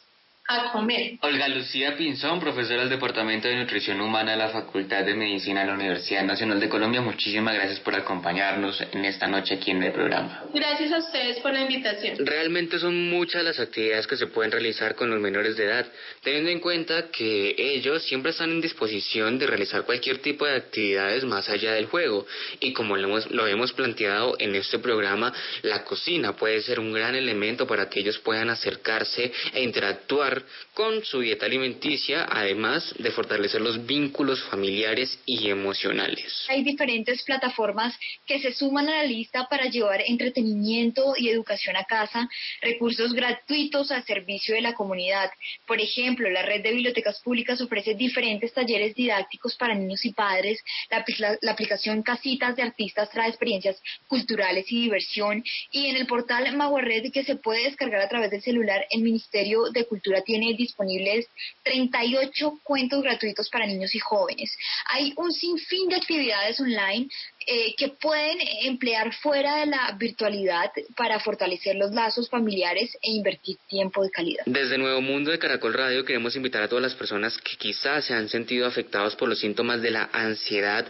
a 0.49 0.71
comer. 0.71 1.17
Olga 1.21 1.49
Lucía 1.49 1.97
Pinzón, 1.97 2.39
profesora 2.39 2.79
del 2.79 2.89
Departamento 2.89 3.49
de 3.49 3.55
Nutrición 3.57 3.99
Humana 3.99 4.31
de 4.31 4.37
la 4.37 4.47
Facultad 4.49 5.03
de 5.03 5.13
Medicina 5.13 5.61
de 5.61 5.67
la 5.67 5.73
Universidad 5.73 6.23
Nacional 6.23 6.57
de 6.61 6.69
Colombia, 6.69 7.01
muchísimas 7.01 7.53
gracias 7.53 7.81
por 7.81 7.93
acompañarnos 7.95 8.81
en 8.93 9.03
esta 9.03 9.27
noche 9.27 9.55
aquí 9.55 9.71
en 9.71 9.83
el 9.83 9.91
programa. 9.91 10.45
Gracias 10.53 10.93
a 10.93 10.99
ustedes 10.99 11.39
por 11.39 11.51
la 11.51 11.61
invitación. 11.61 12.25
Realmente 12.25 12.79
son 12.79 13.09
muchas 13.09 13.43
las 13.43 13.59
actividades 13.59 14.07
que 14.07 14.15
se 14.15 14.27
pueden 14.27 14.53
realizar 14.53 14.95
con 14.95 15.09
los 15.09 15.19
menores 15.19 15.57
de 15.57 15.65
edad, 15.65 15.85
teniendo 16.23 16.49
en 16.49 16.61
cuenta 16.61 17.11
que 17.11 17.53
ellos 17.57 18.03
siempre 18.03 18.31
están 18.31 18.51
en 18.51 18.61
disposición 18.61 19.37
de 19.39 19.47
realizar 19.47 19.83
cualquier 19.83 20.19
tipo 20.19 20.45
de 20.45 20.55
actividades 20.55 21.25
más 21.25 21.49
allá 21.49 21.73
del 21.73 21.87
juego. 21.87 22.25
Y 22.61 22.71
como 22.71 22.95
lo 22.95 23.09
hemos, 23.09 23.29
lo 23.31 23.47
hemos 23.47 23.73
planteado 23.73 24.35
en 24.39 24.55
este 24.55 24.79
programa, 24.79 25.33
la 25.63 25.83
cocina 25.83 26.37
puede 26.37 26.61
ser 26.61 26.79
un 26.79 26.93
gran 26.93 27.15
elemento 27.15 27.67
para 27.67 27.89
que 27.89 27.99
ellos 27.99 28.17
puedan 28.19 28.49
acercarse 28.49 29.33
e 29.53 29.61
interactuar 29.61 30.36
con 30.73 31.03
su 31.03 31.21
dieta 31.21 31.45
alimenticia, 31.45 32.27
además 32.29 32.93
de 32.97 33.11
fortalecer 33.11 33.61
los 33.61 33.85
vínculos 33.85 34.43
familiares 34.43 35.19
y 35.25 35.49
emocionales. 35.49 36.45
Hay 36.49 36.63
diferentes 36.63 37.23
plataformas 37.23 37.97
que 38.25 38.39
se 38.39 38.53
suman 38.53 38.89
a 38.89 38.97
la 38.97 39.03
lista 39.03 39.47
para 39.49 39.65
llevar 39.65 40.01
entretenimiento 40.05 41.13
y 41.17 41.29
educación 41.29 41.75
a 41.75 41.85
casa, 41.85 42.29
recursos 42.61 43.13
gratuitos 43.13 43.91
al 43.91 44.03
servicio 44.03 44.55
de 44.55 44.61
la 44.61 44.73
comunidad. 44.73 45.29
Por 45.65 45.79
ejemplo, 45.79 46.29
la 46.29 46.41
red 46.41 46.61
de 46.61 46.71
bibliotecas 46.71 47.21
públicas 47.21 47.61
ofrece 47.61 47.95
diferentes 47.95 48.53
talleres 48.53 48.95
didácticos 48.95 49.55
para 49.55 49.75
niños 49.75 50.05
y 50.05 50.13
padres. 50.13 50.63
La, 50.89 51.37
la 51.41 51.51
aplicación 51.51 52.03
Casitas 52.03 52.55
de 52.55 52.63
Artistas 52.63 53.09
trae 53.09 53.29
experiencias 53.29 53.81
culturales 54.07 54.65
y 54.71 54.81
diversión. 54.81 55.43
Y 55.71 55.87
en 55.87 55.97
el 55.97 56.07
portal 56.07 56.55
Maguarred, 56.55 57.11
que 57.11 57.23
se 57.23 57.35
puede 57.35 57.63
descargar 57.63 58.01
a 58.01 58.09
través 58.09 58.31
del 58.31 58.41
celular, 58.41 58.85
el 58.89 59.01
Ministerio 59.01 59.69
de 59.71 59.85
Cultura 59.85 60.21
tiene 60.27 60.53
disponibles 60.55 61.25
38 61.63 62.59
cuentos 62.63 63.01
gratuitos 63.01 63.49
para 63.49 63.65
niños 63.65 63.95
y 63.95 63.99
jóvenes. 63.99 64.55
Hay 64.91 65.13
un 65.15 65.31
sinfín 65.31 65.87
de 65.89 65.95
actividades 65.95 66.59
online 66.59 67.07
eh, 67.47 67.73
que 67.77 67.87
pueden 67.87 68.37
emplear 68.63 69.13
fuera 69.15 69.61
de 69.61 69.67
la 69.67 69.95
virtualidad 69.97 70.69
para 70.97 71.19
fortalecer 71.21 71.77
los 71.77 71.91
lazos 71.91 72.29
familiares 72.29 72.95
e 73.01 73.11
invertir 73.11 73.55
tiempo 73.69 74.03
de 74.03 74.11
calidad. 74.11 74.43
Desde 74.45 74.77
Nuevo 74.77 75.01
Mundo 75.01 75.31
de 75.31 75.39
Caracol 75.39 75.73
Radio 75.73 76.03
queremos 76.03 76.35
invitar 76.35 76.61
a 76.61 76.67
todas 76.67 76.83
las 76.83 76.95
personas 76.95 77.37
que 77.37 77.55
quizás 77.55 78.03
se 78.05 78.13
han 78.13 78.27
sentido 78.27 78.67
afectados 78.67 79.15
por 79.15 79.29
los 79.29 79.39
síntomas 79.39 79.81
de 79.81 79.91
la 79.91 80.09
ansiedad 80.11 80.85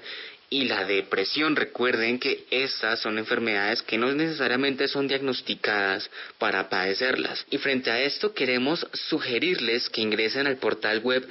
y 0.50 0.66
la 0.66 0.86
depresión. 0.86 1.56
Recuerden 1.56 2.20
que 2.20 2.46
estas 2.50 3.00
son 3.00 3.18
enfermedades 3.18 3.82
que 3.82 3.98
no 3.98 4.14
necesariamente 4.14 4.88
son 4.88 5.08
diagnosticadas 5.08 6.10
para 6.38 6.70
padecerlas. 6.70 7.46
Y 7.50 7.58
frente 7.58 7.92
a 7.92 8.02
esto 8.02 8.34
queremos 8.34 8.86
sugerirles 8.94 9.90
que 9.90 10.02
ingresen 10.02 10.48
al 10.48 10.58
portal 10.58 11.00
web 11.00 11.28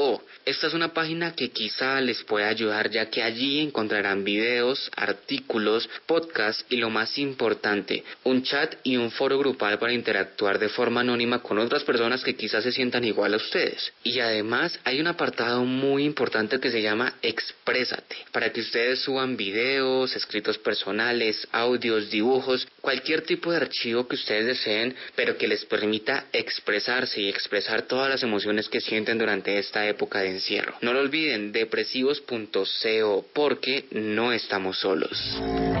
depresivos.co 0.00 0.30
esta 0.46 0.66
es 0.68 0.74
una 0.74 0.94
página 0.94 1.34
que 1.34 1.50
quizá 1.50 2.00
les 2.00 2.24
pueda 2.24 2.48
ayudar 2.48 2.90
ya 2.90 3.10
que 3.10 3.22
allí 3.22 3.60
encontrarán 3.60 4.24
videos, 4.24 4.90
artículos, 4.96 5.88
podcasts 6.06 6.64
y 6.70 6.76
lo 6.76 6.88
más 6.88 7.18
importante, 7.18 8.02
un 8.24 8.42
chat 8.42 8.74
y 8.82 8.96
un 8.96 9.10
foro 9.10 9.38
grupal 9.38 9.78
para 9.78 9.92
interactuar 9.92 10.58
de 10.58 10.70
forma 10.70 11.02
anónima 11.02 11.40
con 11.42 11.58
otras 11.58 11.84
personas 11.84 12.24
que 12.24 12.36
quizás 12.36 12.64
se 12.64 12.72
sientan 12.72 13.04
igual 13.04 13.34
a 13.34 13.36
ustedes. 13.36 13.92
Y 14.02 14.18
además 14.20 14.80
hay 14.84 14.98
un 14.98 15.08
apartado 15.08 15.64
muy 15.64 16.04
importante 16.04 16.58
que 16.58 16.70
se 16.70 16.80
llama 16.80 17.14
Exprésate, 17.20 18.16
para 18.32 18.50
que 18.50 18.62
ustedes 18.62 19.00
suban 19.00 19.36
videos, 19.36 20.16
escritos 20.16 20.56
personales, 20.56 21.46
audios, 21.52 22.10
dibujos, 22.10 22.66
cualquier 22.80 23.22
tipo 23.22 23.50
de 23.50 23.58
archivo 23.58 24.06
que 24.06 24.16
ustedes 24.16 24.46
deseen, 24.46 24.94
pero 25.14 25.36
que 25.36 25.48
les 25.48 25.64
permita 25.64 26.26
expresarse 26.32 27.20
y 27.20 27.28
expresar 27.28 27.82
todas 27.82 28.08
las 28.08 28.22
emociones 28.22 28.68
que 28.68 28.80
sienten 28.80 29.18
durante 29.18 29.58
esta 29.58 29.86
época 29.86 30.20
de 30.20 30.30
encierro. 30.30 30.74
No 30.80 30.92
lo 30.92 31.00
olviden, 31.00 31.52
depresivos.co, 31.52 33.26
porque 33.32 33.84
no 33.92 34.32
estamos 34.32 34.78
solos. 34.78 35.18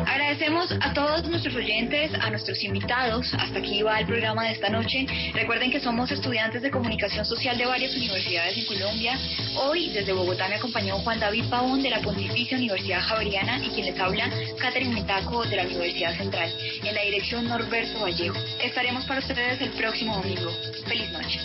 Agradecemos 0.06 0.72
a 0.80 0.92
todos 0.92 1.24
nuestros 1.28 1.54
oyentes, 1.54 2.12
a 2.14 2.30
nuestros 2.30 2.62
invitados. 2.62 3.32
Hasta 3.34 3.58
aquí 3.58 3.82
va 3.82 4.00
el 4.00 4.06
programa 4.06 4.44
de 4.44 4.52
esta 4.52 4.68
noche. 4.68 5.06
Recuerden 5.34 5.70
que 5.70 5.80
somos 5.80 6.10
estudiantes 6.10 6.62
de 6.62 6.70
comunicación 6.70 7.24
social 7.24 7.56
de 7.58 7.66
varias 7.66 7.94
universidades 7.94 8.56
en 8.56 8.66
Colombia. 8.66 9.18
Hoy, 9.56 9.90
desde 9.90 10.12
Bogotá, 10.12 10.48
me 10.48 10.56
acompañó 10.56 10.98
Juan 10.98 11.20
David 11.20 11.44
Pavón 11.50 11.82
de 11.82 11.90
la 11.90 12.00
Pontificia 12.00 12.56
Universidad 12.56 13.00
Javeriana 13.00 13.64
y 13.64 13.70
quien 13.70 13.86
les 13.86 13.98
habla, 13.98 14.30
Catherine 14.58 14.94
Metaco 14.94 15.44
de 15.44 15.56
la 15.56 15.64
Universidad 15.64 16.16
Central. 16.16 16.52
En 16.90 16.96
la 16.96 17.02
dirección 17.02 17.46
Norberto 17.46 18.00
Vallejo. 18.00 18.36
Estaremos 18.60 19.04
para 19.04 19.20
ustedes 19.20 19.60
el 19.60 19.70
próximo 19.70 20.16
domingo. 20.16 20.50
Feliz 20.88 21.08
noche. 21.12 21.38